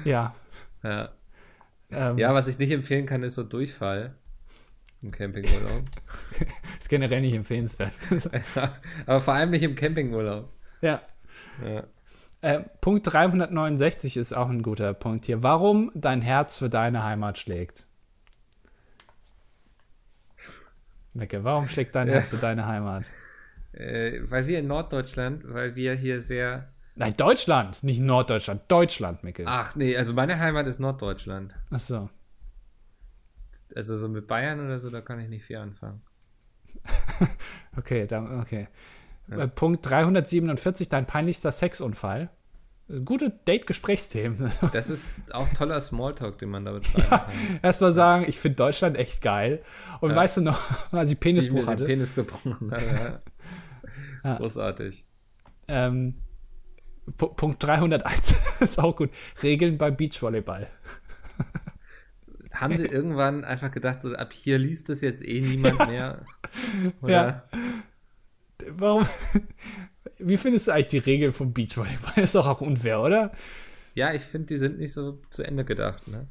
Ja. 0.06 0.34
Ja. 0.84 1.10
Ähm, 1.92 2.18
ja, 2.18 2.34
was 2.34 2.48
ich 2.48 2.58
nicht 2.58 2.72
empfehlen 2.72 3.06
kann, 3.06 3.24
ist 3.24 3.36
so 3.36 3.44
Durchfall 3.44 4.16
im 5.02 5.12
Campingurlaub. 5.12 5.84
ist 6.80 6.90
generell 6.90 7.22
nicht 7.22 7.34
empfehlenswert. 7.34 7.92
ja, 8.56 8.78
aber 9.06 9.22
vor 9.22 9.34
allem 9.34 9.50
nicht 9.52 9.64
im 9.64 9.76
Campingurlaub. 9.76 10.52
Ja. 10.82 11.02
ja. 11.64 11.84
Äh, 12.42 12.62
Punkt 12.82 13.12
369 13.12 14.18
ist 14.18 14.34
auch 14.34 14.50
ein 14.50 14.62
guter 14.62 14.94
Punkt 14.94 15.26
hier. 15.26 15.44
Warum 15.44 15.92
dein 15.94 16.22
Herz 16.22 16.60
für 16.60 16.70
deine 16.70 17.04
Heimat 17.04 17.38
schlägt. 17.38 17.86
Mecke, 21.14 21.44
warum 21.44 21.68
schlägt 21.68 21.96
dein 21.96 22.08
Herz 22.08 22.30
für 22.30 22.38
deine 22.38 22.66
Heimat? 22.66 23.06
Äh, 23.72 24.20
weil 24.24 24.48
wir 24.48 24.60
in 24.60 24.68
Norddeutschland, 24.68 25.44
weil 25.46 25.76
wir 25.76 25.94
hier 25.94 26.22
sehr 26.22 26.70
Nein, 26.96 27.14
Deutschland, 27.16 27.82
nicht 27.82 28.02
Norddeutschland, 28.02 28.64
Deutschland, 28.68 29.24
Mickel. 29.24 29.46
Ach 29.48 29.74
nee, 29.76 29.96
also 29.96 30.14
meine 30.14 30.38
Heimat 30.38 30.68
ist 30.68 30.80
Norddeutschland. 30.80 31.56
Ach 31.72 31.80
so. 31.80 32.10
Also 33.74 33.98
so 33.98 34.10
mit 34.10 34.28
Bayern 34.28 34.60
oder 34.66 34.80
so, 34.80 34.90
da 34.90 35.00
kann 35.00 35.20
ich 35.22 35.30
nicht 35.30 35.46
viel 35.46 35.58
anfangen. 35.58 36.02
okay, 37.78 38.06
dann, 38.06 38.42
okay. 38.42 38.68
Ja. 39.30 39.38
Äh, 39.38 39.48
Punkt 39.48 39.90
347, 39.90 40.90
dein 40.90 41.06
peinlichster 41.06 41.52
Sexunfall. 41.52 42.30
Gute 43.06 43.30
Date-Gesprächsthemen. 43.46 44.52
Das 44.74 44.90
ist 44.90 45.08
auch 45.32 45.48
toller 45.50 45.80
Smalltalk, 45.80 46.40
den 46.40 46.50
man 46.50 46.66
da 46.66 46.72
betreiben 46.72 47.08
ja, 47.10 47.18
kann. 47.20 47.60
Erstmal 47.62 47.94
sagen, 47.94 48.26
ich 48.28 48.40
finde 48.40 48.56
Deutschland 48.56 48.98
echt 48.98 49.22
geil. 49.22 49.62
Und 50.02 50.12
ja. 50.12 50.16
weißt 50.16 50.38
du 50.38 50.42
noch, 50.42 50.60
als 50.92 51.12
ich 51.12 51.20
Penisbruch 51.20 51.68
hatte? 51.68 51.86
Penis 51.86 52.16
gebrochen. 52.16 52.72
Ja. 54.22 54.36
Großartig. 54.36 55.06
Ähm, 55.70 56.16
Punkt 57.16 57.64
301 57.64 58.36
ist 58.60 58.78
auch 58.78 58.94
gut. 58.94 59.12
Regeln 59.42 59.78
beim 59.78 59.96
Beachvolleyball. 59.96 60.68
Haben 62.52 62.76
sie 62.76 62.86
irgendwann 62.86 63.46
einfach 63.46 63.72
gedacht, 63.72 64.02
so 64.02 64.14
ab 64.14 64.34
hier 64.34 64.58
liest 64.58 64.90
das 64.90 65.00
jetzt 65.00 65.26
eh 65.26 65.40
niemand 65.40 65.88
mehr? 65.88 66.26
Oder? 67.02 67.14
Ja. 67.14 67.44
Warum? 68.72 69.08
Wie 70.18 70.38
findest 70.38 70.68
du 70.68 70.72
eigentlich 70.72 70.88
die 70.88 70.98
Regeln 70.98 71.34
vom 71.34 71.54
Beachvolleyball? 71.54 72.14
Ist 72.24 72.36
doch 72.36 72.48
auch 72.48 72.62
unfair, 72.62 73.02
oder? 73.02 73.32
Ja, 73.96 74.14
ich 74.14 74.24
finde, 74.24 74.48
die 74.48 74.58
sind 74.58 74.80
nicht 74.80 74.94
so 74.94 75.22
zu 75.30 75.44
Ende 75.44 75.66
gedacht, 75.66 76.08
ne? 76.08 76.28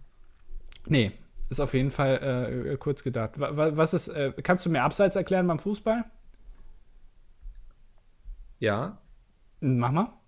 Nee, 0.87 1.13
ist 1.51 1.61
auf 1.61 1.75
jeden 1.75 1.91
Fall 1.91 2.71
äh, 2.73 2.77
kurz 2.77 3.03
gedacht. 3.03 3.33
Was 3.37 3.93
ist, 3.93 4.09
äh, 4.09 4.33
kannst 4.43 4.65
du 4.65 4.71
mir 4.71 4.83
Abseits 4.83 5.17
erklären 5.17 5.47
beim 5.47 5.59
Fußball? 5.59 6.05
Ja. 8.59 9.03
Mach 9.61 9.93
mal 9.93 10.19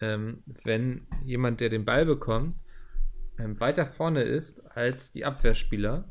ähm, 0.00 0.42
wenn 0.64 1.06
jemand, 1.24 1.60
der 1.60 1.68
den 1.68 1.84
Ball 1.84 2.04
bekommt, 2.04 2.56
ähm, 3.38 3.58
weiter 3.60 3.86
vorne 3.86 4.22
ist 4.22 4.60
als 4.76 5.10
die 5.10 5.24
Abwehrspieler, 5.24 6.10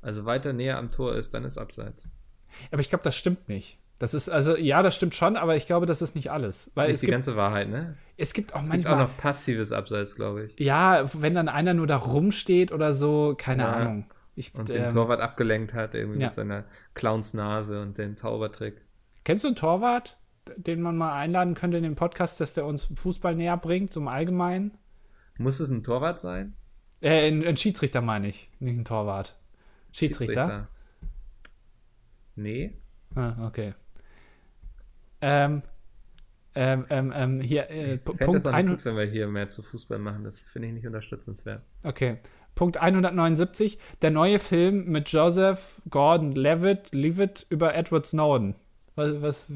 also 0.00 0.24
weiter 0.24 0.52
näher 0.52 0.78
am 0.78 0.90
Tor 0.90 1.14
ist, 1.14 1.34
dann 1.34 1.44
ist 1.44 1.58
Abseits. 1.58 2.08
Aber 2.70 2.80
ich 2.80 2.88
glaube, 2.88 3.04
das 3.04 3.16
stimmt 3.16 3.48
nicht. 3.48 3.78
Das 4.02 4.14
ist, 4.14 4.28
also, 4.28 4.56
ja, 4.56 4.82
das 4.82 4.96
stimmt 4.96 5.14
schon, 5.14 5.36
aber 5.36 5.54
ich 5.54 5.68
glaube, 5.68 5.86
das 5.86 6.02
ist 6.02 6.16
nicht 6.16 6.32
alles. 6.32 6.72
Weil 6.74 6.88
nicht 6.88 6.94
es 6.94 7.00
die 7.00 7.06
gibt, 7.06 7.14
ganze 7.14 7.36
Wahrheit, 7.36 7.68
ne? 7.68 7.96
Es 8.16 8.34
gibt 8.34 8.52
auch 8.52 8.62
es 8.62 8.68
manchmal. 8.68 8.94
Gibt 8.96 9.04
auch 9.04 9.08
noch 9.08 9.16
passives 9.16 9.70
Abseits, 9.70 10.16
glaube 10.16 10.46
ich. 10.46 10.58
Ja, 10.58 11.04
wenn 11.14 11.36
dann 11.36 11.48
einer 11.48 11.72
nur 11.72 11.86
da 11.86 11.98
rumsteht 11.98 12.72
oder 12.72 12.94
so, 12.94 13.36
keine 13.38 13.62
ja. 13.62 13.68
Ahnung. 13.70 14.06
Ich, 14.34 14.52
und 14.56 14.68
ähm, 14.70 14.82
den 14.82 14.92
Torwart 14.92 15.20
abgelenkt 15.20 15.72
hat, 15.72 15.94
irgendwie 15.94 16.18
ja. 16.18 16.26
mit 16.26 16.34
seiner 16.34 16.64
Clownsnase 16.94 17.80
und 17.80 17.96
den 17.96 18.16
Zaubertrick. 18.16 18.80
Kennst 19.22 19.44
du 19.44 19.48
einen 19.48 19.56
Torwart? 19.56 20.16
den 20.56 20.82
man 20.82 20.96
mal 20.96 21.16
einladen 21.16 21.54
könnte 21.54 21.76
in 21.76 21.84
den 21.84 21.94
Podcast, 21.94 22.40
dass 22.40 22.52
der 22.52 22.66
uns 22.66 22.88
Fußball 22.92 23.36
näher 23.36 23.56
bringt, 23.56 23.92
zum 23.92 24.08
Allgemeinen? 24.08 24.76
Muss 25.38 25.60
es 25.60 25.70
ein 25.70 25.84
Torwart 25.84 26.18
sein? 26.18 26.54
Äh, 27.00 27.28
ein, 27.28 27.46
ein 27.46 27.56
Schiedsrichter 27.56 28.00
meine 28.00 28.26
ich, 28.26 28.50
nicht 28.58 28.76
ein 28.76 28.84
Torwart. 28.84 29.36
Schiedsrichter? 29.92 30.34
Schiedsrichter. 30.34 30.68
Nee. 32.34 32.76
Ah, 33.14 33.46
okay. 33.46 33.74
Ähm, 35.22 35.62
ähm, 36.54 36.84
ähm, 36.90 37.12
ähm 37.14 37.40
hier, 37.40 37.70
äh, 37.70 37.94
ich 37.94 38.04
Punkt 38.04 38.20
es 38.20 38.46
auch 38.46 38.52
nicht 38.52 38.68
gut, 38.68 38.84
wenn 38.84 38.96
wir 38.96 39.04
hier 39.04 39.26
mehr 39.28 39.48
zu 39.48 39.62
Fußball 39.62 39.98
machen. 39.98 40.24
Das 40.24 40.38
finde 40.38 40.68
ich 40.68 40.74
nicht 40.74 40.86
unterstützenswert. 40.86 41.62
Okay. 41.82 42.18
Punkt 42.54 42.76
179. 42.76 43.78
Der 44.02 44.10
neue 44.10 44.38
Film 44.38 44.90
mit 44.90 45.08
Joseph 45.08 45.80
Gordon-Levitt 45.88 46.92
Levitt 46.92 47.46
über 47.48 47.74
Edward 47.74 48.04
Snowden. 48.04 48.54
Was, 48.94 49.22
was, 49.22 49.52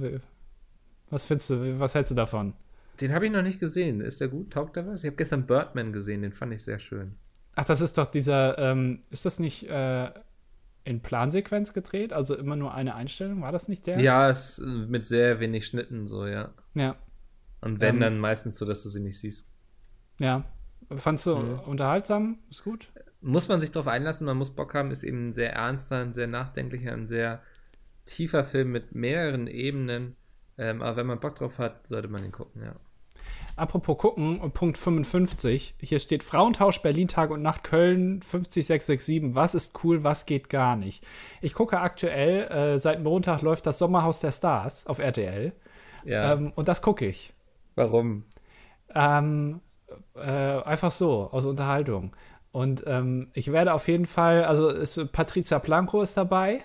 was 1.11 1.25
findest 1.25 1.51
du, 1.51 1.79
was 1.79 1.95
hältst 1.95 2.13
du 2.13 2.15
davon? 2.15 2.55
Den 3.01 3.13
habe 3.13 3.27
ich 3.27 3.33
noch 3.33 3.43
nicht 3.43 3.61
gesehen. 3.61 4.01
Ist 4.01 4.23
der 4.23 4.29
gut? 4.29 4.53
Taugt 4.53 4.77
der 4.77 4.87
was? 4.87 5.03
Ich 5.03 5.09
habe 5.09 5.17
gestern 5.17 5.47
Birdman 5.47 5.93
gesehen, 5.93 6.23
den 6.23 6.33
fand 6.33 6.55
ich 6.55 6.63
sehr 6.63 6.79
schön. 6.79 7.17
Ach, 7.55 7.65
das 7.65 7.83
ist 7.83 7.99
doch 7.99 8.07
dieser, 8.07 8.59
ähm, 8.59 9.03
ist 9.11 9.27
das 9.27 9.39
nicht 9.39 9.69
äh, 9.69 10.11
in 10.87 11.03
Plansequenz 11.03 11.73
gedreht? 11.73 12.13
Also 12.13 12.35
immer 12.35 12.57
nur 12.57 12.73
eine 12.75 12.95
Einstellung? 12.95 13.43
War 13.43 13.53
das 13.53 13.69
nicht 13.69 13.87
der? 13.87 14.01
Ja, 14.01 14.31
es 14.31 14.59
mit 14.59 15.07
sehr 15.07 15.41
wenig 15.41 15.67
Schnitten 15.67 16.07
so, 16.07 16.27
ja. 16.27 16.55
Ja. 16.75 16.97
Und 17.61 17.81
wenn, 17.81 17.97
ähm, 17.97 18.01
dann 18.01 18.19
meistens 18.19 18.57
so, 18.57 18.65
dass 18.65 18.83
du 18.83 18.89
sie 18.89 19.01
nicht 19.01 19.19
siehst. 19.19 19.57
Ja. 20.19 20.45
Fandst 20.95 21.27
du 21.27 21.37
mhm. 21.37 21.61
unterhaltsam? 21.61 22.39
Ist 22.49 22.65
gut? 22.65 22.91
Muss 23.21 23.49
man 23.49 23.61
sich 23.61 23.73
darauf 23.73 23.89
einlassen, 23.89 24.27
man 24.27 24.37
muss 24.37 24.55
Bock 24.55 24.75
haben, 24.75 24.91
ist 24.91 25.03
eben 25.03 25.29
ein 25.29 25.33
sehr 25.33 25.53
ernster, 25.53 26.01
ein 26.01 26.13
sehr 26.13 26.29
nachdenklicher, 26.29 26.93
ein 26.93 27.09
sehr 27.09 27.43
tiefer 28.05 28.45
Film 28.45 28.71
mit 28.71 28.95
mehreren 28.95 29.49
Ebenen 29.49 30.17
ähm, 30.59 30.83
aber 30.83 30.97
wenn 30.97 31.07
man 31.07 31.21
Bock 31.21 31.37
drauf 31.37 31.59
hat, 31.59 31.87
sollte 31.87 32.09
man 32.09 32.25
ihn 32.25 32.33
gucken, 32.33 32.63
ja. 32.63 32.75
Apropos 33.55 33.97
gucken, 33.97 34.51
Punkt 34.53 34.77
55. 34.77 35.77
Hier 35.81 36.01
steht 36.01 36.23
Frauentausch 36.23 36.83
Berlin 36.83 37.09
Tag 37.09 37.31
und 37.31 37.43
Nacht 37.43 37.65
Köln 37.65 38.21
50667. 38.23 39.35
Was 39.35 39.55
ist 39.55 39.83
cool, 39.85 40.05
was 40.05 40.27
geht 40.27 40.51
gar 40.51 40.77
nicht? 40.77 41.07
Ich 41.41 41.55
gucke 41.55 41.81
aktuell, 41.81 42.51
äh, 42.51 42.79
seit 42.79 43.03
Montag 43.03 43.43
läuft 43.43 43.67
das 43.67 43.79
Sommerhaus 43.79 44.21
der 44.21 44.33
Stars 44.33 44.87
auf 44.87 44.99
RTL. 44.99 45.53
Ja. 46.05 46.33
Ähm, 46.33 46.53
und 46.55 46.69
das 46.69 46.83
gucke 46.83 47.07
ich. 47.07 47.33
Warum? 47.75 48.25
Ähm, 48.95 49.61
äh, 50.15 50.21
einfach 50.21 50.91
so, 50.91 51.29
aus 51.31 51.47
Unterhaltung. 51.47 52.15
Und 52.53 52.85
ähm, 52.87 53.31
ich 53.35 53.53
werde 53.53 53.75
auf 53.75 53.87
jeden 53.89 54.07
Fall, 54.07 54.45
also 54.45 54.69
ist, 54.69 55.13
Patricia 55.13 55.59
Planko 55.59 56.01
ist 56.01 56.17
dabei, 56.17 56.63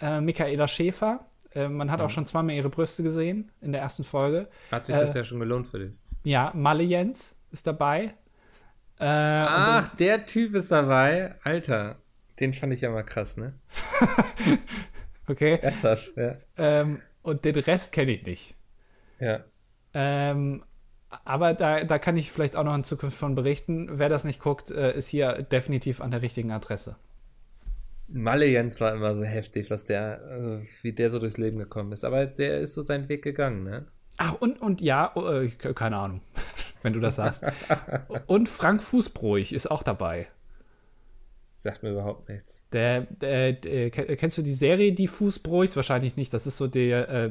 äh, 0.00 0.20
Michaela 0.20 0.68
Schäfer, 0.68 1.26
äh, 1.54 1.68
man 1.68 1.90
hat 1.90 2.00
ja. 2.00 2.06
auch 2.06 2.10
schon 2.10 2.26
zweimal 2.26 2.54
ihre 2.54 2.70
Brüste 2.70 3.02
gesehen 3.02 3.50
in 3.60 3.72
der 3.72 3.80
ersten 3.80 4.04
Folge. 4.04 4.48
Hat 4.70 4.86
sich 4.86 4.96
das 4.96 5.14
äh, 5.14 5.18
ja 5.18 5.24
schon 5.24 5.40
gelohnt 5.40 5.66
für 5.66 5.78
dich. 5.78 5.92
Ja, 6.24 6.52
Malle 6.54 6.82
Jens 6.82 7.36
ist 7.50 7.66
dabei. 7.66 8.14
Äh, 8.98 9.06
Ach, 9.06 9.88
dann, 9.88 9.96
der 9.98 10.26
Typ 10.26 10.54
ist 10.54 10.70
dabei. 10.70 11.34
Alter, 11.42 11.96
den 12.38 12.52
fand 12.52 12.72
ich 12.74 12.82
ja 12.82 12.90
mal 12.90 13.02
krass, 13.02 13.36
ne? 13.36 13.54
okay. 15.26 15.58
Ernsthaft, 15.62 16.12
ja. 16.16 16.36
Ähm, 16.58 17.00
und 17.22 17.44
den 17.44 17.56
Rest 17.56 17.92
kenne 17.92 18.12
ich 18.12 18.24
nicht. 18.24 18.54
Ja. 19.18 19.40
Ähm, 19.94 20.62
aber 21.24 21.54
da, 21.54 21.84
da 21.84 21.98
kann 21.98 22.16
ich 22.16 22.30
vielleicht 22.30 22.56
auch 22.56 22.64
noch 22.64 22.74
in 22.74 22.84
Zukunft 22.84 23.16
von 23.16 23.34
berichten. 23.34 23.98
Wer 23.98 24.08
das 24.08 24.24
nicht 24.24 24.40
guckt, 24.40 24.70
äh, 24.70 24.96
ist 24.96 25.08
hier 25.08 25.42
definitiv 25.42 26.00
an 26.00 26.10
der 26.10 26.22
richtigen 26.22 26.52
Adresse. 26.52 26.96
Malle 28.12 28.46
Jens 28.46 28.80
war 28.80 28.92
immer 28.92 29.14
so 29.14 29.22
heftig, 29.22 29.70
was 29.70 29.84
der, 29.84 30.20
also 30.22 30.62
wie 30.82 30.92
der 30.92 31.10
so 31.10 31.18
durchs 31.18 31.38
Leben 31.38 31.58
gekommen 31.58 31.92
ist. 31.92 32.04
Aber 32.04 32.26
der 32.26 32.60
ist 32.60 32.74
so 32.74 32.82
seinen 32.82 33.08
Weg 33.08 33.22
gegangen, 33.22 33.64
ne? 33.64 33.86
Ach, 34.16 34.34
und, 34.40 34.60
und 34.60 34.80
ja, 34.80 35.12
oh, 35.14 35.28
äh, 35.30 35.48
keine 35.48 35.96
Ahnung, 35.96 36.20
wenn 36.82 36.92
du 36.92 37.00
das 37.00 37.16
sagst. 37.16 37.44
und 38.26 38.48
Frank 38.48 38.82
Fußbruch 38.82 39.52
ist 39.52 39.70
auch 39.70 39.82
dabei. 39.82 40.28
Sagt 41.54 41.82
mir 41.82 41.90
überhaupt 41.90 42.28
nichts. 42.28 42.62
Der, 42.72 43.02
der, 43.02 43.52
der, 43.52 43.90
kennst 43.90 44.38
du 44.38 44.42
die 44.42 44.54
Serie 44.54 44.92
Die 44.92 45.08
Fußbräuchs? 45.08 45.76
Wahrscheinlich 45.76 46.16
nicht. 46.16 46.32
Das 46.32 46.46
ist 46.46 46.56
so 46.56 46.66
der, 46.66 47.08
äh, 47.08 47.24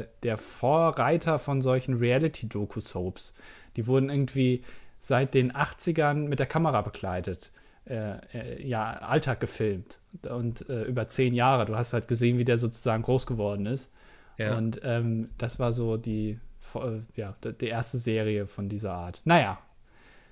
äh, 0.00 0.06
der 0.22 0.36
Vorreiter 0.36 1.38
von 1.38 1.62
solchen 1.62 1.94
Reality-Doku-Soaps. 1.94 3.32
Die 3.76 3.86
wurden 3.86 4.10
irgendwie 4.10 4.62
seit 4.98 5.32
den 5.32 5.52
80ern 5.52 6.28
mit 6.28 6.38
der 6.38 6.46
Kamera 6.46 6.82
begleitet 6.82 7.50
äh, 7.86 8.16
äh, 8.32 8.66
ja, 8.66 8.90
Alltag 8.94 9.40
gefilmt 9.40 10.00
und 10.28 10.68
äh, 10.68 10.82
über 10.84 11.06
zehn 11.08 11.34
Jahre. 11.34 11.66
Du 11.66 11.76
hast 11.76 11.92
halt 11.92 12.08
gesehen, 12.08 12.38
wie 12.38 12.44
der 12.44 12.58
sozusagen 12.58 13.02
groß 13.02 13.26
geworden 13.26 13.66
ist. 13.66 13.92
Ja. 14.38 14.56
Und 14.56 14.80
ähm, 14.82 15.30
das 15.38 15.58
war 15.58 15.72
so 15.72 15.96
die, 15.96 16.40
äh, 16.74 17.00
ja, 17.14 17.36
die 17.42 17.68
erste 17.68 17.98
Serie 17.98 18.46
von 18.46 18.68
dieser 18.68 18.92
Art. 18.92 19.22
Naja. 19.24 19.58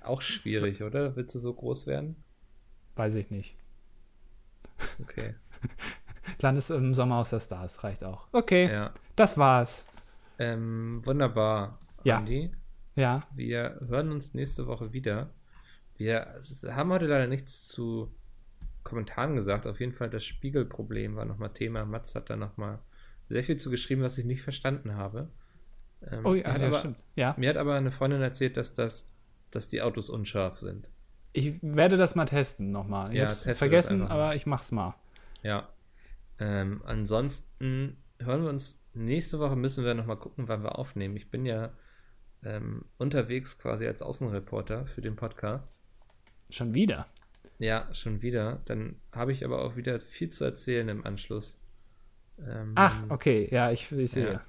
Auch 0.03 0.21
schwierig, 0.21 0.83
oder? 0.83 1.15
Willst 1.15 1.33
du 1.33 1.39
so 1.39 1.53
groß 1.53 1.87
werden? 1.87 2.17
Weiß 2.95 3.15
ich 3.15 3.31
nicht. 3.31 3.55
Okay. 5.01 5.35
Landest 6.41 6.71
im 6.71 6.93
Sommer 6.93 7.19
aus 7.19 7.29
der 7.29 7.39
Stars, 7.39 7.83
reicht 7.83 8.03
auch. 8.03 8.27
Okay, 8.31 8.69
ja. 8.69 8.91
das 9.15 9.37
war's. 9.37 9.85
Ähm, 10.37 11.01
wunderbar, 11.05 11.77
ja. 12.03 12.17
Andi. 12.17 12.51
Ja. 12.95 13.23
Wir 13.33 13.79
hören 13.87 14.11
uns 14.11 14.33
nächste 14.33 14.67
Woche 14.67 14.93
wieder. 14.93 15.29
Wir 15.97 16.35
haben 16.67 16.91
heute 16.91 17.07
leider 17.07 17.27
nichts 17.27 17.67
zu 17.67 18.13
Kommentaren 18.83 19.35
gesagt. 19.35 19.65
Auf 19.67 19.79
jeden 19.79 19.93
Fall 19.93 20.09
das 20.09 20.23
Spiegelproblem 20.25 21.15
war 21.15 21.25
nochmal 21.25 21.53
Thema. 21.53 21.85
Mats 21.85 22.15
hat 22.15 22.29
da 22.29 22.35
nochmal 22.35 22.79
sehr 23.29 23.43
viel 23.43 23.57
zu 23.57 23.69
geschrieben, 23.69 24.01
was 24.01 24.17
ich 24.17 24.25
nicht 24.25 24.43
verstanden 24.43 24.95
habe. 24.95 25.29
Ähm, 26.03 26.25
oh 26.25 26.33
ja, 26.33 26.55
ja 26.57 26.67
aber, 26.67 26.79
stimmt. 26.79 27.03
Ja. 27.15 27.33
Mir 27.37 27.49
hat 27.49 27.57
aber 27.57 27.75
eine 27.75 27.91
Freundin 27.91 28.21
erzählt, 28.21 28.57
dass, 28.57 28.73
das, 28.73 29.11
dass 29.51 29.67
die 29.67 29.81
Autos 29.81 30.09
unscharf 30.09 30.57
sind. 30.57 30.89
Ich 31.33 31.61
werde 31.61 31.97
das 31.97 32.15
mal 32.15 32.25
testen 32.25 32.71
nochmal. 32.71 33.09
Ich 33.09 33.17
ja, 33.17 33.25
hab's 33.25 33.41
vergessen, 33.57 34.03
aber 34.03 34.35
ich 34.35 34.45
mach's 34.45 34.71
mal. 34.71 34.95
Ja. 35.43 35.67
Ähm, 36.39 36.81
ansonsten 36.85 37.97
hören 38.19 38.43
wir 38.43 38.49
uns 38.49 38.85
nächste 38.93 39.39
Woche, 39.39 39.55
müssen 39.55 39.83
wir 39.83 39.93
nochmal 39.93 40.17
gucken, 40.17 40.47
wann 40.47 40.63
wir 40.63 40.77
aufnehmen. 40.77 41.17
Ich 41.17 41.29
bin 41.29 41.45
ja 41.45 41.73
ähm, 42.43 42.85
unterwegs 42.97 43.57
quasi 43.57 43.87
als 43.87 44.01
Außenreporter 44.01 44.87
für 44.87 45.01
den 45.01 45.15
Podcast. 45.15 45.74
Schon 46.49 46.73
wieder? 46.73 47.07
Ja, 47.59 47.87
schon 47.93 48.21
wieder. 48.21 48.61
Dann 48.65 48.99
habe 49.11 49.31
ich 49.31 49.45
aber 49.45 49.63
auch 49.63 49.75
wieder 49.75 49.99
viel 49.99 50.29
zu 50.29 50.43
erzählen 50.43 50.87
im 50.89 51.05
Anschluss. 51.05 51.59
Ähm, 52.39 52.73
Ach, 52.75 53.03
okay, 53.09 53.47
ja, 53.51 53.71
ich, 53.71 53.91
ich 53.91 54.11
sehe. 54.11 54.33
Ja, 54.33 54.41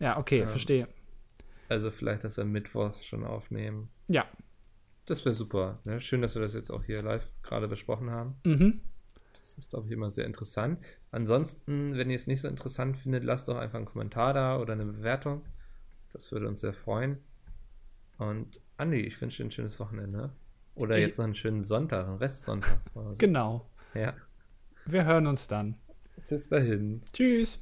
ja 0.00 0.18
okay, 0.18 0.40
ähm, 0.40 0.48
verstehe. 0.48 0.88
Also 1.68 1.90
vielleicht, 1.90 2.24
dass 2.24 2.36
wir 2.36 2.44
Mittwochs 2.44 3.04
schon 3.04 3.24
aufnehmen. 3.24 3.88
Ja. 4.08 4.26
Das 5.06 5.24
wäre 5.24 5.34
super. 5.34 5.80
Ne? 5.84 6.00
Schön, 6.00 6.22
dass 6.22 6.34
wir 6.34 6.42
das 6.42 6.54
jetzt 6.54 6.70
auch 6.70 6.84
hier 6.84 7.02
live 7.02 7.28
gerade 7.42 7.68
besprochen 7.68 8.10
haben. 8.10 8.34
Mhm. 8.44 8.80
Das 9.38 9.58
ist, 9.58 9.70
glaube 9.70 9.86
ich, 9.86 9.92
immer 9.92 10.10
sehr 10.10 10.26
interessant. 10.26 10.78
Ansonsten, 11.10 11.96
wenn 11.96 12.10
ihr 12.10 12.16
es 12.16 12.26
nicht 12.26 12.40
so 12.40 12.48
interessant 12.48 12.96
findet, 12.98 13.24
lasst 13.24 13.48
doch 13.48 13.56
einfach 13.56 13.78
einen 13.78 13.86
Kommentar 13.86 14.34
da 14.34 14.60
oder 14.60 14.74
eine 14.74 14.84
Bewertung. 14.84 15.44
Das 16.12 16.30
würde 16.30 16.46
uns 16.46 16.60
sehr 16.60 16.72
freuen. 16.72 17.18
Und 18.18 18.60
Andi, 18.76 19.00
ich 19.00 19.20
wünsche 19.20 19.42
dir 19.42 19.48
ein 19.48 19.50
schönes 19.50 19.80
Wochenende. 19.80 20.32
Oder 20.74 20.98
ich, 20.98 21.06
jetzt 21.06 21.18
noch 21.18 21.26
einen 21.26 21.34
schönen 21.34 21.62
Sonntag, 21.62 22.06
einen 22.06 22.18
Restsonntag. 22.18 22.80
So. 22.94 23.12
Genau. 23.18 23.70
Ja. 23.94 24.14
Wir 24.86 25.04
hören 25.04 25.26
uns 25.26 25.48
dann. 25.48 25.76
Bis 26.28 26.48
dahin. 26.48 27.02
Tschüss. 27.12 27.60